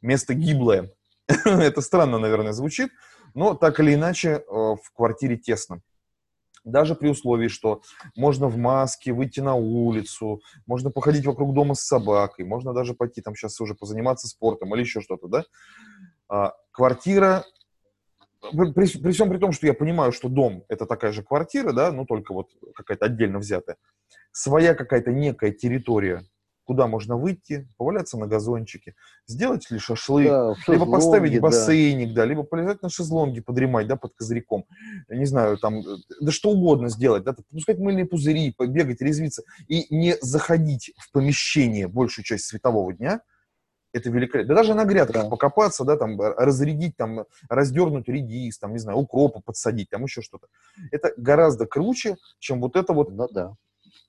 место 0.00 0.34
гиблое. 0.34 0.92
это 1.26 1.80
странно, 1.80 2.18
наверное, 2.18 2.52
звучит, 2.52 2.90
но 3.34 3.54
так 3.54 3.80
или 3.80 3.94
иначе 3.94 4.28
э, 4.28 4.42
в 4.48 4.92
квартире 4.94 5.36
тесно. 5.36 5.80
Даже 6.64 6.94
при 6.94 7.08
условии, 7.08 7.48
что 7.48 7.82
можно 8.16 8.48
в 8.48 8.56
маске 8.56 9.12
выйти 9.12 9.40
на 9.40 9.54
улицу, 9.54 10.40
можно 10.66 10.90
походить 10.90 11.26
вокруг 11.26 11.52
дома 11.52 11.74
с 11.74 11.82
собакой, 11.82 12.46
можно 12.46 12.72
даже 12.72 12.94
пойти 12.94 13.20
там 13.20 13.34
сейчас 13.34 13.60
уже 13.60 13.74
позаниматься 13.74 14.28
спортом 14.28 14.74
или 14.74 14.80
еще 14.80 15.02
что-то, 15.02 15.28
да? 15.28 15.44
А, 16.28 16.54
квартира, 16.70 17.44
при, 18.50 18.72
при 18.72 19.12
всем 19.12 19.28
при 19.28 19.36
том, 19.36 19.52
что 19.52 19.66
я 19.66 19.74
понимаю, 19.74 20.12
что 20.12 20.30
дом 20.30 20.64
это 20.68 20.86
такая 20.86 21.12
же 21.12 21.22
квартира, 21.22 21.72
да, 21.72 21.92
ну 21.92 22.06
только 22.06 22.32
вот 22.32 22.50
какая-то 22.74 23.06
отдельно 23.06 23.40
взятая, 23.40 23.76
своя 24.32 24.74
какая-то 24.74 25.12
некая 25.12 25.52
территория 25.52 26.24
куда 26.64 26.86
можно 26.86 27.16
выйти, 27.16 27.68
поваляться 27.76 28.18
на 28.18 28.26
газончике, 28.26 28.94
сделать 29.26 29.70
ли 29.70 29.78
шашлык, 29.78 30.28
да, 30.28 30.54
либо 30.68 30.86
поставить 30.86 31.40
бассейник, 31.40 32.08
да. 32.08 32.22
да, 32.22 32.24
либо 32.24 32.42
полежать 32.42 32.82
на 32.82 32.88
шезлонге, 32.88 33.42
подремать, 33.42 33.86
да, 33.86 33.96
под 33.96 34.14
козырьком, 34.14 34.64
не 35.08 35.26
знаю, 35.26 35.58
там, 35.58 35.82
да 36.20 36.32
что 36.32 36.50
угодно 36.50 36.88
сделать, 36.88 37.24
да, 37.24 37.34
пускать 37.50 37.78
мыльные 37.78 38.06
пузыри, 38.06 38.52
побегать, 38.52 39.00
резвиться, 39.00 39.42
и 39.68 39.94
не 39.94 40.16
заходить 40.20 40.92
в 40.98 41.12
помещение 41.12 41.88
большую 41.88 42.24
часть 42.24 42.46
светового 42.46 42.92
дня, 42.92 43.20
это 43.92 44.10
великолепно. 44.10 44.48
Да 44.48 44.60
даже 44.60 44.74
на 44.74 44.84
грядках 44.84 45.24
да. 45.24 45.28
покопаться, 45.30 45.84
да, 45.84 45.96
там, 45.96 46.20
разрядить, 46.20 46.96
там, 46.96 47.26
раздернуть 47.48 48.08
редис, 48.08 48.58
там, 48.58 48.72
не 48.72 48.78
знаю, 48.78 48.98
укропа 48.98 49.40
подсадить, 49.40 49.88
там 49.88 50.02
еще 50.02 50.20
что-то. 50.20 50.48
Это 50.90 51.12
гораздо 51.16 51.66
круче, 51.66 52.16
чем 52.40 52.60
вот 52.60 52.74
это 52.74 52.92
вот 52.92 53.10
ну, 53.10 53.28
да 53.30 53.54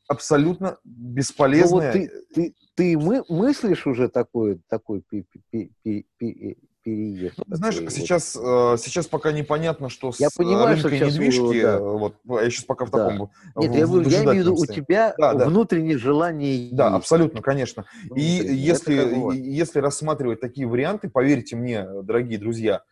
абсолютно 0.07 0.77
бесполезная. 0.83 1.93
Ну, 1.93 1.99
вот 1.99 2.09
ты, 2.09 2.25
ты, 2.33 2.55
ты 2.75 2.97
мы, 2.97 3.23
мыслишь 3.29 3.87
уже 3.87 4.09
такой, 4.09 4.61
такой 4.67 5.01
пи, 5.01 5.25
пи, 5.51 5.71
пи, 5.83 6.05
пи, 6.17 6.57
переезд? 6.85 7.35
Ну, 7.45 7.55
знаешь, 7.55 7.79
вот. 7.79 7.91
сейчас, 7.91 8.35
э, 8.35 8.75
сейчас 8.77 9.07
пока 9.07 9.31
непонятно, 9.31 9.89
что 9.89 10.11
я 10.19 10.29
с 10.29 10.35
понимаю, 10.35 10.75
рынкой 10.75 10.97
что 10.97 11.05
недвижки, 11.07 11.61
да. 11.61 11.79
вот, 11.79 12.15
я 12.25 12.49
сейчас 12.49 12.65
пока 12.65 12.85
в 12.85 12.91
да. 12.91 13.09
таком... 13.09 13.31
Нет, 13.55 13.71
в, 13.71 13.75
я, 13.75 13.87
в 13.87 14.07
я 14.07 14.23
имею 14.23 14.35
в 14.35 14.37
виду, 14.37 14.55
у 14.55 14.65
тебя 14.65 15.15
да, 15.17 15.33
да. 15.33 15.45
внутреннее 15.47 15.97
желание 15.97 16.69
Да, 16.71 16.85
есть. 16.85 16.97
абсолютно, 16.97 17.41
конечно. 17.41 17.85
Ну, 18.09 18.15
И 18.15 18.21
если, 18.21 19.35
если 19.35 19.79
рассматривать 19.79 20.39
такие 20.39 20.67
варианты, 20.67 21.09
поверьте 21.09 21.55
мне, 21.55 21.85
дорогие 22.03 22.37
друзья, 22.37 22.83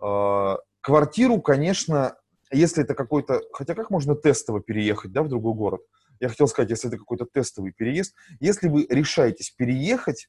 э, 0.00 0.56
квартиру, 0.80 1.40
конечно, 1.40 2.14
если 2.52 2.84
это 2.84 2.94
какой-то... 2.94 3.42
Хотя 3.52 3.74
как 3.74 3.90
можно 3.90 4.14
тестово 4.14 4.60
переехать, 4.60 5.12
да, 5.12 5.22
в 5.22 5.28
другой 5.28 5.54
город? 5.54 5.80
Я 6.20 6.28
хотел 6.28 6.48
сказать, 6.48 6.70
если 6.70 6.88
это 6.88 6.98
какой-то 6.98 7.26
тестовый 7.26 7.72
переезд, 7.72 8.14
если 8.40 8.68
вы 8.68 8.86
решаетесь 8.88 9.50
переехать, 9.50 10.28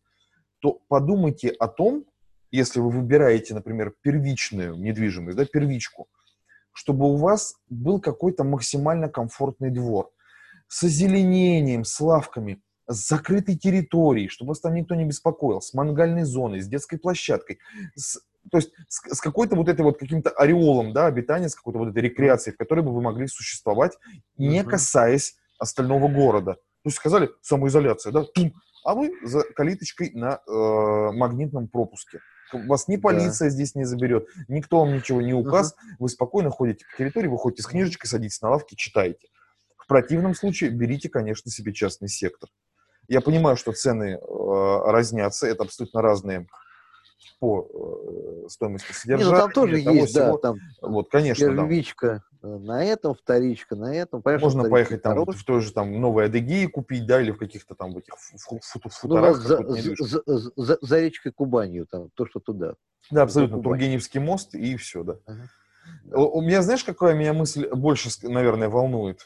то 0.59 0.81
подумайте 0.87 1.49
о 1.49 1.67
том, 1.67 2.05
если 2.51 2.79
вы 2.79 2.89
выбираете, 2.89 3.53
например, 3.53 3.93
первичную 4.01 4.75
недвижимость, 4.75 5.37
да, 5.37 5.45
первичку, 5.45 6.07
чтобы 6.73 7.05
у 7.05 7.15
вас 7.15 7.55
был 7.69 7.99
какой-то 7.99 8.43
максимально 8.43 9.09
комфортный 9.09 9.69
двор 9.69 10.11
с 10.67 10.83
озеленением, 10.83 11.83
с 11.83 11.99
лавками, 11.99 12.61
с 12.87 13.07
закрытой 13.07 13.55
территорией, 13.55 14.29
чтобы 14.29 14.49
вас 14.49 14.59
там 14.59 14.73
никто 14.73 14.95
не 14.95 15.05
беспокоил, 15.05 15.61
с 15.61 15.73
мангальной 15.73 16.23
зоной, 16.23 16.61
с 16.61 16.67
детской 16.67 16.97
площадкой, 16.97 17.59
с, 17.95 18.19
то 18.51 18.57
есть 18.57 18.71
с, 18.87 19.15
с 19.15 19.21
какой-то 19.21 19.55
вот 19.55 19.67
этой 19.67 19.81
вот 19.81 19.99
каким-то 19.99 20.31
ореолом, 20.31 20.93
да, 20.93 21.05
обитания, 21.05 21.49
с 21.49 21.55
какой-то 21.55 21.79
вот 21.79 21.89
этой 21.89 22.01
рекреацией, 22.01 22.53
в 22.53 22.57
которой 22.57 22.81
бы 22.81 22.93
вы 22.93 23.01
могли 23.01 23.27
существовать, 23.27 23.97
не 24.37 24.63
касаясь 24.63 25.35
остального 25.59 26.07
города. 26.07 26.53
То 26.53 26.85
есть 26.85 26.97
сказали 26.97 27.29
самоизоляция, 27.41 28.11
да, 28.11 28.23
тум, 28.23 28.53
а 28.83 28.95
вы 28.95 29.13
за 29.23 29.43
калиточкой 29.43 30.11
на 30.13 30.41
э, 30.47 31.11
магнитном 31.11 31.67
пропуске. 31.67 32.19
Вас 32.51 32.87
ни 32.87 32.97
полиция 32.97 33.49
да. 33.49 33.53
здесь 33.53 33.75
не 33.75 33.83
заберет, 33.83 34.27
никто 34.47 34.79
вам 34.79 34.93
ничего 34.95 35.21
не 35.21 35.33
указ. 35.33 35.73
Uh-huh. 35.73 35.95
Вы 35.99 36.09
спокойно 36.09 36.49
ходите 36.49 36.85
по 36.89 36.97
территории, 36.97 37.27
выходите 37.27 37.61
с 37.61 37.67
книжечкой, 37.67 38.09
садитесь 38.09 38.41
на 38.41 38.49
лавке, 38.49 38.75
читаете. 38.75 39.27
В 39.77 39.85
противном 39.87 40.33
случае 40.33 40.71
берите, 40.71 41.09
конечно, 41.09 41.51
себе 41.51 41.73
частный 41.73 42.09
сектор. 42.09 42.49
Я 43.07 43.21
понимаю, 43.21 43.57
что 43.57 43.71
цены 43.71 44.17
э, 44.17 44.19
разнятся, 44.85 45.47
это 45.47 45.63
абсолютно 45.63 46.01
разные 46.01 46.47
по 47.39 47.67
э, 48.45 48.49
стоимости 48.49 48.91
содержания. 48.91 49.25
Не, 49.25 49.31
ну 49.31 49.37
там 49.37 49.51
тоже 49.51 49.79
есть, 49.79 50.13
да, 50.13 50.37
там 50.37 50.57
вот, 50.81 51.09
конечно, 51.09 51.47
первичка, 51.47 52.07
да. 52.07 52.28
На 52.41 52.83
этом 52.85 53.13
вторичка, 53.13 53.75
на 53.75 53.93
этом. 53.93 54.21
Понимаешь, 54.21 54.43
Можно 54.43 54.69
поехать 54.69 55.01
там 55.01 55.25
в 55.25 55.43
той 55.43 55.61
же 55.61 55.73
там 55.73 55.99
Новой 55.99 56.25
Адыгее 56.25 56.67
купить, 56.69 57.05
да, 57.05 57.21
или 57.21 57.31
в 57.31 57.37
каких-то 57.37 57.75
там 57.75 57.93
в 57.93 57.97
этих 57.97 58.15
футорах. 58.91 59.37
Ну, 59.37 59.43
за, 59.43 59.95
за, 60.05 60.23
за, 60.25 60.51
за, 60.55 60.77
за 60.81 60.99
речкой 60.99 61.31
Кубанью, 61.31 61.85
там, 61.85 62.09
то, 62.13 62.25
что 62.25 62.39
туда. 62.39 62.75
Да, 63.11 63.23
абсолютно. 63.23 63.61
Тургеневский 63.61 64.19
мост 64.19 64.55
и 64.55 64.75
все, 64.77 65.03
да. 65.03 65.17
Ага. 65.25 65.49
Да. 66.03 66.17
У 66.19 66.41
меня, 66.41 66.61
знаешь, 66.61 66.83
какая 66.83 67.15
меня 67.15 67.33
мысль 67.33 67.67
больше, 67.69 68.09
наверное, 68.23 68.69
волнует? 68.69 69.25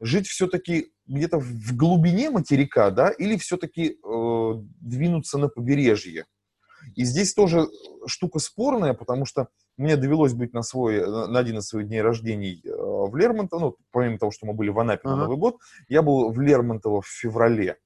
Жить 0.00 0.26
все-таки 0.26 0.92
где-то 1.06 1.38
в 1.38 1.76
глубине 1.76 2.30
материка, 2.30 2.90
да, 2.90 3.10
или 3.10 3.36
все-таки 3.36 3.98
э, 4.02 4.52
двинуться 4.80 5.38
на 5.38 5.48
побережье? 5.48 6.26
И 6.96 7.04
здесь 7.04 7.34
тоже 7.34 7.68
штука 8.06 8.38
спорная, 8.38 8.94
потому 8.94 9.26
что 9.26 9.48
мне 9.76 9.96
довелось 9.96 10.32
быть 10.32 10.52
на, 10.52 10.62
свой, 10.62 11.04
на 11.06 11.38
один 11.38 11.58
из 11.58 11.66
своих 11.66 11.88
дней 11.88 12.00
рождений 12.00 12.60
э, 12.64 12.70
в 12.70 13.14
Лермонтово, 13.16 13.60
ну, 13.60 13.76
помимо 13.90 14.18
того, 14.18 14.30
что 14.30 14.46
мы 14.46 14.52
были 14.52 14.70
в 14.70 14.78
Анапе 14.78 15.02
ага. 15.04 15.16
на 15.16 15.22
Новый 15.24 15.36
год, 15.36 15.58
я 15.88 16.02
был 16.02 16.30
в 16.30 16.40
Лермонтово 16.40 17.02
в 17.02 17.08
феврале. 17.08 17.78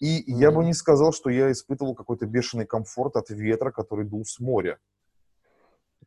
И 0.00 0.20
mm-hmm. 0.20 0.38
я 0.38 0.50
бы 0.50 0.64
не 0.64 0.74
сказал, 0.74 1.12
что 1.12 1.30
я 1.30 1.52
испытывал 1.52 1.94
какой-то 1.94 2.26
бешеный 2.26 2.66
комфорт 2.66 3.16
от 3.16 3.30
ветра, 3.30 3.70
который 3.70 4.04
дул 4.04 4.24
с 4.24 4.40
моря. 4.40 4.78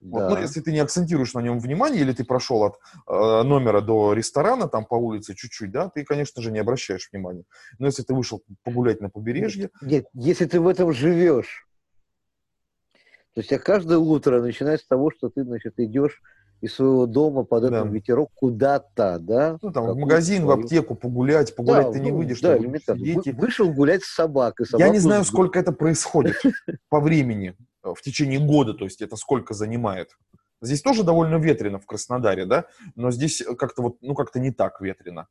Да. 0.02 0.28
Вот, 0.28 0.30
ну, 0.32 0.42
если 0.42 0.60
ты 0.60 0.74
не 0.74 0.80
акцентируешь 0.80 1.34
на 1.34 1.40
нем 1.40 1.60
внимание, 1.60 2.02
или 2.02 2.12
ты 2.12 2.26
прошел 2.26 2.64
от 2.64 2.80
э, 3.08 3.44
номера 3.44 3.80
до 3.80 4.12
ресторана, 4.12 4.68
там 4.68 4.86
по 4.86 4.96
улице 4.96 5.34
чуть-чуть, 5.34 5.72
да, 5.72 5.90
ты, 5.90 6.04
конечно 6.04 6.42
же, 6.42 6.52
не 6.52 6.60
обращаешь 6.60 7.08
внимания. 7.12 7.46
Но 7.80 7.86
если 7.86 8.04
ты 8.04 8.14
вышел 8.14 8.44
погулять 8.64 9.00
на 9.00 9.10
побережье... 9.10 9.70
Нет, 9.82 10.08
если 10.14 10.46
ты 10.46 10.60
в 10.60 10.68
этом 10.68 10.92
живешь, 10.92 11.68
то 13.34 13.42
есть, 13.42 13.52
а 13.52 13.60
каждое 13.60 13.98
утро 13.98 14.42
начинает 14.42 14.82
с 14.82 14.88
того, 14.88 15.12
что 15.12 15.30
ты, 15.30 15.44
значит, 15.44 15.74
идешь 15.78 16.22
из 16.62 16.76
своего 16.76 17.08
дома 17.08 17.44
под 17.44 17.66
этот 17.66 17.84
да. 17.84 17.90
ветерок 17.90 18.32
куда-то, 18.36 19.18
да? 19.20 19.58
Ну, 19.62 19.72
там, 19.72 19.86
в 19.88 19.98
магазин, 19.98 20.44
свою... 20.44 20.58
в 20.58 20.60
аптеку 20.62 20.96
погулять. 20.96 21.56
Погулять 21.56 21.88
да, 21.88 21.92
ты 21.92 22.00
не 22.00 22.12
ну, 22.12 22.18
выйдешь. 22.18 22.40
Да, 22.40 22.58
Дети... 22.58 23.30
Вышел 23.32 23.72
гулять 23.74 24.04
с 24.04 24.14
собакой. 24.14 24.66
Я 24.78 24.90
не 24.90 25.00
знаю, 25.00 25.26
сколько 25.26 25.60
это 25.60 25.72
происходит 25.72 26.36
по 26.90 27.02
времени 27.02 27.58
в 27.82 28.02
течение 28.02 28.40
года, 28.40 28.74
то 28.74 28.86
есть 28.86 29.02
это 29.02 29.18
сколько 29.18 29.54
занимает. 29.54 30.12
Здесь 30.62 30.82
тоже 30.82 31.04
довольно 31.04 31.36
ветрено 31.36 31.80
в 31.80 31.86
Краснодаре, 31.86 32.46
да, 32.46 32.66
но 32.96 33.12
здесь 33.12 33.44
как-то 33.58 33.82
вот, 33.82 33.98
ну, 34.02 34.16
как-то 34.16 34.40
не 34.40 34.52
так 34.52 34.80
ветрено. 34.80 35.28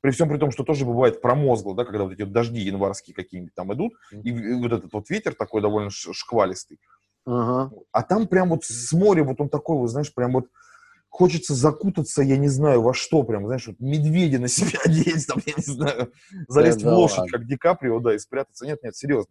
При 0.00 0.10
всем 0.10 0.28
при 0.28 0.38
том, 0.38 0.50
что 0.50 0.64
тоже 0.64 0.84
бывает 0.84 1.20
промозгло, 1.20 1.74
да, 1.76 1.84
когда 1.84 2.04
вот 2.04 2.12
эти 2.12 2.22
вот 2.22 2.32
дожди 2.32 2.60
январские 2.60 3.14
какие-нибудь 3.14 3.54
там 3.54 3.72
идут, 3.74 3.92
и 4.10 4.32
вот 4.32 4.72
этот 4.72 4.92
вот 4.92 5.10
ветер 5.10 5.34
такой 5.34 5.62
довольно 5.62 5.90
шквалистый. 5.90 6.80
Ага. 7.30 7.70
А 7.92 8.02
там 8.02 8.26
прям 8.26 8.48
вот 8.48 8.64
с 8.64 8.92
моря, 8.92 9.22
вот 9.22 9.40
он 9.40 9.50
такой, 9.50 9.76
вот, 9.76 9.88
знаешь, 9.88 10.12
прям 10.14 10.32
вот 10.32 10.46
хочется 11.10 11.54
закутаться, 11.54 12.22
я 12.22 12.38
не 12.38 12.48
знаю, 12.48 12.80
во 12.80 12.94
что, 12.94 13.22
прям, 13.22 13.46
знаешь, 13.46 13.66
вот 13.66 13.76
медведя 13.80 14.38
на 14.38 14.48
себя 14.48 14.78
одеть, 14.84 15.26
там, 15.26 15.38
я 15.44 15.52
не 15.54 15.62
знаю, 15.62 16.12
залезть 16.48 16.82
да, 16.82 16.90
в 16.90 16.94
лошадь, 16.94 17.18
ладно. 17.18 17.38
как 17.38 17.46
Ди 17.46 17.56
Каприо, 17.56 18.00
да, 18.00 18.14
и 18.14 18.18
спрятаться. 18.18 18.64
Нет, 18.64 18.82
нет, 18.82 18.96
серьезно. 18.96 19.30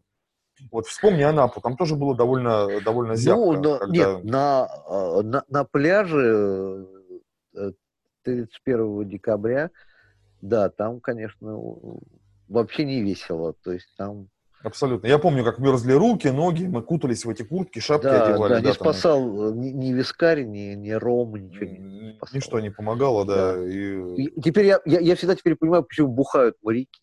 Вот 0.71 0.85
вспомни 0.87 1.23
Анапу, 1.23 1.59
там 1.59 1.75
тоже 1.75 1.95
было 1.95 2.15
довольно, 2.15 2.81
довольно 2.81 3.13
ну, 3.13 3.17
зябко. 3.17 3.45
Ну, 3.45 3.61
да, 3.61 3.77
когда... 3.79 3.93
нет, 3.93 4.23
на, 4.23 4.65
а, 4.65 5.21
на, 5.21 5.43
на 5.49 5.63
пляже 5.63 6.87
31 8.23 9.01
э, 9.01 9.05
декабря, 9.05 9.71
да, 10.41 10.69
там, 10.69 10.99
конечно, 10.99 11.59
вообще 12.47 12.85
не 12.85 13.01
весело, 13.01 13.53
то 13.53 13.71
есть 13.71 13.91
там 13.97 14.29
Абсолютно. 14.63 15.07
Я 15.07 15.19
помню, 15.19 15.43
как 15.43 15.59
мерзли 15.59 15.93
руки, 15.93 16.27
ноги, 16.27 16.65
мы 16.65 16.81
кутались 16.81 17.25
в 17.25 17.29
эти 17.29 17.43
куртки, 17.43 17.79
шапки 17.79 18.05
да, 18.05 18.25
одевали. 18.25 18.53
Да, 18.53 18.59
не 18.59 18.65
да, 18.65 18.73
спасал 18.73 19.21
там... 19.21 19.61
ни, 19.61 19.69
ни 19.69 19.93
вискарь, 19.93 20.43
ни, 20.43 20.73
ни 20.73 20.91
ром, 20.91 21.35
ничего 21.35 21.65
не 21.65 22.15
спасал. 22.17 22.35
Ничто 22.35 22.59
не 22.59 22.71
помогало, 22.71 23.25
да. 23.25 23.53
да. 23.53 23.67
И... 23.67 24.23
И 24.23 24.41
теперь 24.41 24.65
я, 24.65 24.79
я, 24.85 24.99
я 24.99 25.15
всегда 25.15 25.35
теперь 25.35 25.55
понимаю, 25.55 25.83
почему 25.83 26.07
бухают 26.07 26.57
моряки 26.63 27.01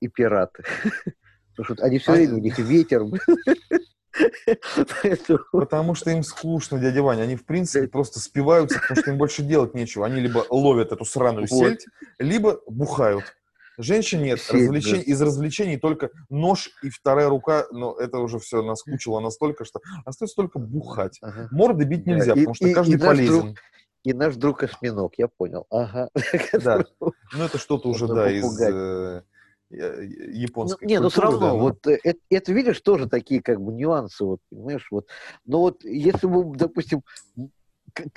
и 0.00 0.08
пираты. 0.08 0.64
Потому 1.56 1.76
что 1.76 1.84
они 1.84 1.98
все 1.98 2.12
а 2.12 2.14
время, 2.14 2.34
у 2.34 2.38
них 2.38 2.58
ветер. 2.58 3.02
Потому 5.52 5.94
что 5.94 6.10
им 6.10 6.22
скучно, 6.22 6.78
дядя 6.78 7.02
Ваня. 7.02 7.22
Они, 7.22 7.36
в 7.36 7.44
принципе, 7.44 7.88
просто 7.88 8.20
спиваются, 8.20 8.80
потому 8.80 9.00
что 9.00 9.10
им 9.10 9.18
больше 9.18 9.42
делать 9.42 9.74
нечего. 9.74 10.06
Они 10.06 10.20
либо 10.20 10.44
ловят 10.50 10.92
эту 10.92 11.04
сраную 11.04 11.46
сельдь, 11.46 11.86
либо 12.18 12.60
бухают. 12.66 13.36
Женщин 13.78 14.22
нет. 14.22 14.40
Развлечений, 14.50 15.02
из 15.02 15.20
развлечений 15.20 15.76
только 15.76 16.10
нож 16.30 16.70
и 16.82 16.90
вторая 16.90 17.28
рука, 17.28 17.66
но 17.70 17.96
это 17.98 18.18
уже 18.18 18.38
все 18.38 18.62
наскучило 18.62 19.20
настолько, 19.20 19.64
что 19.64 19.80
остается 20.04 20.36
только 20.36 20.58
бухать. 20.58 21.18
Ага. 21.22 21.48
Морды 21.50 21.84
бить 21.84 22.06
нельзя, 22.06 22.34
да. 22.34 22.34
потому 22.34 22.54
что 22.54 22.68
и, 22.68 22.72
каждый 22.72 22.94
и 22.94 22.98
полезен. 22.98 23.40
Друг, 23.40 23.58
и 24.04 24.12
наш 24.12 24.36
друг 24.36 24.62
осьминог, 24.62 25.14
я 25.18 25.28
понял. 25.28 25.66
Ага. 25.70 26.10
Да. 26.52 26.84
Ну, 27.00 27.44
это 27.44 27.58
что-то 27.58 27.88
уже, 27.88 28.06
да, 28.06 28.30
из 28.30 28.60
э, 28.60 29.22
японской 29.70 30.84
ну, 30.84 30.88
Не, 30.88 31.00
но 31.00 31.08
все 31.08 31.22
равно, 31.22 31.40
да, 31.40 31.54
вот 31.54 31.86
это, 31.86 32.08
э, 32.08 32.14
это, 32.30 32.52
видишь, 32.52 32.80
тоже 32.80 33.08
такие 33.08 33.42
как 33.42 33.60
бы 33.60 33.72
нюансы, 33.72 34.24
вот, 34.24 34.40
понимаешь, 34.50 34.86
вот. 34.90 35.08
Но 35.46 35.60
вот 35.60 35.84
если 35.84 36.26
бы, 36.26 36.56
допустим, 36.56 37.02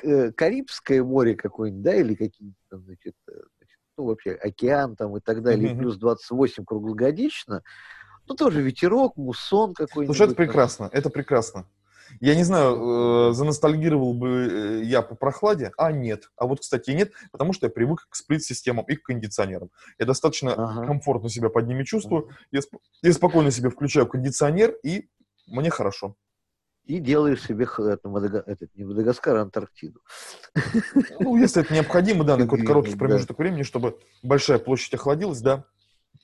э, 0.03 0.31
Карибское 0.33 1.03
море 1.03 1.35
какое-нибудь, 1.35 1.83
да, 1.83 1.95
или 1.95 2.15
какие-нибудь, 2.15 2.57
значит, 2.69 3.15
ну, 3.97 4.05
вообще 4.05 4.31
океан 4.31 4.95
там 4.95 5.17
и 5.17 5.19
так 5.19 5.41
далее, 5.41 5.73
mm-hmm. 5.73 5.77
плюс 5.77 5.97
28 5.97 6.65
круглогодично, 6.65 7.63
ну, 8.27 8.35
тоже 8.35 8.61
ветерок, 8.61 9.17
муссон 9.17 9.73
какой-нибудь. 9.73 10.15
Слушай, 10.15 10.27
это 10.27 10.35
прекрасно, 10.35 10.89
это 10.91 11.09
прекрасно. 11.09 11.65
Я 12.21 12.35
не 12.35 12.43
знаю, 12.43 13.31
э, 13.31 13.33
заностальгировал 13.33 14.13
бы 14.13 14.29
э, 14.29 14.83
я 14.83 15.01
по 15.01 15.15
прохладе, 15.15 15.71
а 15.77 15.91
нет. 15.91 16.29
А 16.37 16.45
вот, 16.45 16.61
кстати, 16.61 16.91
нет, 16.91 17.11
потому 17.31 17.51
что 17.51 17.65
я 17.65 17.69
привык 17.69 18.07
к 18.09 18.15
сплит-системам 18.15 18.85
и 18.85 18.95
к 18.95 19.03
кондиционерам. 19.03 19.71
Я 19.99 20.05
достаточно 20.05 20.53
ага. 20.53 20.85
комфортно 20.85 21.29
себя 21.29 21.49
под 21.49 21.67
ними 21.67 21.83
чувствую. 21.83 22.27
Ага. 22.27 22.37
Я, 22.51 22.59
сп- 22.59 22.79
я 23.01 23.13
спокойно 23.13 23.51
себе 23.51 23.69
включаю 23.69 24.07
кондиционер, 24.07 24.77
и 24.83 25.09
мне 25.47 25.69
хорошо 25.69 26.15
и 26.87 26.99
делаешь 26.99 27.43
себе 27.43 27.67
это, 27.77 28.07
Мадага... 28.07 28.43
этот, 28.45 28.75
не 28.75 28.85
Мадагаскар, 28.85 29.35
а 29.35 29.41
Антарктиду. 29.41 29.99
Ну, 31.19 31.37
если 31.37 31.61
это 31.61 31.73
необходимо, 31.73 32.23
да, 32.23 32.37
на 32.37 32.43
какой-то 32.43 32.65
короткий 32.65 32.95
промежуток 32.95 33.37
времени, 33.37 33.63
чтобы 33.63 33.99
большая 34.23 34.57
площадь 34.57 34.93
охладилась, 34.93 35.41
да. 35.41 35.65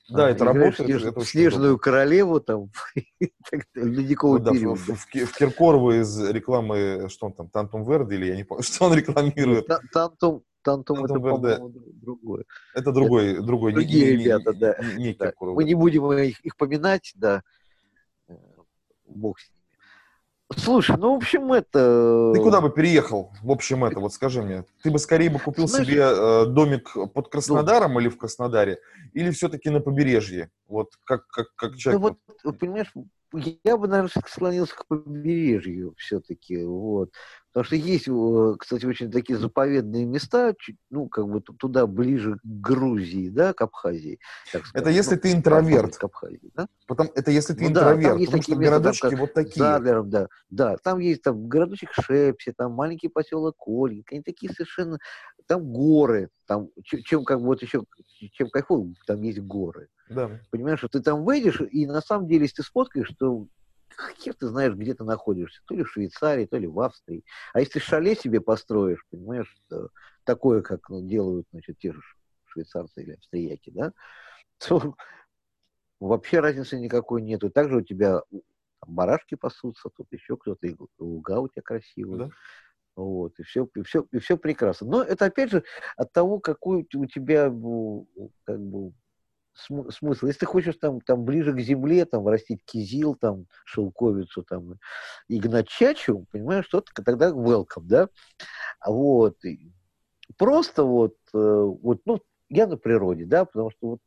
Да, 0.08 0.26
а, 0.26 0.30
это 0.30 0.44
работает. 0.44 0.76
Снеж... 0.76 1.04
Это 1.04 1.24
снежную 1.24 1.78
королеву 1.78 2.40
там, 2.40 2.70
ледниковый 3.74 4.40
ну, 4.40 4.44
да, 4.44 4.52
период. 4.52 4.78
В, 4.78 4.94
в, 4.94 5.06
в 5.06 5.32
Киркорову 5.36 5.92
из 5.92 6.20
рекламы, 6.20 7.08
что 7.08 7.26
он 7.26 7.32
там, 7.32 7.48
Тантум 7.48 7.84
Верде, 7.84 8.16
или 8.16 8.26
я 8.26 8.36
не 8.36 8.44
помню, 8.44 8.62
что 8.64 8.86
он 8.86 8.94
рекламирует. 8.94 9.66
Тантум, 9.92 10.42
Тантум 10.62 11.04
это, 11.04 11.14
по-моему, 11.14 11.70
другое. 11.70 12.44
Это 12.74 12.92
другой, 12.92 13.42
другой. 13.42 13.72
Другие 13.72 14.16
не, 14.16 14.24
ребята, 14.24 14.52
да. 14.52 14.76
Не, 14.96 15.08
не 15.08 15.14
да. 15.14 15.32
Мы 15.40 15.64
не 15.64 15.74
будем 15.74 16.10
их, 16.12 16.40
их 16.40 16.56
поминать, 16.56 17.12
да. 17.14 17.42
Э, 18.28 18.34
бог 19.06 19.38
с 19.38 19.53
Слушай, 20.52 20.96
ну, 20.98 21.14
в 21.14 21.16
общем, 21.16 21.52
это... 21.52 22.32
Ты 22.34 22.40
куда 22.40 22.60
бы 22.60 22.70
переехал, 22.70 23.32
в 23.42 23.50
общем, 23.50 23.84
это, 23.84 23.98
вот 24.00 24.12
скажи 24.12 24.42
мне. 24.42 24.64
Ты 24.82 24.90
бы 24.90 24.98
скорее 24.98 25.30
бы 25.30 25.38
купил 25.38 25.66
Знаешь, 25.66 25.86
себе 25.86 26.02
э, 26.02 26.46
домик 26.46 26.94
под 27.14 27.28
Краснодаром 27.28 27.94
ну, 27.94 28.00
или 28.00 28.08
в 28.08 28.18
Краснодаре, 28.18 28.78
или 29.14 29.30
все-таки 29.30 29.70
на 29.70 29.80
побережье? 29.80 30.50
Вот 30.68 30.90
как, 31.04 31.26
как, 31.28 31.54
как 31.54 31.76
человек... 31.76 32.02
Ну, 32.02 32.18
вот, 32.44 32.58
понимаешь, 32.58 32.92
я 33.64 33.76
бы, 33.76 33.88
наверное, 33.88 34.10
склонился 34.26 34.76
к 34.76 34.86
побережью 34.86 35.94
все-таки, 35.96 36.62
вот. 36.64 37.10
Потому 37.54 37.66
что 37.66 37.76
есть, 37.76 38.08
кстати, 38.58 38.84
очень 38.84 39.12
такие 39.12 39.38
заповедные 39.38 40.04
места, 40.04 40.56
ну, 40.90 41.08
как 41.08 41.28
бы 41.28 41.40
туда 41.40 41.86
ближе 41.86 42.34
к 42.34 42.40
Грузии, 42.42 43.28
да, 43.28 43.52
к 43.52 43.60
Абхазии. 43.60 44.18
Это 44.72 44.90
если 44.90 45.14
ну, 45.14 45.20
ты 45.20 45.32
интроверт. 45.32 45.96
К 45.96 46.02
Абхазии, 46.02 46.50
да? 46.52 46.66
Потом, 46.88 47.10
это 47.14 47.30
если 47.30 47.54
ты 47.54 47.62
ну, 47.62 47.70
интроверт, 47.70 48.02
да, 48.02 48.08
там 48.08 48.18
есть 48.18 48.32
потому 48.32 48.42
такие 48.42 48.54
что 48.56 48.64
городочки 48.64 49.08
там, 49.08 49.18
вот 49.20 49.34
такие. 49.34 49.62
Задлером, 49.62 50.10
да, 50.10 50.28
да. 50.50 50.76
Там 50.78 50.98
есть 50.98 51.22
там 51.22 51.46
городочек 51.46 51.90
Шепси, 51.92 52.52
там 52.56 52.72
маленький 52.72 53.06
поселок 53.08 53.54
Ольгинг, 53.68 54.10
они 54.10 54.22
такие 54.22 54.52
совершенно... 54.52 54.98
Там 55.46 55.62
горы, 55.72 56.30
там, 56.46 56.70
чем 56.82 57.22
как 57.22 57.38
бы 57.38 57.46
вот 57.46 57.62
еще, 57.62 57.84
чем 58.32 58.48
кайфово, 58.50 58.94
там 59.06 59.22
есть 59.22 59.38
горы. 59.38 59.90
Да. 60.08 60.40
Понимаешь, 60.50 60.78
что 60.78 60.88
ты 60.88 61.00
там 61.00 61.22
выйдешь, 61.22 61.60
и 61.70 61.86
на 61.86 62.00
самом 62.00 62.26
деле, 62.26 62.42
если 62.42 62.56
ты 62.56 62.62
сфоткаешь, 62.64 63.10
что 63.10 63.46
хер 64.18 64.34
ты 64.34 64.48
знаешь, 64.48 64.74
где 64.74 64.94
ты 64.94 65.04
находишься, 65.04 65.62
то 65.66 65.74
ли 65.74 65.84
в 65.84 65.90
Швейцарии, 65.90 66.46
то 66.46 66.56
ли 66.56 66.66
в 66.66 66.80
Австрии. 66.80 67.24
А 67.52 67.60
если 67.60 67.78
шале 67.78 68.14
себе 68.14 68.40
построишь, 68.40 69.04
понимаешь, 69.10 69.54
такое, 70.24 70.62
как 70.62 70.88
ну, 70.88 71.06
делают, 71.06 71.46
значит, 71.52 71.78
те 71.78 71.92
же 71.92 72.00
швейцарцы 72.46 73.02
или 73.02 73.12
австрияки, 73.12 73.70
да, 73.70 73.92
то 74.58 74.94
вообще 76.00 76.40
разницы 76.40 76.78
никакой 76.78 77.22
нету. 77.22 77.50
Также 77.50 77.76
у 77.76 77.82
тебя 77.82 78.22
там, 78.80 78.94
барашки 78.94 79.34
пасутся, 79.34 79.90
тут 79.90 80.06
еще 80.12 80.36
кто-то, 80.36 80.66
и 80.66 80.76
луга 80.98 81.40
у 81.40 81.48
тебя 81.48 81.62
красивые. 81.62 82.28
Да? 82.28 82.30
Вот, 82.96 83.38
и 83.40 83.42
все, 83.42 83.68
и, 83.74 83.82
все, 83.82 84.06
и 84.12 84.18
все 84.18 84.36
прекрасно. 84.36 84.86
Но 84.86 85.02
это, 85.02 85.24
опять 85.24 85.50
же, 85.50 85.64
от 85.96 86.12
того, 86.12 86.38
какой 86.38 86.86
у 86.94 87.06
тебя, 87.06 87.44
как 88.44 88.60
бы, 88.60 88.92
см- 89.54 89.90
смысл? 89.90 90.26
Если 90.26 90.40
ты 90.40 90.46
хочешь 90.46 90.76
там, 90.80 91.00
там 91.00 91.24
ближе 91.24 91.52
к 91.52 91.60
земле, 91.60 92.04
там 92.04 92.26
растить 92.28 92.60
кизил, 92.64 93.14
там 93.14 93.46
шелковицу, 93.64 94.42
там 94.42 94.74
и 95.28 95.38
гнать 95.38 95.68
чачу, 95.68 96.26
понимаешь, 96.30 96.66
что 96.66 96.82
тогда 97.04 97.30
welcome, 97.30 97.84
да? 97.84 98.08
Вот. 98.84 99.44
И 99.44 99.72
просто 100.36 100.84
вот, 100.84 101.16
э, 101.32 101.38
вот, 101.38 102.00
ну, 102.04 102.20
я 102.48 102.66
на 102.66 102.76
природе, 102.76 103.24
да, 103.24 103.44
потому 103.44 103.70
что 103.70 103.88
вот 103.88 103.98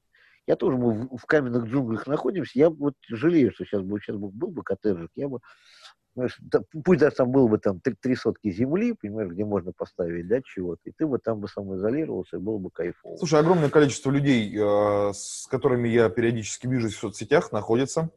я 0.48 0.56
тоже, 0.56 0.78
мы 0.78 0.94
в, 0.94 1.18
в 1.18 1.26
каменных 1.26 1.66
джунглях 1.66 2.08
находимся, 2.08 2.58
я 2.58 2.70
вот 2.70 2.94
жалею, 3.10 3.52
что 3.52 3.66
сейчас 3.66 3.82
бы, 3.82 4.00
сейчас 4.00 4.16
бы 4.16 4.30
был 4.30 4.50
бы 4.50 4.64
коттеджик, 4.64 5.12
я 5.16 5.28
бы 5.28 5.40
пусть 6.84 7.00
даже 7.00 7.16
там 7.16 7.32
было 7.32 7.48
бы 7.48 7.58
там 7.60 7.80
три, 7.80 7.94
три 7.94 8.16
сотки 8.16 8.52
земли, 8.52 8.94
понимаешь, 8.94 9.32
где 9.32 9.46
можно 9.46 9.72
поставить, 9.72 10.28
да, 10.28 10.42
чего-то, 10.42 10.82
и 10.86 10.92
ты 10.92 11.06
бы 11.06 11.20
там 11.20 11.40
бы 11.40 11.48
самоизолировался, 11.48 12.38
и 12.38 12.40
было 12.40 12.58
бы 12.58 12.72
кайфово. 12.72 13.18
Слушай, 13.18 13.40
огромное 13.40 13.70
количество 13.70 14.12
людей, 14.12 14.52
э, 14.56 15.14
с 15.14 15.48
которыми 15.48 15.88
я 15.88 16.10
периодически 16.10 16.68
вижусь 16.68 16.96
в 16.96 17.00
соцсетях, 17.00 17.52
находятся 17.52 18.10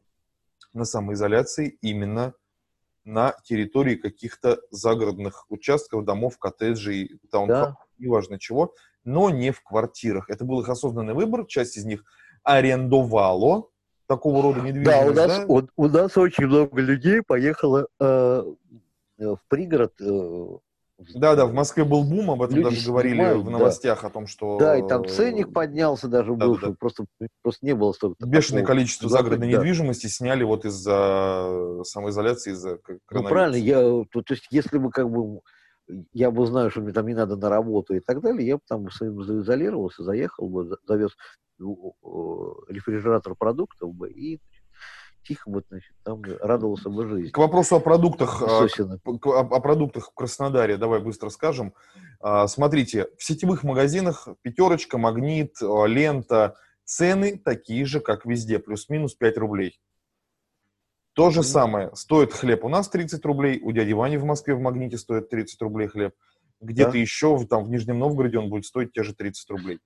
на 0.73 0.85
самоизоляции 0.85 1.79
именно 1.83 2.35
на 3.05 3.35
территории 3.45 3.97
каких-то 3.97 4.61
загородных 4.71 5.47
участков, 5.51 6.05
домов, 6.05 6.39
коттеджей, 6.39 7.19
таунхаусов, 7.31 7.75
да. 7.75 8.05
неважно 8.05 8.39
чего, 8.39 8.75
но 9.05 9.31
не 9.31 9.51
в 9.51 9.63
квартирах. 9.63 10.31
Это 10.31 10.45
был 10.45 10.61
их 10.61 10.69
осознанный 10.69 11.15
выбор, 11.15 11.47
часть 11.47 11.77
из 11.77 11.85
них 11.85 12.05
арендовало 12.43 13.69
такого 14.11 14.43
рода 14.43 14.61
недвижимость. 14.61 14.91
Да, 14.91 15.07
у 15.07 15.15
нас, 15.15 15.39
да? 15.39 15.45
У, 15.47 15.63
у 15.77 15.89
нас 15.89 16.19
очень 16.19 16.47
много 16.47 16.81
людей 16.81 17.23
поехало 17.23 17.87
э, 18.01 18.43
в 19.19 19.39
пригород. 19.49 19.93
Э, 20.01 20.47
да, 21.15 21.37
да, 21.37 21.47
в 21.47 21.55
Москве 21.55 21.85
был 21.85 22.03
бум, 22.03 22.33
об 22.33 22.43
этом 22.43 22.57
Люди 22.57 22.75
даже 22.75 22.89
говорили 22.89 23.15
снимают, 23.15 23.45
в 23.45 23.51
новостях 23.51 24.03
да. 24.03 24.09
о 24.09 24.11
том, 24.11 24.27
что... 24.27 24.59
Да, 24.59 24.77
и 24.77 24.87
там 24.87 25.07
ценник 25.07 25.53
поднялся 25.53 26.09
даже 26.09 26.35
да, 26.35 26.45
был, 26.45 26.59
да, 26.59 26.67
да. 26.69 26.75
просто, 26.79 27.05
просто 27.41 27.65
не 27.65 27.75
было 27.77 27.93
столько. 27.93 28.27
Бешеное 28.27 28.63
такого. 28.63 28.77
количество 28.77 29.09
загородной 29.09 29.51
да. 29.51 29.59
недвижимости 29.59 30.09
сняли 30.09 30.43
вот 30.43 30.65
из-за 30.65 31.85
самоизоляции, 31.85 32.53
из-за. 32.53 32.81
Ну, 33.13 33.23
правильно, 33.23 33.57
я, 33.57 33.81
то, 33.81 34.23
то 34.23 34.35
есть 34.35 34.49
если 34.51 34.77
бы 34.79 34.91
как 34.91 35.09
бы 35.09 35.41
я 36.13 36.31
бы 36.31 36.47
знаю, 36.47 36.71
что 36.71 36.81
мне 36.81 36.93
там 36.93 37.07
не 37.07 37.15
надо 37.15 37.37
на 37.37 37.49
работу 37.49 37.95
и 37.95 38.01
так 38.01 38.21
далее, 38.21 38.47
я 38.47 38.57
бы 38.57 38.63
там 38.69 38.89
заизолировался, 38.91 40.05
заехал 40.05 40.49
бы, 40.49 40.79
завез 40.87 41.17
рефрижератор 42.69 43.35
продуктов 43.35 43.95
бы 43.95 44.11
и 44.11 44.41
тихо 45.23 45.51
бы, 45.51 45.63
значит, 45.69 45.93
там 46.03 46.23
радовался 46.41 46.89
бы 46.89 47.07
жизни. 47.07 47.31
К 47.31 47.39
вопросу 47.39 47.77
о 47.77 47.81
продуктах, 47.81 48.43
а, 48.43 48.67
о, 48.67 49.41
о 49.41 49.61
продуктах 49.61 50.11
в 50.11 50.15
Краснодаре, 50.15 50.77
давай 50.77 51.01
быстро 51.01 51.29
скажем. 51.29 51.75
А, 52.21 52.47
смотрите, 52.47 53.09
в 53.19 53.25
сетевых 53.25 53.63
магазинах 53.63 54.29
пятерочка, 54.43 54.99
магнит, 54.99 55.57
а, 55.63 55.85
лента, 55.85 56.57
цены 56.85 57.39
такие 57.39 57.85
же, 57.85 58.01
как 58.01 58.25
везде, 58.25 58.59
плюс-минус 58.59 59.15
5 59.15 59.39
рублей. 59.39 59.79
То 61.21 61.29
же 61.29 61.43
самое, 61.43 61.91
стоит 61.93 62.33
хлеб 62.33 62.65
у 62.65 62.71
нас 62.71 62.89
30 62.89 63.23
рублей, 63.27 63.61
у 63.63 63.73
дяди 63.73 63.93
Вани 63.93 64.17
в 64.17 64.25
Москве 64.25 64.55
в 64.55 64.61
Магните 64.61 64.97
стоит 64.97 65.29
30 65.29 65.61
рублей 65.61 65.87
хлеб, 65.87 66.15
где-то 66.63 66.93
да? 66.93 66.99
еще 66.99 67.39
там 67.45 67.65
в 67.65 67.69
Нижнем 67.69 67.99
Новгороде 67.99 68.39
он 68.39 68.49
будет 68.49 68.65
стоить 68.65 68.95
те 68.95 69.03
же 69.03 69.15
30 69.15 69.51
рублей. 69.51 69.81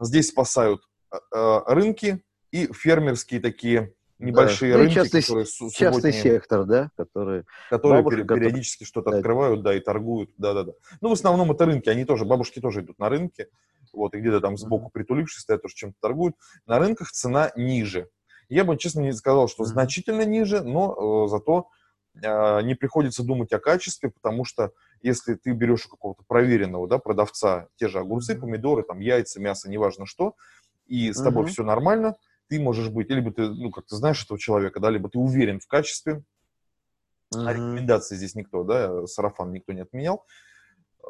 Здесь 0.00 0.28
спасают 0.28 0.80
э, 1.12 1.60
рынки 1.66 2.22
и 2.52 2.72
фермерские 2.72 3.42
такие 3.42 3.92
небольшие 4.18 4.72
да. 4.72 4.78
Ну, 4.78 4.84
рынки, 4.84 4.94
частный, 4.94 5.20
которые 5.20 5.46
частный 5.74 6.12
сектор, 6.14 6.64
да, 6.64 6.90
которые, 6.96 7.44
которые 7.68 8.02
бабушка, 8.02 8.24
периодически 8.24 8.84
которые... 8.84 8.88
что-то 8.88 9.10
да. 9.10 9.16
открывают, 9.18 9.62
да, 9.62 9.74
и 9.74 9.80
торгуют, 9.80 10.30
да-да-да. 10.38 10.72
Ну, 11.02 11.10
в 11.10 11.12
основном 11.12 11.52
это 11.52 11.66
рынки, 11.66 11.90
они 11.90 12.06
тоже, 12.06 12.24
бабушки 12.24 12.60
тоже 12.60 12.80
идут 12.80 12.98
на 12.98 13.10
рынки, 13.10 13.48
вот, 13.92 14.14
и 14.14 14.20
где-то 14.20 14.40
там 14.40 14.56
сбоку 14.56 14.88
притулившись, 14.90 15.42
стоят, 15.42 15.60
тоже 15.60 15.74
чем-то 15.74 15.98
торгуют. 16.00 16.34
На 16.64 16.78
рынках 16.78 17.10
цена 17.10 17.52
ниже. 17.56 18.08
Я 18.48 18.64
бы, 18.64 18.76
честно, 18.76 19.00
не 19.00 19.12
сказал, 19.12 19.48
что 19.48 19.64
значительно 19.64 20.22
ниже, 20.22 20.62
но 20.62 21.26
э, 21.26 21.28
зато 21.28 21.68
э, 22.14 22.62
не 22.62 22.74
приходится 22.74 23.22
думать 23.22 23.52
о 23.52 23.58
качестве, 23.58 24.10
потому 24.10 24.44
что 24.44 24.72
если 25.02 25.34
ты 25.34 25.52
берешь 25.52 25.86
у 25.86 25.90
какого-то 25.90 26.22
проверенного 26.26 26.88
да, 26.88 26.98
продавца 26.98 27.68
те 27.76 27.88
же 27.88 27.98
огурцы, 27.98 28.34
помидоры, 28.36 28.82
там, 28.82 29.00
яйца, 29.00 29.40
мясо, 29.40 29.70
неважно 29.70 30.06
что, 30.06 30.34
и 30.86 31.12
с 31.12 31.22
тобой 31.22 31.46
все 31.46 31.62
нормально, 31.62 32.16
ты 32.48 32.58
можешь 32.58 32.88
быть, 32.88 33.10
либо 33.10 33.30
ты, 33.30 33.48
ну, 33.48 33.70
как 33.70 33.86
ты 33.86 33.96
знаешь 33.96 34.24
этого 34.24 34.38
человека, 34.38 34.80
да, 34.80 34.90
либо 34.90 35.10
ты 35.10 35.18
уверен 35.18 35.60
в 35.60 35.66
качестве, 35.66 36.22
а 37.34 37.52
рекомендации 37.52 38.16
здесь 38.16 38.34
никто, 38.34 38.64
да, 38.64 39.06
сарафан 39.06 39.52
никто 39.52 39.74
не 39.74 39.82
отменял, 39.82 40.24
э, 41.04 41.08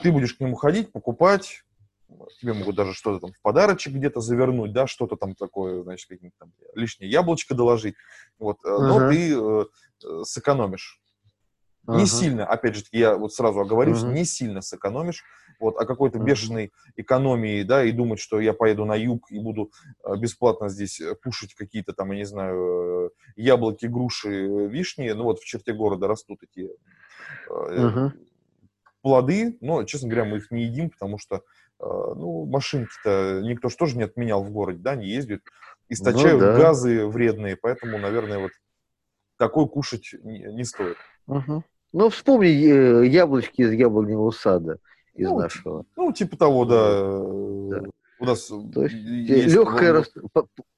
ты 0.00 0.10
будешь 0.10 0.34
к 0.34 0.40
нему 0.40 0.56
ходить, 0.56 0.90
покупать, 0.90 1.62
тебе 2.40 2.52
могут 2.52 2.76
даже 2.76 2.94
что-то 2.94 3.20
там 3.20 3.32
в 3.32 3.40
подарочек 3.40 3.94
где-то 3.94 4.20
завернуть, 4.20 4.72
да, 4.72 4.86
что-то 4.86 5.16
там 5.16 5.34
такое, 5.34 5.82
значит, 5.82 6.08
какие-то 6.08 6.36
там 6.38 6.52
лишнее 6.74 7.10
яблочко 7.10 7.54
доложить, 7.54 7.94
вот, 8.38 8.58
uh-huh. 8.64 8.78
но 8.78 9.10
ты 9.10 9.34
э, 9.34 9.64
э, 10.04 10.22
сэкономишь. 10.24 11.00
Uh-huh. 11.86 11.96
Не 11.96 12.06
сильно, 12.06 12.46
опять 12.46 12.76
же, 12.76 12.84
я 12.92 13.16
вот 13.16 13.32
сразу 13.32 13.60
оговорюсь, 13.60 14.02
uh-huh. 14.02 14.12
не 14.12 14.24
сильно 14.24 14.60
сэкономишь, 14.60 15.22
вот, 15.60 15.76
о 15.76 15.84
какой-то 15.84 16.18
uh-huh. 16.18 16.24
бешеной 16.24 16.72
экономии, 16.96 17.62
да, 17.62 17.84
и 17.84 17.92
думать, 17.92 18.20
что 18.20 18.40
я 18.40 18.52
поеду 18.52 18.84
на 18.84 18.94
юг 18.94 19.30
и 19.30 19.38
буду 19.38 19.70
бесплатно 20.18 20.68
здесь 20.68 21.00
кушать 21.22 21.54
какие-то 21.54 21.92
там, 21.92 22.12
я 22.12 22.18
не 22.18 22.24
знаю, 22.24 23.12
яблоки, 23.36 23.86
груши, 23.86 24.46
вишни, 24.68 25.10
ну 25.10 25.24
вот 25.24 25.40
в 25.40 25.44
черте 25.44 25.72
города 25.72 26.08
растут 26.08 26.40
эти 26.42 26.70
uh-huh. 27.48 28.10
плоды, 29.00 29.56
но, 29.60 29.84
честно 29.84 30.08
говоря, 30.08 30.24
мы 30.24 30.38
их 30.38 30.50
не 30.50 30.64
едим, 30.64 30.90
потому 30.90 31.18
что 31.18 31.42
ну, 31.80 32.46
машинки-то 32.46 33.40
никто 33.42 33.68
же 33.68 33.76
тоже 33.76 33.96
не 33.96 34.04
отменял 34.04 34.42
в 34.42 34.50
городе, 34.50 34.78
да, 34.78 34.94
не 34.94 35.08
ездят, 35.08 35.42
источают 35.88 36.40
ну, 36.40 36.46
да. 36.46 36.56
газы 36.58 37.06
вредные, 37.06 37.56
поэтому, 37.56 37.98
наверное, 37.98 38.38
вот 38.38 38.52
такой 39.38 39.68
кушать 39.68 40.14
не, 40.22 40.40
не 40.40 40.64
стоит. 40.64 40.96
Угу. 41.26 41.64
Ну, 41.92 42.08
вспомни 42.10 42.48
э, 42.48 43.06
яблочки 43.06 43.62
из 43.62 43.72
яблоневого 43.72 44.30
сада, 44.30 44.78
из 45.14 45.28
ну, 45.28 45.38
нашего. 45.38 45.84
Ну, 45.96 46.12
типа 46.12 46.36
того, 46.36 46.64
да. 46.64 47.80
да. 47.80 47.90
У 48.18 48.24
нас 48.24 48.46
То 48.46 48.84
есть, 48.84 48.94
есть 48.94 49.54
легкое, 49.54 49.92
рас... 49.92 50.10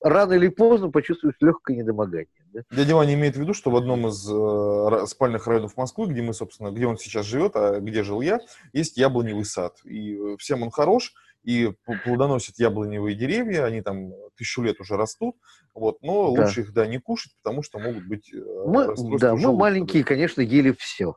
рано 0.03 0.33
или 0.33 0.49
поздно 0.49 0.91
почувствуешь 0.91 1.37
легкое 1.41 1.77
недомогание. 1.77 2.27
Да? 2.53 2.63
Дядя 2.71 2.97
Ваня 2.97 3.15
имеет 3.15 3.37
в 3.37 3.41
виду, 3.41 3.55
что 3.55 3.71
в 3.71 3.77
одном 3.77 4.09
из 4.09 4.29
э, 4.29 5.07
спальных 5.07 5.47
районов 5.47 5.77
Москвы, 5.77 6.09
где 6.09 6.21
мы, 6.21 6.35
собственно, 6.35 6.71
где 6.71 6.87
он 6.87 6.99
сейчас 6.99 7.27
живет, 7.27 7.53
а 7.55 7.79
где 7.79 8.03
жил 8.03 8.21
я, 8.23 8.41
есть 8.73 8.97
яблоневый 8.97 9.45
сад. 9.45 9.77
И 9.85 10.17
э, 10.17 10.37
всем 10.39 10.63
он 10.63 10.71
хорош, 10.71 11.15
и 11.45 11.73
плодоносят 12.05 12.59
яблоневые 12.59 13.15
деревья, 13.15 13.65
они 13.65 13.83
там 13.83 14.13
тысячу 14.37 14.63
лет 14.63 14.81
уже 14.81 14.97
растут, 14.97 15.37
вот, 15.75 16.03
но 16.03 16.35
да. 16.35 16.43
лучше 16.43 16.63
их, 16.63 16.73
да, 16.73 16.87
не 16.89 16.99
кушать, 16.99 17.33
потому 17.43 17.63
что 17.63 17.79
могут 17.79 18.05
быть 18.05 18.35
э, 18.35 18.39
мы, 18.67 18.95
Да, 19.19 19.37
мы 19.37 19.57
маленькие, 19.57 20.03
конечно, 20.03 20.41
ели 20.41 20.75
все. 20.77 21.15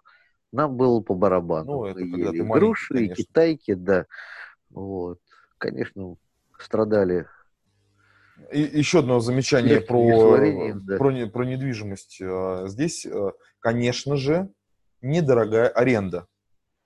Нам 0.51 0.77
было 0.77 0.99
по 0.99 1.15
барабану. 1.15 1.71
Ну, 1.71 1.85
это 1.85 1.99
мы 2.01 2.11
когда 2.11 2.29
ели 2.29 2.37
ты 2.37 2.43
груши, 2.43 3.05
и 3.05 3.13
китайки, 3.13 3.73
да. 3.73 4.05
Вот 4.69 5.17
конечно, 5.61 6.17
страдали. 6.59 7.27
И, 8.51 8.59
еще 8.59 8.99
одно 8.99 9.19
замечание 9.19 9.79
про, 9.79 10.37
да. 10.73 10.97
про, 10.97 11.27
про 11.27 11.45
недвижимость. 11.45 12.19
А, 12.21 12.65
здесь, 12.67 13.05
а, 13.05 13.33
конечно 13.59 14.17
же, 14.17 14.49
недорогая 15.01 15.69
аренда. 15.69 16.27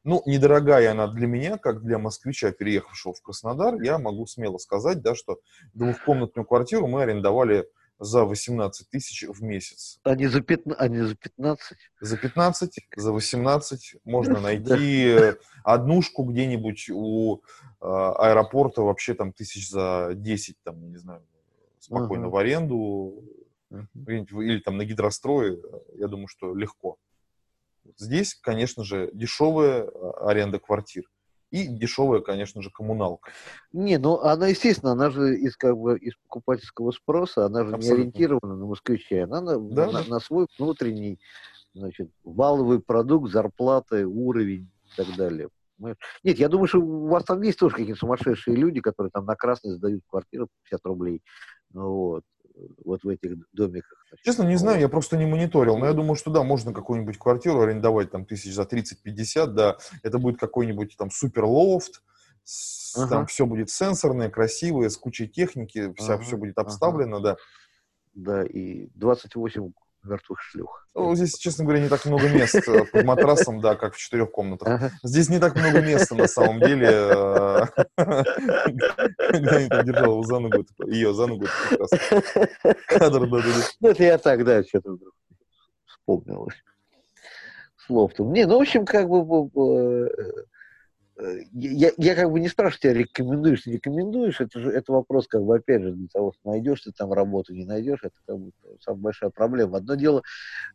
Ну, 0.04 0.22
недорогая 0.28 0.92
она 0.92 1.08
для 1.08 1.26
меня, 1.26 1.58
как 1.58 1.82
для 1.82 1.98
москвича, 1.98 2.52
переехавшего 2.52 3.14
в 3.14 3.22
Краснодар, 3.22 3.82
я 3.82 3.98
могу 3.98 4.28
смело 4.28 4.58
сказать, 4.60 5.02
да, 5.02 5.16
что 5.16 5.40
двухкомнатную 5.74 6.46
квартиру 6.46 6.86
мы 6.86 7.02
арендовали 7.02 7.68
за 8.00 8.26
18 8.26 8.90
тысяч 8.90 9.24
в 9.24 9.42
месяц. 9.42 10.00
А 10.04 10.16
не 10.16 10.28
за, 10.28 10.42
15, 10.42 10.80
а 10.80 10.88
не 10.88 11.06
за 11.06 11.16
15? 11.16 11.78
За 12.02 12.18
15, 12.18 12.80
за 12.96 13.12
18 13.12 13.96
можно 14.04 14.42
найти 14.42 15.36
однушку 15.64 16.24
где-нибудь 16.24 16.90
у 16.92 17.38
э, 17.38 17.40
аэропорта 17.80 18.82
вообще 18.82 19.14
там 19.14 19.32
тысяч 19.32 19.70
за 19.70 20.12
10, 20.14 20.58
там, 20.64 20.90
не 20.90 20.98
знаю, 20.98 21.24
спокойно 21.80 22.30
в 22.30 22.36
аренду, 22.36 23.24
или 23.96 24.60
там 24.60 24.78
на 24.78 24.86
гидрострое, 24.86 25.58
я 25.96 26.08
думаю, 26.08 26.28
что 26.28 26.54
легко. 26.54 26.98
Здесь, 27.98 28.36
конечно 28.36 28.84
же, 28.84 29.10
дешевая 29.14 29.88
аренда 30.20 30.60
квартир 30.60 31.06
и 31.52 31.68
дешевая, 31.68 32.22
конечно 32.22 32.62
же, 32.62 32.70
коммуналка. 32.70 33.32
Не, 33.72 33.98
ну 33.98 34.20
она, 34.20 34.48
естественно, 34.48 34.92
она 34.92 35.10
же 35.10 35.36
из, 35.38 35.56
как 35.56 35.78
бы, 35.78 35.98
из 35.98 36.16
покупательского 36.16 36.92
спроса, 36.92 37.46
она 37.46 37.66
же 37.66 37.76
Абсолютно. 37.76 37.88
не 37.88 38.02
ориентирована 38.02 38.56
на 38.56 38.66
москвичей, 38.66 39.24
она 39.24 39.42
на, 39.42 39.60
да, 39.60 39.86
на, 39.88 40.04
да. 40.04 40.04
на 40.08 40.20
свой 40.20 40.48
внутренний, 40.58 41.20
значит, 41.74 42.10
валовый 42.24 42.80
продукт, 42.80 43.32
зарплаты, 43.32 44.06
уровень 44.06 44.70
и 44.86 44.96
так 44.98 45.16
далее. 45.16 45.50
Нет, 45.78 46.40
я 46.40 46.48
думаю, 46.48 46.68
что 46.68 46.80
у 46.80 47.08
вас 47.08 47.26
там 47.26 47.42
есть 47.42 47.60
тоже 47.60 47.76
какие-то 47.76 48.00
сумасшедшие 48.00 48.56
люди, 48.56 48.80
которые 48.80 49.12
там 49.12 49.26
на 49.26 49.36
красный 49.36 49.74
сдают 49.74 50.04
квартиру 50.08 50.48
50 50.64 50.86
рублей. 50.86 51.22
Ну, 51.72 51.92
вот 51.92 52.24
вот 52.84 53.04
в 53.04 53.10
этих 53.10 53.36
домиках. 53.54 54.06
Честно, 54.24 54.44
не 54.44 54.56
знаю, 54.56 54.80
я 54.80 54.90
просто 54.90 55.18
не 55.18 55.26
мониторил, 55.26 55.78
но 55.78 55.88
я 55.88 55.94
думаю, 55.94 56.16
что 56.16 56.32
да, 56.32 56.44
можно 56.44 56.74
какую-нибудь 56.74 57.18
квартиру 57.18 57.62
арендовать 57.62 58.12
там 58.12 58.26
тысяч 58.26 58.54
за 58.54 58.64
30-50, 58.64 59.48
да, 59.48 59.78
это 60.04 60.18
будет 60.18 60.40
какой-нибудь 60.40 60.96
там 60.98 61.12
супер 61.12 61.46
лофт, 61.46 62.02
ага. 62.96 63.10
там 63.10 63.26
все 63.28 63.46
будет 63.46 63.70
сенсорное, 63.70 64.30
красивое, 64.30 64.90
с 64.90 64.98
кучей 64.98 65.28
техники, 65.28 65.94
вся, 65.98 66.16
ага. 66.16 66.24
все 66.24 66.38
будет 66.38 66.58
обставлено, 66.58 67.18
ага. 67.18 67.24
да. 67.24 67.38
Да, 68.14 68.46
и 68.46 68.88
28 68.96 69.74
мертвых 70.06 70.42
шлюх. 70.42 70.88
Ну, 70.94 71.16
здесь, 71.16 71.38
честно 71.38 71.66
говоря, 71.66 71.82
не 71.82 71.90
так 71.90 72.06
много 72.06 72.30
мест 72.30 72.56
э, 72.56 72.86
под 72.86 73.04
матрасом, 73.04 73.62
да, 73.62 73.76
как 73.76 73.96
в 73.96 73.98
четырех 73.98 74.32
комнатах. 74.32 74.92
Здесь 75.04 75.30
не 75.30 75.40
так 75.40 75.56
много 75.56 75.82
места, 75.82 76.16
на 76.16 76.28
самом 76.28 76.60
деле. 76.60 76.88
Э, 76.90 77.66
когда 77.98 79.60
я 79.60 79.84
держал 79.84 80.12
его 80.14 80.24
за 80.24 80.40
ногу, 80.40 80.66
ее 80.88 81.14
за 81.14 81.28
ногу, 81.28 81.46
как 81.70 81.80
раз 81.80 81.90
кадр, 82.88 83.28
да, 83.28 83.38
да, 83.38 83.48
Ну, 83.82 83.90
это 83.90 84.04
я 84.04 84.18
так, 84.18 84.44
да, 84.46 84.64
что-то 84.64 84.94
вдруг 84.94 85.14
вспомнилось. 85.86 86.56
Слов-то. 87.86 88.24
Не, 88.24 88.46
ну, 88.46 88.58
в 88.58 88.62
общем, 88.62 88.86
как 88.86 89.08
бы 89.08 89.50
э, 89.56 90.10
я, 91.54 91.92
я 91.98 92.16
как 92.16 92.30
бы 92.30 92.40
не 92.40 92.50
спрашиваю 92.50 92.82
тебя, 92.82 92.94
рекомендуешь, 92.94 93.66
не 93.66 93.74
рекомендуешь, 93.74 94.42
это 94.42 94.60
же 94.60 94.70
это 94.70 94.92
вопрос, 94.92 95.28
как 95.28 95.44
бы, 95.44 95.56
опять 95.56 95.82
же, 95.82 95.94
для 95.94 96.08
того, 96.10 96.34
что 96.34 96.50
найдешь 96.50 96.82
ты 96.82 96.92
там 96.92 97.14
работу, 97.14 97.54
не 97.54 97.66
найдешь, 97.66 98.00
это 98.04 98.16
как 98.26 98.38
бы 98.38 98.52
самая 98.82 99.02
большая 99.02 99.30
проблема. 99.30 99.78
Одно 99.78 99.96
дело, 99.96 100.24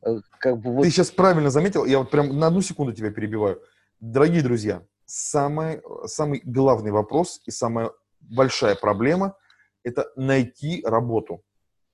э, 0.02 0.20
как 0.38 0.58
бы 0.58 0.72
вот... 0.72 0.84
Ты 0.84 0.90
сейчас 0.90 1.10
правильно 1.10 1.50
заметил, 1.50 1.84
я 1.84 1.98
вот 1.98 2.10
прям 2.10 2.38
на 2.38 2.46
одну 2.46 2.62
секунду 2.62 2.92
тебя 2.92 3.10
перебиваю. 3.10 3.62
Дорогие 4.00 4.42
друзья, 4.42 4.82
самый, 5.04 5.82
самый 6.06 6.40
главный 6.44 6.90
вопрос 6.90 7.42
и 7.44 7.50
самая 7.50 7.90
большая 8.20 8.76
проблема– 8.76 9.36
это 9.82 10.10
найти 10.16 10.82
работу. 10.86 11.42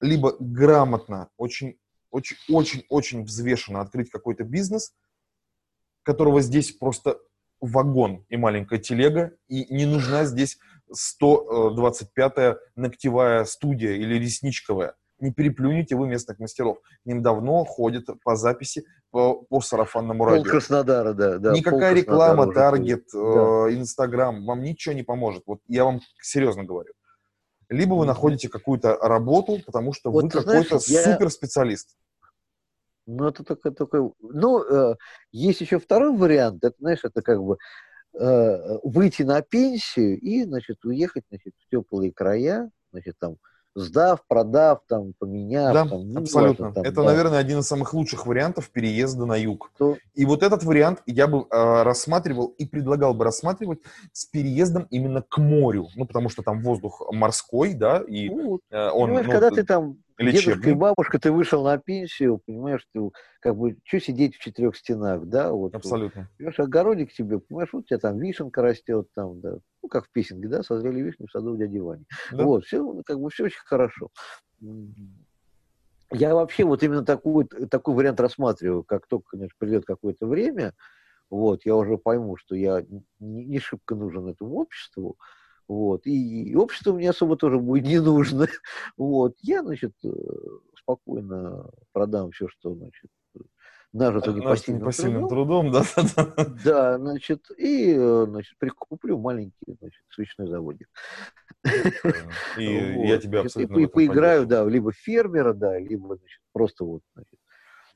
Либо 0.00 0.36
грамотно, 0.38 1.30
очень, 1.36 1.78
очень, 2.10 2.36
очень, 2.48 2.84
очень 2.88 3.24
взвешенно 3.24 3.80
открыть 3.80 4.10
какой-то 4.10 4.44
бизнес, 4.44 4.94
которого 6.04 6.42
здесь 6.42 6.70
просто 6.70 7.18
вагон 7.66 8.24
и 8.28 8.36
маленькая 8.36 8.78
телега, 8.78 9.32
и 9.48 9.72
не 9.74 9.86
нужна 9.86 10.24
здесь 10.24 10.58
125-я 11.20 12.56
ногтевая 12.74 13.44
студия 13.44 13.92
или 13.92 14.14
ресничковая. 14.14 14.94
Не 15.18 15.32
переплюните 15.32 15.96
вы 15.96 16.08
местных 16.08 16.38
мастеров. 16.38 16.78
К 16.80 17.06
ним 17.06 17.22
давно 17.22 17.64
ходят 17.64 18.06
по 18.22 18.36
записи 18.36 18.84
по, 19.10 19.34
по 19.34 19.60
сарафанному 19.62 20.24
радио. 20.26 20.42
Пол 20.42 20.50
Краснодара, 20.50 21.14
да. 21.14 21.38
да 21.38 21.52
Никакая 21.52 21.94
реклама, 21.94 22.52
таргет, 22.52 23.06
э, 23.14 23.18
Инстаграм 23.18 24.40
да. 24.40 24.46
вам 24.46 24.62
ничего 24.62 24.94
не 24.94 25.02
поможет. 25.02 25.44
Вот 25.46 25.60
я 25.68 25.84
вам 25.84 26.00
серьезно 26.20 26.64
говорю. 26.64 26.92
Либо 27.68 27.94
вы 27.94 28.04
находите 28.04 28.48
какую-то 28.48 28.96
работу, 28.96 29.58
потому 29.64 29.92
что 29.92 30.10
вот, 30.10 30.24
вы 30.24 30.30
какой-то 30.30 30.78
я... 30.86 31.02
суперспециалист. 31.02 31.96
Ну, 33.06 33.28
это 33.28 33.44
только, 33.44 33.70
только... 33.70 34.10
Ну, 34.20 34.62
э, 34.62 34.96
есть 35.32 35.60
еще 35.60 35.78
второй 35.78 36.16
вариант. 36.16 36.64
Это, 36.64 36.74
знаешь, 36.78 37.04
это 37.04 37.22
как 37.22 37.42
бы 37.42 37.56
э, 38.18 38.78
выйти 38.82 39.22
на 39.22 39.42
пенсию 39.42 40.18
и, 40.20 40.44
значит, 40.44 40.84
уехать, 40.84 41.24
значит, 41.28 41.54
в 41.58 41.70
теплые 41.70 42.12
края, 42.12 42.70
значит, 42.90 43.14
там, 43.18 43.36
сдав, 43.76 44.26
продав, 44.26 44.80
там, 44.88 45.12
поменяв. 45.18 45.72
Да, 45.74 45.86
там, 45.86 46.10
ну, 46.10 46.20
абсолютно. 46.20 46.72
Там, 46.72 46.82
это, 46.82 46.96
да. 46.96 47.02
наверное, 47.04 47.38
один 47.38 47.60
из 47.60 47.66
самых 47.66 47.92
лучших 47.94 48.26
вариантов 48.26 48.70
переезда 48.70 49.26
на 49.26 49.36
юг. 49.36 49.70
То... 49.78 49.96
И 50.14 50.24
вот 50.24 50.42
этот 50.42 50.64
вариант 50.64 51.02
я 51.06 51.26
бы 51.28 51.46
э, 51.48 51.82
рассматривал 51.82 52.46
и 52.58 52.66
предлагал 52.66 53.14
бы 53.14 53.24
рассматривать 53.24 53.80
с 54.12 54.24
переездом 54.24 54.86
именно 54.90 55.22
к 55.22 55.38
морю. 55.38 55.88
Ну, 55.94 56.06
потому 56.06 56.28
что 56.28 56.42
там 56.42 56.62
воздух 56.62 57.02
морской, 57.12 57.74
да, 57.74 58.02
и 58.08 58.30
ну, 58.30 58.60
э, 58.70 58.88
он... 58.90 59.08
Понимаешь, 59.08 59.26
ну, 59.26 59.32
когда 59.32 59.50
ты 59.50 59.62
там 59.62 59.98
лечебный. 60.18 60.54
Дедушка 60.54 60.70
и 60.70 60.74
бабушка, 60.74 61.18
ты 61.18 61.32
вышел 61.32 61.64
на 61.64 61.78
пенсию, 61.78 62.40
понимаешь, 62.44 62.86
ты 62.92 63.00
как 63.40 63.56
бы, 63.56 63.76
что 63.84 64.00
сидеть 64.00 64.36
в 64.36 64.40
четырех 64.40 64.76
стенах, 64.76 65.26
да? 65.26 65.52
Вот, 65.52 65.74
Абсолютно. 65.74 66.28
Вот, 66.38 66.58
огородик 66.58 67.12
тебе, 67.12 67.38
понимаешь, 67.38 67.70
вот 67.72 67.84
у 67.84 67.86
тебя 67.86 67.98
там 67.98 68.18
вишенка 68.18 68.62
растет, 68.62 69.08
там, 69.14 69.40
да, 69.40 69.58
ну, 69.82 69.88
как 69.88 70.06
в 70.06 70.10
песенке, 70.10 70.48
да, 70.48 70.62
созрели 70.62 71.00
вишни 71.00 71.26
в 71.26 71.30
саду 71.30 71.54
у 71.54 71.56
дяди 71.56 71.78
Вани. 71.78 72.04
Да. 72.32 72.44
Вот, 72.44 72.64
все, 72.64 73.02
как 73.04 73.20
бы, 73.20 73.30
все 73.30 73.44
очень 73.44 73.64
хорошо. 73.64 74.10
Я 76.12 76.34
вообще 76.34 76.64
вот 76.64 76.82
именно 76.82 77.04
такой, 77.04 77.46
такой 77.46 77.94
вариант 77.94 78.20
рассматриваю, 78.20 78.84
как 78.84 79.06
только, 79.06 79.30
конечно, 79.32 79.56
придет 79.58 79.84
какое-то 79.84 80.26
время, 80.26 80.72
вот, 81.30 81.66
я 81.66 81.74
уже 81.74 81.98
пойму, 81.98 82.36
что 82.36 82.54
я 82.54 82.84
не, 83.18 83.44
не 83.44 83.58
шибко 83.58 83.96
нужен 83.96 84.28
этому 84.28 84.54
обществу, 84.54 85.16
вот. 85.68 86.06
И, 86.06 86.50
и 86.50 86.54
общество 86.54 86.92
мне 86.92 87.10
особо 87.10 87.36
тоже 87.36 87.58
будет 87.58 87.84
не 87.84 88.00
нужно. 88.00 88.46
Вот. 88.96 89.36
Я, 89.42 89.62
значит, 89.62 89.92
э, 90.04 90.08
спокойно 90.78 91.70
продам 91.92 92.30
все, 92.30 92.48
что, 92.48 92.74
значит, 92.74 93.10
нажито 93.92 94.32
непосильным, 94.32 94.82
непосильным 94.82 95.28
трудом. 95.28 95.72
трудом, 95.72 96.08
да, 96.16 96.46
да. 96.64 96.98
значит, 96.98 97.50
и, 97.56 97.94
э, 97.96 98.24
значит, 98.28 98.58
прикуплю 98.58 99.18
маленький, 99.18 99.76
значит, 99.80 100.02
свечной 100.10 100.48
заводик. 100.48 100.88
И 102.58 102.94
вот. 102.94 103.06
я 103.06 103.18
тебя 103.18 103.40
абсолютно 103.40 103.78
И, 103.78 103.86
поиграю, 103.86 104.46
да, 104.46 104.64
либо 104.64 104.92
фермера, 104.92 105.52
да, 105.52 105.78
либо, 105.78 106.16
значит, 106.16 106.40
просто 106.52 106.84
вот, 106.84 107.02
значит, 107.14 107.38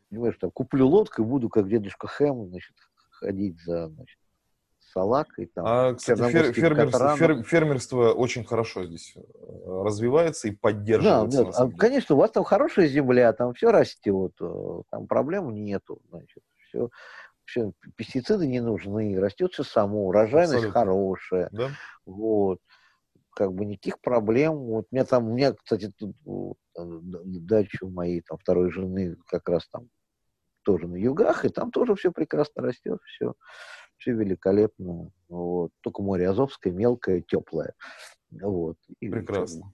понимаешь, 0.09 0.37
там, 0.41 0.51
куплю 0.51 0.89
лодку 0.89 1.23
и 1.23 1.25
буду, 1.25 1.49
как 1.49 1.69
дедушка 1.69 2.09
Хэм, 2.09 2.49
значит, 2.49 2.75
ходить 3.11 3.61
за, 3.63 3.89
значит, 3.89 4.19
салакой. 4.93 5.47
Там, 5.47 5.65
а, 5.67 5.95
кстати, 5.95 6.31
фер, 6.31 6.53
фермерство, 6.53 7.17
фер, 7.17 7.43
фермерство 7.43 8.13
очень 8.13 8.45
хорошо 8.45 8.85
здесь 8.85 9.15
э, 9.17 9.21
развивается 9.67 10.49
и 10.49 10.51
поддерживается. 10.53 11.39
Да, 11.39 11.45
нет, 11.45 11.55
а, 11.57 11.71
конечно, 11.79 12.15
у 12.15 12.19
вас 12.19 12.31
там 12.31 12.45
хорошая 12.45 12.87
земля, 12.87 13.33
там 13.33 13.55
все 13.55 13.71
растет, 13.71 14.33
э, 14.41 14.83
там 14.91 15.07
проблем 15.07 15.55
нету, 15.55 16.01
значит, 16.11 16.43
все, 16.69 16.91
все 17.45 17.73
пестициды 17.97 18.47
не 18.47 18.61
нужны, 18.61 19.19
растет 19.19 19.53
все 19.53 19.65
само, 19.65 20.09
урожайность 20.09 20.55
Абсолютно. 20.55 20.81
хорошая, 20.81 21.49
да? 21.53 21.71
вот, 22.05 22.59
как 23.35 23.53
бы 23.53 23.65
никаких 23.65 24.01
проблем. 24.01 24.57
Вот 24.57 24.87
у 24.91 24.95
меня 24.95 25.05
там, 25.05 25.29
у 25.29 25.35
меня, 25.35 25.53
кстати, 25.53 25.93
тут 25.97 26.17
э, 26.77 26.83
дача 27.05 27.87
моей 27.87 28.23
там 28.23 28.39
второй 28.39 28.71
жены 28.71 29.17
как 29.27 29.49
раз 29.49 29.69
там 29.69 29.89
тоже 30.63 30.87
на 30.87 30.97
югах, 30.97 31.45
и 31.45 31.49
там 31.49 31.71
тоже 31.71 31.95
все 31.95 32.13
прекрасно 32.13 32.63
растет, 32.63 33.01
все 33.07 33.35
все 34.01 34.13
великолепно. 34.13 35.11
Вот. 35.29 35.71
Только 35.83 36.03
море 36.03 36.29
Азовское, 36.29 36.73
мелкое, 36.73 37.23
теплое. 37.27 37.75
Вот. 38.31 38.77
И, 39.01 39.09
Прекрасно. 39.09 39.73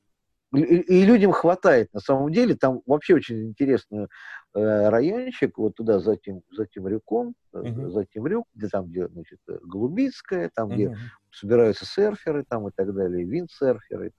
И, 0.55 0.61
и 0.61 1.05
людям 1.05 1.33
хватает, 1.33 1.93
на 1.93 2.01
самом 2.01 2.33
деле. 2.33 2.55
Там 2.55 2.83
вообще 2.87 3.15
очень 3.15 3.49
интересный 3.49 4.07
э, 4.55 4.89
райончик, 4.89 5.59
вот 5.59 5.75
туда 5.75 5.99
за 5.99 6.17
тем, 6.17 6.43
за 6.51 6.67
тем 6.67 6.89
рюком, 6.89 7.35
uh-huh. 7.53 7.91
за 7.91 8.05
тем 8.07 8.27
рюк, 8.27 8.47
где 8.55 8.69
там, 8.69 8.87
где, 8.87 9.09
значит, 9.09 9.39
Голубицкая, 9.47 10.51
там, 10.55 10.71
uh-huh. 10.71 10.75
где 10.75 10.97
собираются 11.33 11.85
серферы 11.85 12.45
там 12.49 12.69
и 12.69 12.71
так 12.75 12.95
далее, 12.95 13.25
виндсерферы. 13.25 14.13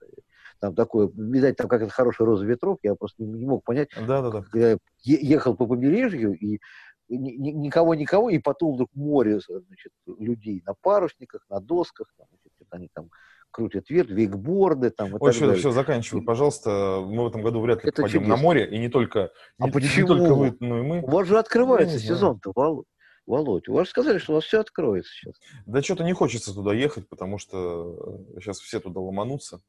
Там 0.60 0.74
такое, 0.74 1.08
видать, 1.14 1.56
там 1.56 1.68
как 1.68 1.82
это 1.82 1.90
хороший 1.90 2.26
роза 2.26 2.44
ветров, 2.44 2.78
я 2.82 2.94
просто 2.94 3.22
не, 3.22 3.32
не 3.32 3.46
мог 3.46 3.64
понять. 3.64 3.88
Да, 3.96 4.22
да, 4.22 4.30
да. 4.30 4.42
Когда 4.42 4.70
я 4.70 4.78
ехал 5.02 5.56
по 5.56 5.66
побережью, 5.66 6.34
и 6.34 6.60
никого-никого, 7.08 8.30
и 8.30 8.38
потом 8.38 8.74
вдруг 8.74 8.90
море 8.94 9.40
значит, 9.40 9.92
людей 10.06 10.62
на 10.66 10.74
парусниках, 10.74 11.46
на 11.48 11.60
досках, 11.60 12.12
там, 12.16 12.26
значит, 12.42 12.66
они 12.70 12.88
там 12.92 13.10
крутят 13.50 13.88
вверх, 13.88 14.10
вейкборды 14.10 14.90
там. 14.90 15.10
Ой, 15.18 15.32
все, 15.32 15.54
все, 15.54 15.70
заканчивай, 15.70 16.22
пожалуйста. 16.22 17.02
Мы 17.04 17.24
в 17.24 17.28
этом 17.28 17.42
году 17.42 17.60
вряд 17.60 17.82
ли 17.82 17.88
это 17.88 18.02
пойдем 18.02 18.20
чудесно. 18.20 18.36
на 18.36 18.42
море, 18.42 18.68
и 18.70 18.78
не 18.78 18.88
только, 18.88 19.30
а 19.58 19.66
не, 19.66 19.72
почему? 19.72 20.02
не 20.02 20.06
только 20.06 20.34
вы, 20.34 20.56
но 20.60 20.78
и 20.78 20.82
мы. 20.82 21.00
У 21.00 21.10
вас 21.10 21.26
же 21.26 21.38
открывается 21.38 21.98
сезон-то, 21.98 22.52
Володь. 22.54 22.86
Володь, 23.26 23.68
у 23.68 23.74
вас 23.74 23.90
сказали, 23.90 24.16
что 24.18 24.32
у 24.32 24.34
вас 24.36 24.44
все 24.44 24.60
откроется 24.60 25.12
сейчас. 25.12 25.34
Да 25.66 25.82
что-то 25.82 26.02
не 26.02 26.14
хочется 26.14 26.54
туда 26.54 26.72
ехать, 26.72 27.08
потому 27.08 27.36
что 27.36 28.24
сейчас 28.38 28.58
все 28.58 28.80
туда 28.80 29.00
ломанутся. 29.00 29.60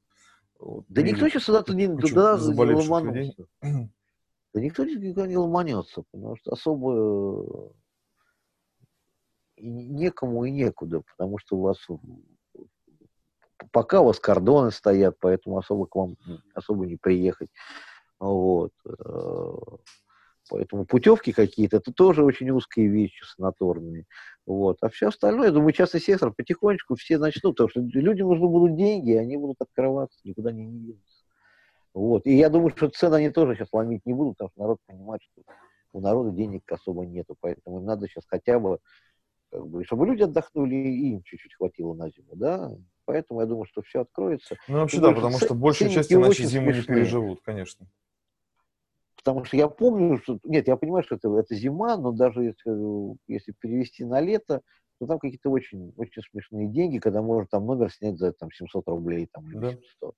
Вот, 0.60 0.86
да 0.88 1.02
никто 1.02 1.28
сейчас 1.28 1.46
туда, 1.46 1.64
не, 1.74 1.88
туда 1.88 2.36
ломанутся. 2.36 3.46
Да 4.54 4.62
никто 4.62 4.84
никогда 4.84 5.28
не 5.28 5.38
ломанется, 5.38 6.04
потому 6.12 6.36
что 6.38 6.52
особо 6.52 7.72
э, 9.58 9.62
некому 9.62 10.46
и 10.46 10.52
некуда, 10.52 11.02
потому 11.02 11.38
что 11.38 11.58
у 11.58 11.62
вас 11.62 11.78
пока 13.72 14.02
у 14.02 14.06
вас 14.06 14.20
кордоны 14.20 14.72
стоят, 14.72 15.18
поэтому 15.20 15.58
особо 15.58 15.86
к 15.86 15.96
вам 15.96 16.18
особо 16.54 16.86
не 16.86 16.98
приехать. 16.98 17.50
Вот. 18.20 18.72
Э, 18.86 19.54
поэтому 20.50 20.86
путевки 20.86 21.32
какие-то, 21.32 21.78
это 21.78 21.94
тоже 21.94 22.24
очень 22.24 22.50
узкие 22.50 22.88
вещи 22.88 23.24
санаторные. 23.24 24.06
Вот. 24.46 24.78
А 24.82 24.90
все 24.90 25.10
остальное, 25.10 25.48
я 25.48 25.54
думаю, 25.54 25.74
частный 25.74 26.02
сектор 26.02 26.34
потихонечку 26.34 26.96
все 26.96 27.18
начнут, 27.18 27.56
потому 27.58 27.70
что 27.70 27.82
людям 27.82 28.30
нужны 28.30 28.48
будут 28.48 28.76
деньги, 28.76 29.12
и 29.12 29.18
они 29.18 29.38
будут 29.38 29.62
открываться, 29.62 30.20
никуда 30.24 30.52
не 30.52 30.66
денутся. 30.68 31.19
Вот. 32.00 32.26
И 32.26 32.34
я 32.34 32.50
думаю, 32.50 32.70
что 32.70 32.88
цены 32.88 33.16
они 33.16 33.30
тоже 33.30 33.56
сейчас 33.56 33.74
ломить 33.74 34.06
не 34.06 34.14
будут, 34.14 34.38
потому 34.38 34.52
что 34.52 34.62
народ 34.62 34.78
понимает, 34.88 35.22
что 35.22 35.42
у 35.92 36.00
народа 36.00 36.32
денег 36.32 36.64
особо 36.72 37.06
нету, 37.06 37.36
поэтому 37.42 37.80
им 37.80 37.86
надо 37.86 38.08
сейчас 38.08 38.24
хотя 38.26 38.58
бы, 38.58 38.80
как 39.52 39.68
бы, 39.68 39.84
чтобы 39.84 40.06
люди 40.06 40.24
отдохнули, 40.24 40.76
и 40.76 41.12
им 41.12 41.24
чуть-чуть 41.24 41.56
хватило 41.56 41.94
на 41.94 42.10
зиму, 42.10 42.36
да, 42.36 42.72
поэтому 43.04 43.42
я 43.42 43.48
думаю, 43.48 43.66
что 43.66 43.82
все 43.82 44.02
откроется. 44.02 44.56
Ну, 44.70 44.78
вообще, 44.78 45.02
да, 45.02 45.12
потому 45.12 45.38
что 45.40 45.54
большая 45.54 45.90
часть 45.90 46.14
иначе 46.14 46.46
зиму 46.46 46.72
не 46.72 46.84
переживут, 46.84 47.42
конечно. 47.44 47.86
Потому 49.18 49.44
что 49.44 49.58
я 49.58 49.68
помню, 49.68 50.20
что... 50.20 50.40
Нет, 50.46 50.70
я 50.70 50.78
понимаю, 50.78 51.04
что 51.04 51.16
это, 51.16 51.28
это 51.38 51.54
зима, 51.54 51.98
но 51.98 52.14
даже 52.14 52.44
если, 52.44 53.18
если 53.28 53.52
перевести 53.60 54.06
на 54.06 54.22
лето, 54.22 54.62
ну, 55.02 55.08
там 55.08 55.20
какие-то 55.20 55.50
очень, 55.50 55.92
очень 55.98 56.22
смешные 56.32 56.70
деньги, 56.70 57.00
когда 57.00 57.22
можно 57.22 57.46
там 57.52 57.66
номер 57.66 57.92
снять 57.92 58.18
за 58.18 58.32
там 58.32 58.50
700 58.54 58.88
рублей, 58.88 59.28
там, 59.34 59.46
или 59.52 59.58
Да. 59.58 59.72
700. 59.72 60.16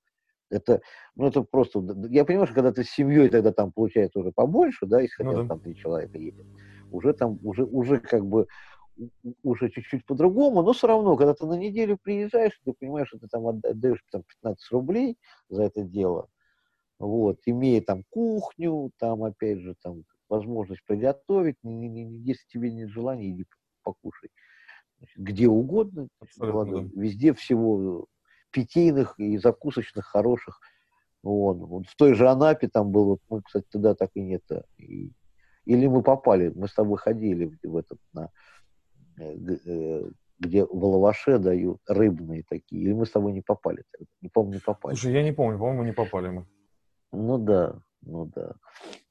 Это, 0.52 0.82
ну, 1.16 1.26
это 1.26 1.42
просто, 1.42 1.80
я 2.10 2.24
понимаю, 2.24 2.46
что 2.46 2.54
когда 2.54 2.72
ты 2.72 2.84
с 2.84 2.90
семьей, 2.90 3.28
тогда 3.30 3.52
там 3.52 3.72
получается 3.72 4.20
уже 4.20 4.32
побольше, 4.32 4.86
да, 4.86 5.00
если 5.00 5.22
Ну 5.22 5.32
хотя 5.32 5.42
да. 5.42 5.48
там 5.48 5.60
три 5.60 5.74
человека 5.74 6.18
едет, 6.18 6.46
уже 6.90 7.14
там, 7.14 7.38
уже, 7.42 7.64
уже 7.64 8.00
как 8.00 8.26
бы, 8.26 8.46
уже 9.42 9.70
чуть-чуть 9.70 10.04
по-другому, 10.04 10.62
но 10.62 10.72
все 10.74 10.86
равно, 10.86 11.16
когда 11.16 11.34
ты 11.34 11.46
на 11.46 11.54
неделю 11.54 11.98
приезжаешь, 12.02 12.60
ты 12.64 12.74
понимаешь, 12.78 13.08
что 13.08 13.18
ты 13.18 13.28
там 13.28 13.46
отда- 13.46 13.70
отдаешь 13.70 14.02
там 14.10 14.22
15 14.24 14.70
рублей 14.70 15.16
за 15.48 15.62
это 15.64 15.82
дело, 15.82 16.28
вот, 16.98 17.38
имея 17.46 17.82
там 17.82 18.04
кухню, 18.10 18.90
там, 18.98 19.24
опять 19.24 19.60
же, 19.60 19.74
там, 19.82 20.04
возможность 20.28 20.84
приготовить, 20.86 21.56
не- 21.62 21.88
не- 21.88 22.04
не- 22.04 22.18
если 22.18 22.46
тебе 22.48 22.72
нет 22.72 22.90
желания, 22.90 23.30
иди 23.30 23.46
покушай. 23.82 24.30
Значит, 24.98 25.18
где 25.18 25.48
угодно, 25.48 26.08
благо, 26.36 26.88
везде 26.94 27.34
всего 27.34 28.06
питейных 28.52 29.18
и 29.18 29.38
закусочных 29.38 30.06
хороших. 30.06 30.60
Вон, 31.22 31.58
вот 31.58 31.86
в 31.86 31.96
той 31.96 32.14
же 32.14 32.28
Анапе 32.28 32.68
там 32.68 32.90
был, 32.90 33.04
вот 33.04 33.20
мы, 33.28 33.42
кстати, 33.42 33.66
туда 33.70 33.94
так 33.94 34.10
и 34.14 34.20
нет. 34.20 34.42
а, 34.50 34.62
и- 34.78 35.12
или 35.64 35.86
мы 35.86 36.02
попали, 36.02 36.52
мы 36.54 36.66
с 36.66 36.74
тобой 36.74 36.98
ходили 36.98 37.56
в, 37.62 37.76
этот, 37.76 37.98
на, 38.12 38.30
э, 39.20 39.36
э, 39.64 40.10
где 40.40 40.64
в 40.64 40.84
лаваше 40.84 41.38
дают 41.38 41.78
рыбные 41.86 42.42
такие, 42.48 42.82
или 42.82 42.92
мы 42.92 43.06
с 43.06 43.12
тобой 43.12 43.32
не 43.32 43.42
попали 43.42 43.84
тогда? 43.92 44.10
Не 44.20 44.28
помню, 44.28 44.54
не 44.54 44.60
попали. 44.60 44.94
Слушай, 44.96 45.14
я 45.14 45.22
не 45.22 45.32
помню, 45.32 45.58
по-моему, 45.58 45.84
не 45.84 45.92
попали 45.92 46.28
мы. 46.30 46.46
Ну 47.12 47.38
да, 47.38 47.80
ну 48.00 48.24
да. 48.26 48.54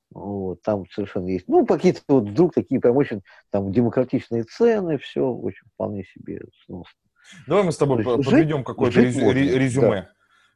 Вот, 0.10 0.62
там 0.62 0.86
совершенно 0.90 1.28
есть. 1.28 1.48
Ну, 1.48 1.66
какие-то 1.66 2.02
вот 2.10 2.28
вдруг 2.28 2.54
такие 2.54 2.82
прям 2.82 2.98
очень 2.98 3.22
там 3.50 3.72
демократичные 3.72 4.44
цены, 4.44 4.98
все 4.98 5.26
очень 5.26 5.68
вполне 5.74 6.04
себе 6.04 6.42
сносно. 6.66 7.00
Давай 7.48 7.64
мы 7.64 7.72
с 7.72 7.78
тобой 7.78 8.04
То 8.04 8.18
жить- 8.18 8.26
подведем 8.26 8.64
какое-то 8.64 8.94
жить 9.02 9.16
резю- 9.16 9.24
можно, 9.26 9.40
ре- 9.40 9.52
да. 9.52 9.60
резюме. 9.60 10.08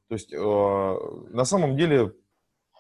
То 0.08 0.14
есть 0.16 0.34
э, 0.34 0.38
на 1.34 1.46
самом 1.46 1.76
деле 1.78 2.14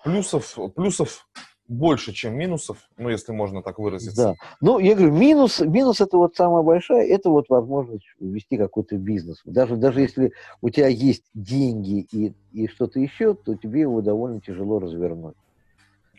плюсов, 0.03 0.57
плюсов 0.75 1.27
больше, 1.67 2.13
чем 2.13 2.36
минусов, 2.38 2.77
ну, 2.95 3.09
если 3.09 3.31
можно 3.31 3.63
так 3.63 3.79
выразиться. 3.79 4.15
Да. 4.15 4.33
Ну, 4.61 4.77
я 4.77 4.93
говорю, 4.93 5.11
минус, 5.11 5.59
минус 5.61 5.99
это 5.99 6.17
вот 6.17 6.36
самая 6.36 6.61
большая, 6.61 7.07
это 7.07 7.31
вот 7.31 7.49
возможность 7.49 8.05
вести 8.19 8.55
какой-то 8.57 8.97
бизнес. 8.97 9.41
Даже, 9.45 9.75
даже 9.75 10.01
если 10.01 10.31
у 10.61 10.69
тебя 10.69 10.88
есть 10.88 11.23
деньги 11.33 12.05
и, 12.11 12.33
и 12.51 12.67
что-то 12.67 12.99
еще, 12.99 13.33
то 13.33 13.55
тебе 13.55 13.81
его 13.81 14.01
довольно 14.01 14.39
тяжело 14.41 14.77
развернуть. 14.79 15.36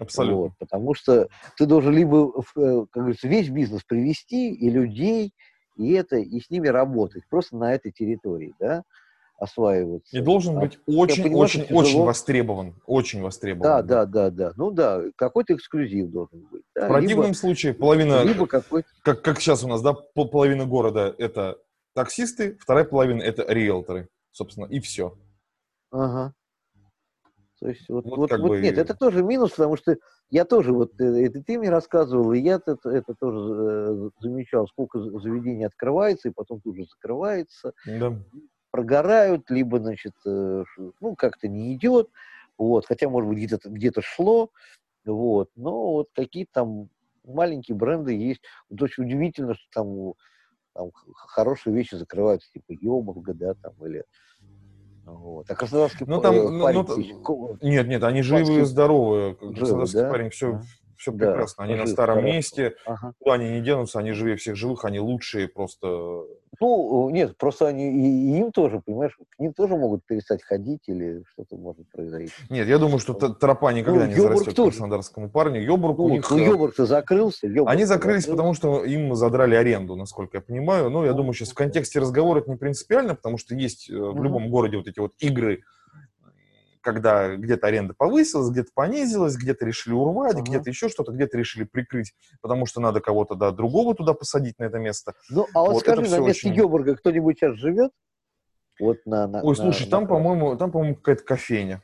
Абсолютно. 0.01 0.37
Вот, 0.37 0.53
потому 0.59 0.95
что 0.95 1.29
ты 1.57 1.65
должен 1.67 1.95
либо, 1.95 2.33
э, 2.57 2.85
как 2.91 3.03
говорится, 3.05 3.29
весь 3.29 3.49
бизнес 3.49 3.85
привести, 3.85 4.53
и 4.53 4.69
людей, 4.69 5.33
и 5.77 5.93
это, 5.93 6.17
и 6.17 6.41
с 6.41 6.51
ними 6.51 6.69
работать, 6.69 7.25
просто 7.29 7.57
на 7.57 7.75
этой 7.75 7.93
территории, 7.93 8.55
да, 8.59 8.83
осваиваться. 9.39 10.17
И 10.17 10.21
должен 10.21 10.57
А 10.57 10.61
быть 10.61 10.79
очень-очень-очень 10.87 12.03
востребован. 12.03 12.75
Очень 12.87 13.23
востребован. 13.23 13.63
Да, 13.63 13.83
да, 13.83 14.07
да, 14.07 14.31
да. 14.31 14.53
Ну 14.57 14.71
да, 14.71 15.03
какой-то 15.17 15.55
эксклюзив 15.55 16.11
должен 16.11 16.41
быть. 16.51 16.63
да, 16.75 16.87
В 16.87 16.89
противном 16.89 17.35
случае 17.35 17.75
половина, 17.75 18.23
либо, 18.23 18.33
либо 18.33 18.47
какой-то 18.47 18.89
как, 19.03 19.23
как 19.23 19.41
сейчас 19.41 19.63
у 19.63 19.69
нас, 19.69 19.83
да, 19.83 19.93
пол- 19.93 20.29
половина 20.31 20.65
города 20.65 21.15
это 21.19 21.59
таксисты, 21.95 22.57
вторая 22.59 22.85
половина 22.85 23.23
это 23.23 23.45
риэлторы, 23.47 24.09
собственно, 24.31 24.67
и 24.67 24.81
все. 24.81 25.17
Ага. 25.91 26.35
То 27.67 27.71
есть 27.71 27.89
вот, 27.89 28.05
Вот 28.05 28.17
вот, 28.19 28.31
вот 28.31 28.51
бы- 28.53 28.61
нет, 28.61 28.79
это 28.79 28.95
тоже 28.95 29.25
минус, 29.25 29.51
потому 29.51 29.75
что 29.77 29.97
я 30.31 30.45
тоже 30.45 30.73
вот 30.73 30.93
э, 31.01 31.27
это 31.27 31.43
ты 31.43 31.59
мне 31.59 31.69
рассказывал, 31.69 32.33
и 32.33 32.39
я 32.39 32.61
это, 32.65 32.79
это 32.89 33.13
тоже 33.19 33.39
э, 33.39 34.11
замечал, 34.21 34.69
сколько 34.69 35.01
заведений 35.01 35.65
открывается 35.65 36.29
и 36.29 36.33
потом 36.33 36.61
тут 36.61 36.77
же 36.77 36.85
закрывается, 36.85 37.73
Да. 37.85 38.17
прогорают, 38.71 39.51
либо 39.51 39.81
значит, 39.81 40.13
э, 40.25 40.63
ну 41.01 41.17
как-то 41.17 41.49
не 41.49 41.75
идет, 41.75 42.09
вот, 42.57 42.87
хотя 42.87 43.09
может 43.09 43.29
быть 43.31 43.39
где-то 43.39 43.69
где-то 43.69 44.01
шло, 44.01 44.51
вот, 45.05 45.51
но 45.57 45.91
вот 45.91 46.11
какие-то 46.15 46.53
там 46.53 46.89
маленькие 47.25 47.77
бренды 47.77 48.15
есть, 48.15 48.43
вот 48.71 48.81
очень 48.81 49.07
удивительно, 49.07 49.55
что 49.55 49.65
там, 49.75 50.13
там 50.73 50.93
хорошие 50.93 51.75
вещи 51.75 51.97
закрываются, 51.97 52.49
типа 52.53 52.67
Йобурга, 52.81 53.35
да, 53.35 53.55
там 53.55 53.73
или 53.85 54.05
вот. 55.15 55.51
А 55.51 55.55
краснодарский 55.55 56.05
Ну, 56.07 56.21
там, 56.21 56.35
э, 56.35 56.49
ну, 56.51 56.63
парень 56.65 56.85
ну, 56.87 57.21
ко- 57.23 57.59
Нет, 57.65 57.87
нет, 57.87 58.03
они 58.05 58.23
живые 58.23 58.43
и 58.43 58.47
Краснодарский- 58.47 58.65
здоровые. 58.67 59.37
Живы, 59.41 59.55
Краснодарский 59.55 59.99
да? 60.01 60.11
парень, 60.11 60.31
все, 60.31 60.61
все 60.97 61.13
Да, 61.13 61.27
прекрасно. 61.27 61.65
Они 61.65 61.75
на 61.75 61.81
жив, 61.87 61.91
старом 61.91 62.15
хорошо. 62.17 62.35
месте, 62.35 62.75
Ага. 62.87 63.13
куда 63.19 63.35
они 63.35 63.49
не 63.51 63.61
денутся, 63.61 63.99
они 63.99 64.13
живее 64.13 64.37
всех 64.37 64.57
живых, 64.57 64.85
они 64.85 64.99
лучшие 65.01 65.49
просто. 65.49 66.25
Ну, 66.61 67.11
нет, 67.11 67.37
просто 67.37 67.67
они 67.69 67.91
и, 67.91 68.37
и 68.37 68.39
им 68.39 68.53
тоже, 68.53 68.81
понимаешь, 68.85 69.17
к 69.31 69.39
ним 69.39 69.53
тоже 69.53 69.77
могут 69.77 70.05
перестать 70.07 70.43
ходить 70.43 70.83
или 70.87 71.23
что-то 71.33 71.57
может 71.57 71.89
произойти. 71.91 72.33
Нет, 72.51 72.67
я 72.69 72.79
думаю, 72.79 72.99
что 72.99 73.15
тропа 73.15 73.73
никогда 73.73 74.01
Ну, 74.01 74.07
не 74.07 74.13
Йобург 74.15 74.33
зарастет 74.33 74.55
тоже. 74.57 74.71
краснодарскому 74.71 75.31
парню. 75.31 75.61
Йобург 75.63 75.99
Ну, 75.99 76.05
у 76.05 76.11
них... 76.11 76.31
ну, 76.31 76.39
э, 76.39 76.45
Йобург-то 76.47 76.87
закрылся. 76.87 77.47
Йобург 77.47 77.71
Они 77.71 77.85
закрылись, 77.85 78.27
потому 78.27 78.55
что 78.55 78.85
им 78.85 79.15
задрали 79.15 79.55
аренду, 79.55 79.97
насколько 79.97 80.39
я 80.39 80.41
понимаю. 80.41 80.91
Ну, 80.91 81.05
я 81.05 81.11
Ну, 81.13 81.19
думаю, 81.19 81.33
сейчас 81.35 81.51
в 81.51 81.55
контексте 81.55 81.99
разговора 81.99 82.41
это 82.41 82.51
не 82.51 82.57
принципиально, 82.57 83.15
потому 83.15 83.39
что 83.39 83.55
есть 83.55 83.91
э, 83.91 83.95
в 83.97 84.23
любом 84.23 84.51
городе 84.51 84.77
вот 84.77 84.87
эти 84.89 84.99
вот 84.99 85.13
игры, 85.19 85.63
когда 86.87 87.35
где-то 87.37 87.67
аренда 87.67 87.95
повысилась, 87.95 88.49
где-то 88.51 88.71
понизилась, 88.75 89.37
где-то 89.37 89.67
решили 89.67 89.93
урвать, 89.93 90.35
Ага. 90.37 90.43
где-то 90.45 90.71
еще 90.71 90.89
что-то, 90.89 91.11
где-то 91.13 91.37
решили 91.37 91.65
прикрыть, 91.65 92.15
потому 92.41 92.65
что 92.65 92.81
надо 92.81 93.01
кого-то, 93.01 93.35
да, 93.35 93.51
другого 93.51 93.95
туда 93.95 94.15
посадить 94.15 94.59
на 94.61 94.65
это 94.65 94.79
место. 94.79 95.15
Ну, 95.29 95.47
а 95.53 95.61
вот, 95.63 95.73
Вот 95.75 95.81
скажи, 95.81 96.03
на 96.03 96.19
месте 96.21 96.49
очень- 96.49 96.55
Йобурга 96.55 96.95
кто-нибудь 96.95 97.37
сейчас 97.39 97.57
живет? 97.57 97.91
Вот 98.79 98.99
на, 99.05 99.27
на, 99.27 99.43
Ой, 99.43 99.49
на- 99.51 99.55
слушай, 99.55 99.85
на 99.87 99.91
там, 99.91 100.07
трассе. 100.07 100.09
по-моему, 100.23 100.57
там, 100.57 100.71
по-моему, 100.71 100.95
какая-то 100.97 101.25
кофейня 101.25 101.83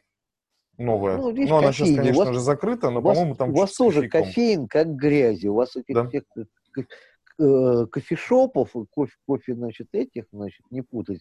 новая. 0.78 1.16
Ну, 1.16 1.32
Ну, 1.32 1.56
она 1.56 1.72
сейчас, 1.72 1.88
конечно 1.96 2.24
вас- 2.24 2.34
же, 2.34 2.40
закрыта, 2.40 2.90
но, 2.90 3.02
по-моему, 3.02 3.34
там 3.34 3.50
у 3.50 3.54
вас 3.56 3.74
тоже 3.74 4.02
кофейком. 4.08 4.22
кофеин 4.24 4.68
как 4.68 4.88
грязи. 4.94 5.48
У 5.48 5.54
вас 5.54 5.74
этих 5.76 5.94
Да. 5.94 6.06
всех 6.08 6.22
э, 6.36 6.44
э, 7.40 7.86
кофешопов, 7.90 8.72
кофе, 8.90 9.12
кофе, 9.26 9.54
значит, 9.54 9.88
этих, 9.92 10.24
значит, 10.32 10.64
не 10.70 10.82
путать 10.82 11.20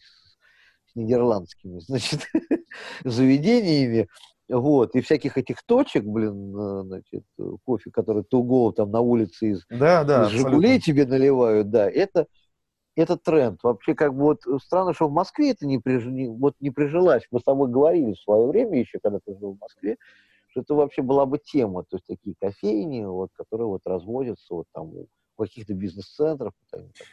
нидерландскими, 0.96 1.80
значит, 1.80 2.28
заведениями, 3.04 4.08
вот, 4.50 4.96
и 4.96 5.02
всяких 5.02 5.38
этих 5.38 5.64
точек, 5.64 6.04
блин, 6.04 6.56
э, 6.58 6.84
значит, 6.84 7.24
кофе, 7.66 7.89
который 7.92 8.24
туго 8.24 8.72
там 8.74 8.92
на 8.92 9.00
улице 9.00 9.52
из, 9.52 9.66
Да, 9.70 10.04
да, 10.04 10.24
из 10.24 10.30
«Жигулей» 10.30 10.76
абсолютно. 10.78 10.80
тебе 10.82 11.06
наливают, 11.06 11.70
да, 11.70 11.89
это, 11.89 12.28
это 12.96 13.18
тренд. 13.18 13.64
Вообще, 13.64 13.96
как 13.96 14.14
бы 14.14 14.24
вот 14.24 14.42
странно, 14.62 14.94
что 14.94 15.08
в 15.08 15.14
Москве 15.14 15.52
это 15.52 15.66
не, 15.66 15.80
приж... 15.80 16.06
не- 16.06 16.28
вот 16.28 16.56
не 16.60 16.70
прижилась. 16.72 17.24
Мы 17.32 17.39
с 17.39 17.44
тобой 17.44 17.70
говорили 17.70 18.14
в 18.14 18.20
свое 18.20 18.46
время 18.48 18.80
еще, 18.80 19.00
когда 19.02 19.20
ты 19.26 19.38
жил 19.38 19.54
в 19.54 19.60
Москве, 19.60 19.98
что 20.50 20.62
это 20.62 20.76
вообще 20.76 21.02
была 21.02 21.26
бы 21.26 21.39
тема, 21.39 21.84
то 21.84 21.96
есть 21.96 22.06
такие 22.06 22.36
кофейни, 22.39 23.06
вот, 23.06 23.30
которые 23.34 23.68
вот 23.68 23.82
разводятся 23.86 24.54
вот 24.54 24.66
там 24.74 24.89
у 24.94 25.08
каких-то 25.48 25.74
бизнес-центров, 25.74 26.54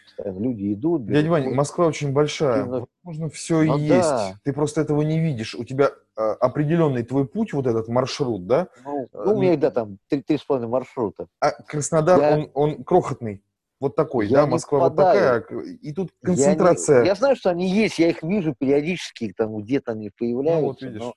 постоянно 0.06 0.38
люди 0.38 0.72
идут. 0.74 1.06
Дядя 1.06 1.30
Вань, 1.30 1.44
кофе. 1.44 1.56
Москва 1.56 1.86
очень 1.86 2.12
большая. 2.12 2.64
Именно- 2.64 2.86
Можно 3.02 3.28
все 3.30 3.62
Ну 3.62 3.78
есть. 3.78 3.90
да. 4.08 4.34
Ты 4.44 4.52
просто 4.52 4.80
этого 4.82 5.02
не 5.02 5.18
видишь. 5.20 5.54
У 5.54 5.64
тебя 5.64 5.90
а, 6.16 6.32
определенный 6.34 7.04
твой 7.04 7.26
путь, 7.26 7.52
вот 7.52 7.66
этот 7.66 7.88
маршрут, 7.88 8.46
да? 8.46 8.68
Ну, 8.84 9.04
э, 9.04 9.06
ну, 9.12 9.34
у 9.36 9.40
меня, 9.40 9.52
не- 9.52 9.56
да, 9.56 9.70
там 9.70 9.98
три, 10.08 10.20
три 10.22 10.36
с 10.36 10.42
половиной 10.44 10.68
маршрута. 10.68 11.28
А 11.40 11.52
Краснодар, 11.62 12.20
Я- 12.20 12.34
он, 12.36 12.50
он 12.54 12.84
крохотный. 12.84 13.42
Вот 13.80 13.94
такой, 13.94 14.26
Я 14.26 14.38
да? 14.38 14.44
не 14.46 14.50
Москва 14.50 14.80
вот 14.80 14.96
такая. 14.96 15.40
И 15.80 15.92
тут 15.92 16.10
Я 16.24 16.30
не- 16.30 16.34
концентрация. 16.36 17.04
Я, 17.04 17.14
знаю, 17.14 17.36
что 17.36 17.50
они 17.50 17.70
есть, 17.70 17.98
я 18.00 18.08
их 18.08 18.22
вижу 18.24 18.52
периодически, 18.58 19.32
там 19.36 19.56
где-то 19.58 19.92
они 19.92 20.10
появляются, 20.10 20.60
Ну, 20.62 20.66
вот 20.66 20.82
видишь. 20.82 21.00
но 21.00 21.14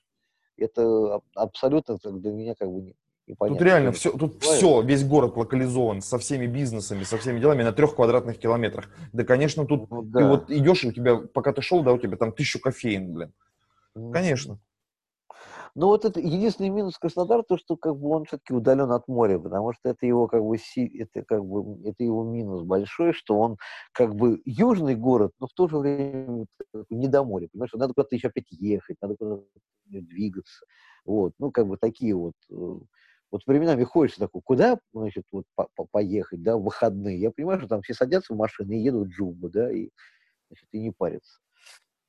это 0.56 1.14
аб- 1.16 1.24
абсолютно 1.34 1.98
для 2.04 2.30
меня 2.30 2.54
как 2.54 2.68
бы 2.70 2.94
непонятно. 3.26 3.58
Тут 3.58 3.66
реально 3.66 3.92
все, 3.92 4.10
тут 4.10 4.38
бывает. 4.38 4.58
все, 4.58 4.82
весь 4.82 5.04
город 5.04 5.36
локализован 5.36 6.00
со 6.00 6.18
всеми 6.18 6.46
бизнесами, 6.46 7.02
со 7.04 7.18
всеми 7.18 7.40
делами 7.40 7.62
на 7.62 7.72
трех 7.72 7.94
квадратных 7.94 8.38
километрах. 8.38 8.88
Да, 9.12 9.24
конечно, 9.24 9.66
тут 9.66 9.90
Ну, 9.90 10.02
ты 10.02 10.08
да. 10.08 10.28
вот 10.28 10.50
идешь, 10.50 10.84
и 10.84 10.88
у 10.88 10.92
тебя, 10.92 11.16
пока 11.16 11.52
ты 11.52 11.62
шел, 11.62 11.82
да, 11.82 11.92
у 11.92 11.98
тебя 11.98 12.16
там 12.16 12.32
тысячу 12.32 12.60
кофеин, 12.60 13.12
блин. 13.12 13.32
Конечно. 14.12 14.58
Ну 15.74 15.86
вот 15.86 16.04
это 16.04 16.20
единственный 16.20 16.68
минус 16.68 16.98
Краснодара, 16.98 17.42
то, 17.42 17.56
что 17.56 17.76
как 17.76 17.96
бы 17.98 18.10
он 18.10 18.26
все-таки 18.26 18.52
удален 18.52 18.92
от 18.92 19.08
моря, 19.08 19.38
потому 19.38 19.72
что 19.72 19.88
это 19.88 20.04
его 20.04 20.28
как 20.28 20.42
бы 20.44 20.56
это 20.76 21.22
как 21.22 21.44
бы 21.46 21.80
это 21.88 22.04
его 22.04 22.24
минус 22.24 22.62
большой, 22.62 23.14
что 23.14 23.38
он 23.38 23.56
как 23.92 24.14
бы 24.14 24.42
южный 24.44 24.96
город, 24.96 25.32
но 25.40 25.46
в 25.46 25.52
то 25.54 25.68
же 25.68 25.78
время 25.78 26.44
не 26.90 27.08
до 27.08 27.24
моря, 27.24 27.48
понимаешь, 27.50 27.72
надо 27.72 27.94
куда-то 27.94 28.14
еще 28.14 28.28
опять 28.28 28.50
ехать, 28.50 28.98
надо 29.00 29.16
куда-то 29.16 29.44
двигаться, 29.86 30.66
вот, 31.06 31.32
ну 31.38 31.50
как 31.50 31.66
бы 31.66 31.78
такие 31.78 32.14
вот, 32.14 32.34
э, 32.50 32.78
вот 33.32 33.42
временами 33.46 33.82
хочется 33.82 34.20
такой, 34.20 34.42
куда, 34.44 34.78
значит, 34.92 35.24
вот 35.32 35.44
по- 35.54 35.68
по- 35.74 35.86
поехать, 35.90 36.42
да, 36.42 36.56
в 36.56 36.62
выходные, 36.62 37.18
я 37.18 37.30
понимаю, 37.30 37.58
что 37.58 37.68
там 37.68 37.82
все 37.82 37.94
садятся 37.94 38.34
в 38.34 38.36
машины 38.36 38.74
и 38.74 38.82
едут 38.84 39.08
в 39.08 39.10
Джумбу, 39.10 39.48
да, 39.48 39.72
и, 39.72 39.88
значит, 40.48 40.68
и 40.70 40.78
не 40.78 40.90
парятся. 40.92 41.38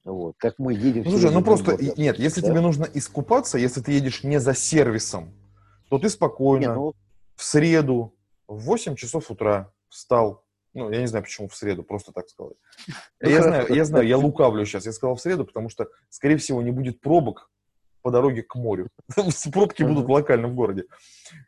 Вот, 0.04 0.36
как 0.38 0.60
мы 0.60 0.74
едем 0.74 1.04
Ну, 1.06 1.12
слушай, 1.12 1.32
ну 1.32 1.42
просто, 1.42 1.72
и- 1.72 2.00
нет, 2.00 2.20
если 2.20 2.42
да? 2.42 2.50
тебе 2.50 2.60
нужно 2.60 2.86
искупаться, 2.94 3.58
если 3.58 3.82
ты 3.82 3.94
едешь 3.94 4.24
не 4.24 4.40
за 4.40 4.54
сервисом, 4.54 5.34
то 5.90 5.98
ты 5.98 6.04
Не, 6.04 6.10
спокойно 6.10 6.76
ну, 6.76 6.94
в 7.36 7.44
среду 7.44 8.14
в 8.48 8.60
8 8.66 8.96
часов 8.96 9.32
утра 9.32 9.72
встал, 9.88 10.44
Ну, 10.74 10.90
я 10.92 11.00
не 11.00 11.08
знаю, 11.08 11.24
почему 11.24 11.48
в 11.48 11.56
среду, 11.56 11.84
просто 11.84 12.12
так 12.12 12.28
сказал. 12.28 12.58
Ну, 13.22 13.30
я 13.30 13.44
знаю, 13.44 13.74
я 13.74 13.86
знаю, 13.86 14.08
я 14.08 14.18
лукавлю 14.18 14.66
сейчас. 14.66 14.86
Я 14.86 14.92
сказал 14.92 15.16
в 15.16 15.22
среду, 15.22 15.46
потому 15.46 15.70
что, 15.70 15.88
скорее 16.10 16.36
всего, 16.38 16.62
не 16.62 16.72
будет 16.72 17.00
пробок 17.00 17.50
по 18.04 18.12
дороге 18.12 18.44
к 18.44 18.54
морю. 18.56 18.90
Пробки 19.52 19.82
будут 19.82 20.08
локально 20.10 20.50
в 20.50 20.54
городе. 20.56 20.84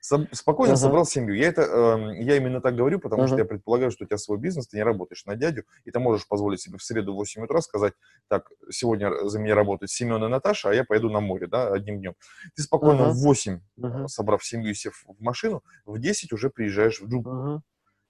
Соб- 0.02 0.28
Спокойно 0.32 0.74
собрал 0.78 1.06
семью. 1.06 1.36
Я 1.36 1.50
это, 1.50 1.62
эм, 1.64 2.12
я 2.22 2.38
именно 2.38 2.62
так 2.62 2.76
говорю, 2.76 3.00
потому 3.00 3.24
что 3.28 3.36
я 3.38 3.46
предполагаю, 3.46 3.92
что 3.92 4.06
у 4.06 4.08
тебя 4.08 4.18
свой 4.18 4.38
бизнес, 4.40 4.68
ты 4.68 4.78
не 4.78 4.84
работаешь 4.84 5.26
на 5.26 5.36
дядю, 5.36 5.66
и 5.84 5.92
ты 5.92 6.00
можешь 6.00 6.28
позволить 6.28 6.62
себе 6.62 6.78
в 6.78 6.84
среду 6.84 7.14
в 7.14 7.18
8 7.18 7.44
утра 7.44 7.62
сказать, 7.62 7.94
так, 8.30 8.50
сегодня 8.72 9.12
за 9.28 9.38
меня 9.38 9.54
работают 9.54 9.92
Семен 9.92 10.24
и 10.24 10.28
Наташа, 10.30 10.70
а 10.70 10.74
я 10.74 10.86
поеду 10.86 11.10
на 11.10 11.20
море, 11.20 11.48
да, 11.48 11.72
одним 11.72 12.00
днем. 12.00 12.16
Ты 12.56 12.64
спокойно 12.64 13.10
в 13.10 13.18
8, 13.18 13.60
Ага. 13.84 14.08
собрав 14.08 14.44
семью 14.44 14.72
и 14.72 14.74
сев 14.74 15.04
в 15.06 15.22
машину, 15.22 15.62
в 15.86 16.00
10 16.00 16.32
уже 16.34 16.50
приезжаешь 16.50 17.02
в 17.02 17.08
Джуб. 17.10 17.28
Ага. 17.28 17.62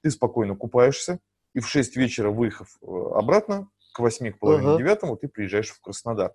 Ты 0.03 0.11
спокойно 0.11 0.55
купаешься, 0.55 1.17
и 1.55 1.59
в 1.59 1.67
6 1.67 1.95
вечера, 1.97 2.29
выехав 2.29 2.77
э, 2.83 2.85
обратно, 3.15 3.69
к 3.93 3.99
8, 3.99 4.31
к 4.33 4.39
половине 4.39 4.67
девятому, 4.77 5.17
ты 5.17 5.27
приезжаешь 5.27 5.69
в 5.71 5.81
Краснодар. 5.81 6.33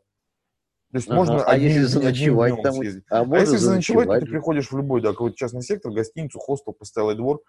То 0.92 0.96
есть 0.96 1.08
Ага. 1.08 1.16
можно 1.16 1.42
А 1.44 1.52
одним, 1.52 1.68
если 1.68 1.82
заночевать 1.82 2.62
там? 2.62 2.74
съездить. 2.74 3.04
А 3.10 3.20
А 3.22 3.38
если 3.38 3.56
заночевать, 3.56 4.08
то 4.08 4.20
ты 4.20 4.26
приходишь 4.26 4.72
в 4.72 4.76
любой, 4.76 5.00
да, 5.00 5.10
какой-то 5.10 5.36
частный 5.36 5.62
сектор, 5.62 5.92
гостиницу, 5.92 6.38
хостел, 6.40 6.72
постоялый 6.72 7.14
двор, 7.14 7.42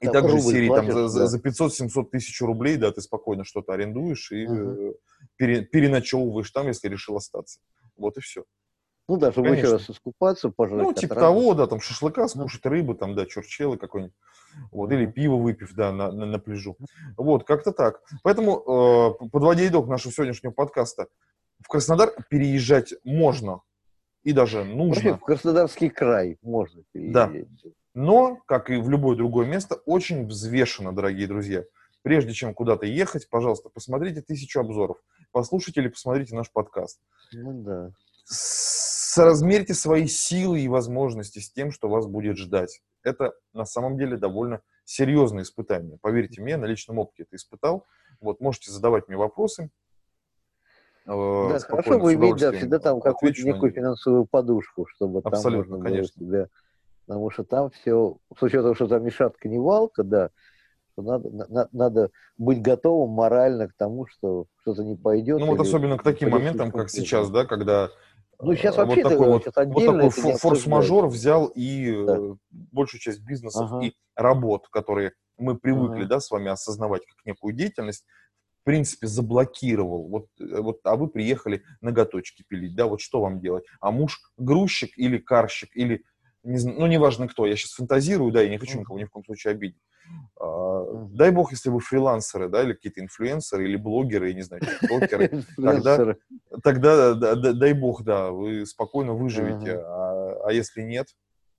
и 0.00 0.06
Там 0.06 0.12
также 0.12 0.40
серии 0.40 0.68
там, 0.68 0.86
за, 0.92 1.20
да. 1.20 1.26
за 1.26 1.38
500-700 1.38 2.10
тысяч 2.10 2.38
рублей, 2.42 2.76
да, 2.76 2.90
ты 2.92 3.00
спокойно 3.00 3.44
что-то 3.44 3.72
арендуешь 3.72 4.30
и 4.32 4.46
э, 4.46 4.92
пере- 5.36 5.62
переночевываешь 5.64 6.50
там, 6.50 6.66
если 6.66 6.88
решил 6.88 7.16
остаться. 7.16 7.60
Вот 7.96 8.18
и 8.18 8.20
все. 8.20 8.44
Ну 9.08 9.16
да, 9.16 9.32
чтобы 9.32 9.48
еще 9.48 9.56
Конечно. 9.62 9.78
раз 9.78 9.90
искупаться, 9.90 10.48
пожрать. 10.50 10.82
Ну, 10.82 10.92
типа 10.92 11.14
того, 11.14 11.54
да, 11.54 11.66
там 11.66 11.80
шашлыка 11.80 12.26
скушать, 12.28 12.66
рыбы, 12.66 12.94
там, 12.94 13.14
да, 13.14 13.24
чурчелы 13.24 13.78
какой-нибудь. 13.78 14.14
Вот, 14.70 14.90
или 14.92 15.06
пиво 15.06 15.36
выпив, 15.36 15.72
да, 15.74 15.92
на, 15.92 16.12
на, 16.12 16.26
на 16.26 16.38
пляжу. 16.38 16.76
Вот, 17.16 17.44
как-то 17.44 17.72
так. 17.72 18.02
Поэтому, 18.22 19.16
э, 19.22 19.28
подводя 19.30 19.66
итог 19.66 19.88
нашего 19.88 20.12
сегодняшнего 20.12 20.52
подкаста, 20.52 21.06
в 21.64 21.68
Краснодар 21.68 22.12
переезжать 22.28 22.94
можно 23.04 23.62
и 24.22 24.32
даже 24.32 24.58
Вообще 24.58 24.74
нужно, 24.74 25.16
в 25.16 25.20
Краснодарский 25.20 25.88
край 25.88 26.38
можно 26.42 26.82
Да. 26.92 27.28
переезжать. 27.28 27.72
но, 27.94 28.36
как 28.46 28.70
и 28.70 28.76
в 28.76 28.88
любое 28.90 29.16
другое 29.16 29.46
место, 29.46 29.76
очень 29.86 30.26
взвешенно, 30.26 30.94
дорогие 30.94 31.26
друзья. 31.26 31.64
Прежде 32.02 32.34
чем 32.34 32.52
куда-то 32.54 32.84
ехать, 32.84 33.28
пожалуйста, 33.30 33.70
посмотрите 33.70 34.20
тысячу 34.20 34.60
обзоров, 34.60 34.98
послушайте 35.32 35.80
или 35.80 35.88
посмотрите 35.88 36.34
наш 36.36 36.50
подкаст. 36.52 37.00
Ну 37.32 37.62
да. 37.62 37.90
соразмерьте 38.26 39.72
свои 39.74 40.06
силы 40.06 40.60
и 40.60 40.68
возможности 40.68 41.38
с 41.38 41.50
тем, 41.50 41.70
что 41.70 41.88
вас 41.88 42.06
будет 42.06 42.36
ждать. 42.36 42.82
Это 43.02 43.32
на 43.54 43.64
самом 43.64 43.96
деле 43.96 44.16
довольно 44.18 44.60
серьезное 44.84 45.44
испытание. 45.44 45.98
Поверьте 46.02 46.42
мне, 46.42 46.56
на 46.58 46.66
личном 46.66 46.98
опыте 46.98 47.22
это 47.22 47.36
испытал. 47.36 47.86
Вот, 48.20 48.40
можете 48.40 48.70
задавать 48.70 49.08
мне 49.08 49.16
вопросы. 49.16 49.70
Э, 51.06 51.48
Да, 51.48 51.58
хорошо 51.60 51.98
бы 51.98 52.14
иметь, 52.14 52.36
да, 52.36 52.52
всегда 52.52 52.78
там 52.78 53.00
какую-то 53.00 53.42
некую 53.42 53.72
финансовую 53.72 54.26
подушку, 54.26 54.86
чтобы 54.86 55.22
там 55.22 55.42
можно 55.52 55.78
было 55.78 56.04
себя... 56.04 56.48
Потому 57.06 57.28
что 57.30 57.44
там 57.44 57.68
все, 57.68 58.16
с 58.34 58.42
учетом, 58.42 58.74
что 58.74 58.88
там 58.88 59.04
ни 59.04 59.10
шатка, 59.10 59.46
ни 59.46 59.58
валка, 59.58 60.04
да, 60.04 60.30
что 60.92 61.02
надо, 61.02 61.28
на- 61.28 61.46
на- 61.48 61.68
надо 61.70 62.10
быть 62.38 62.62
готовым 62.62 63.10
морально 63.10 63.68
к 63.68 63.74
тому, 63.76 64.06
что 64.06 64.46
что-то 64.62 64.84
не 64.84 64.96
пойдет. 64.96 65.38
Ну 65.38 65.48
вот 65.48 65.60
особенно 65.60 65.98
к 65.98 66.02
таким 66.02 66.30
моментам, 66.30 66.70
как 66.70 66.88
сейчас, 66.88 67.28
да, 67.30 67.44
когда 67.44 67.90
Ну, 68.40 68.54
сейчас 68.54 68.76
э, 68.76 68.78
вообще 68.78 69.02
вот 69.02 69.08
такой, 69.10 69.28
вот, 69.28 69.44
вот 69.66 69.84
такой 69.84 70.32
форс-мажор 70.38 71.08
взял 71.08 71.52
и 71.54 72.06
Да. 72.06 72.20
большую 72.50 73.02
часть 73.02 73.20
бизнесов 73.20 73.70
Ага. 73.70 73.84
и 73.84 73.92
работ, 74.16 74.68
которые 74.70 75.12
мы 75.36 75.58
привыкли, 75.58 76.04
Ага. 76.04 76.08
да, 76.08 76.20
с 76.20 76.30
вами 76.30 76.48
осознавать 76.50 77.04
как 77.04 77.26
некую 77.26 77.52
деятельность, 77.52 78.06
в 78.64 78.70
принципе, 78.70 79.06
заблокировал. 79.06 80.08
Вот, 80.08 80.28
э, 80.40 80.60
вот, 80.60 80.80
а 80.84 80.96
вы 80.96 81.08
приехали 81.08 81.62
ноготочки 81.82 82.46
пилить, 82.48 82.74
да, 82.74 82.86
вот 82.86 83.02
что 83.02 83.20
вам 83.20 83.38
делать? 83.38 83.64
А 83.78 83.90
муж 83.90 84.18
грузчик 84.38 84.96
или 84.96 85.18
карщик, 85.18 85.76
или, 85.76 86.02
не 86.42 86.58
ну, 86.64 86.86
неважно 86.86 87.28
кто, 87.28 87.44
я 87.44 87.56
сейчас 87.56 87.72
фантазирую, 87.72 88.32
да, 88.32 88.40
я 88.40 88.48
не 88.48 88.56
хочу 88.56 88.80
никого 88.80 88.98
ни 88.98 89.04
в 89.04 89.10
коем 89.10 89.26
случае 89.26 89.50
обидеть. 89.50 89.82
А. 90.40 90.82
Дай 91.10 91.30
бог, 91.30 91.52
если 91.52 91.68
вы 91.68 91.80
фрилансеры, 91.80 92.48
да, 92.48 92.62
или 92.62 92.72
какие-то 92.72 93.02
инфлюенсеры, 93.02 93.68
или 93.68 93.76
блогеры, 93.76 94.28
я 94.28 94.34
не 94.34 94.42
знаю, 94.42 94.62
тиктокеры, 94.62 95.26
Инфлюенсеры. 95.32 96.16
тогда, 96.62 97.14
да, 97.14 97.34
да, 97.34 97.52
дай 97.52 97.74
бог, 97.74 98.02
да, 98.02 98.30
вы 98.30 98.64
спокойно 98.64 99.12
выживете. 99.12 99.76
А, 99.76 100.46
а 100.46 100.52
если 100.52 100.80
нет, 100.80 101.08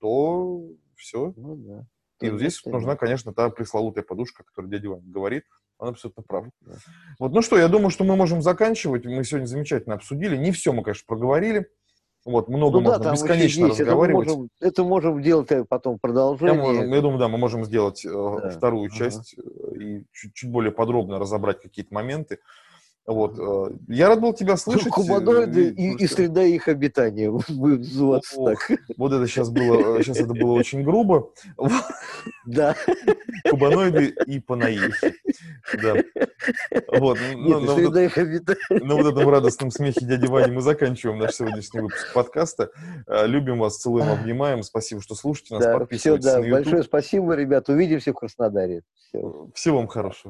то 0.00 0.60
все. 0.96 1.32
Ну 1.36 1.54
да. 1.54 1.86
И 2.20 2.30
вот 2.30 2.40
здесь 2.40 2.60
Тогда 2.62 2.78
нужна, 2.78 2.96
конечно, 2.96 3.32
та 3.32 3.48
пресловутая 3.50 4.02
подушка, 4.02 4.42
о 4.42 4.46
которой 4.46 4.70
дядя 4.70 4.88
Ваня 4.88 5.04
говорит. 5.06 5.44
Он 5.78 5.88
абсолютно 5.88 6.22
прав. 6.22 6.46
Да. 6.62 6.74
Вот, 7.18 7.32
ну 7.32 7.42
что, 7.42 7.58
я 7.58 7.68
думаю, 7.68 7.90
что 7.90 8.04
мы 8.04 8.16
можем 8.16 8.40
заканчивать. 8.42 9.04
Мы 9.04 9.24
сегодня 9.24 9.46
замечательно 9.46 9.94
обсудили. 9.94 10.36
Не 10.36 10.52
все 10.52 10.72
мы, 10.72 10.82
конечно, 10.82 11.04
проговорили. 11.06 11.66
Вот, 12.24 12.48
много 12.48 12.80
Ну 12.80 12.86
да, 12.86 12.98
можно 12.98 13.10
еще 13.12 13.12
бесконечно 13.22 13.66
есть. 13.66 13.80
Это 13.80 13.90
разговаривать. 13.90 14.26
можем, 14.28 14.48
это 14.60 14.84
можем 14.84 15.22
делать 15.22 15.52
э, 15.52 15.64
потом 15.64 15.92
Я, 15.94 15.98
продолжение. 16.00 16.60
можем- 16.60 16.92
я 16.92 17.00
думаю, 17.00 17.18
да, 17.20 17.28
мы 17.28 17.38
можем 17.38 17.64
сделать 17.64 18.04
э, 18.04 18.08
Да. 18.10 18.50
вторую 18.50 18.86
Ага. 18.86 18.96
часть 18.96 19.36
э, 19.38 19.76
и 19.78 20.04
чуть, 20.12 20.34
чуть 20.34 20.50
более 20.50 20.72
подробно 20.72 21.18
разобрать 21.20 21.60
какие-то 21.60 21.94
моменты. 21.94 22.38
Вот. 23.06 23.38
э, 23.38 23.74
Я 23.88 24.08
рад 24.08 24.20
был 24.20 24.32
тебя 24.32 24.56
слышать. 24.56 24.88
Кубаноиды 24.88 25.68
э, 25.70 25.72
и, 25.74 25.92
и 25.92 25.96
просто- 25.98 26.16
среда 26.16 26.42
их 26.42 26.66
обитания 26.68 27.30
будет 27.30 27.78
называться 27.80 28.36
так. 28.44 28.58
Вот 28.96 29.12
это 29.12 29.26
сейчас 29.28 29.50
было, 29.50 30.02
сейчас 30.02 30.18
это 30.18 30.34
было 30.34 30.52
очень 30.52 30.82
грубо. 30.82 31.30
Да. 32.46 32.74
Кубаноиды 33.48 34.14
и 34.26 34.40
панаихи. 34.40 35.14
Да. 35.82 35.94
Вот. 36.98 37.18
Нет, 37.20 37.36
Ну, 37.36 37.60
на, 37.60 37.66
вот, 37.66 37.76
среда 37.78 38.04
их 38.04 38.18
обитания. 38.18 38.58
на 38.70 38.94
вот 38.96 39.06
этом 39.06 39.28
радостном 39.28 39.70
смехе 39.70 40.04
дяди 40.04 40.26
Вани 40.26 40.52
мы 40.52 40.60
заканчиваем 40.60 41.18
наш 41.18 41.34
сегодняшний 41.34 41.80
выпуск 41.80 42.12
подкаста. 42.12 42.70
Э, 43.06 43.26
Любим 43.26 43.58
вас, 43.58 43.78
целуем, 43.78 44.08
обнимаем. 44.10 44.62
Спасибо, 44.62 45.00
что 45.02 45.14
слушаете 45.14 45.54
нас. 45.54 45.64
Да, 45.64 45.70
все, 45.72 45.78
Подписывайтесь 45.80 46.24
да. 46.24 46.38
на 46.38 46.44
YouTube. 46.44 46.52
Большое 46.64 46.82
спасибо, 46.82 47.34
ребят. 47.34 47.68
Увидимся 47.68 48.12
в 48.12 48.16
Краснодаре. 48.16 48.82
Все. 49.08 49.48
Всего 49.54 49.76
вам 49.78 49.86
хорошего. 49.88 50.24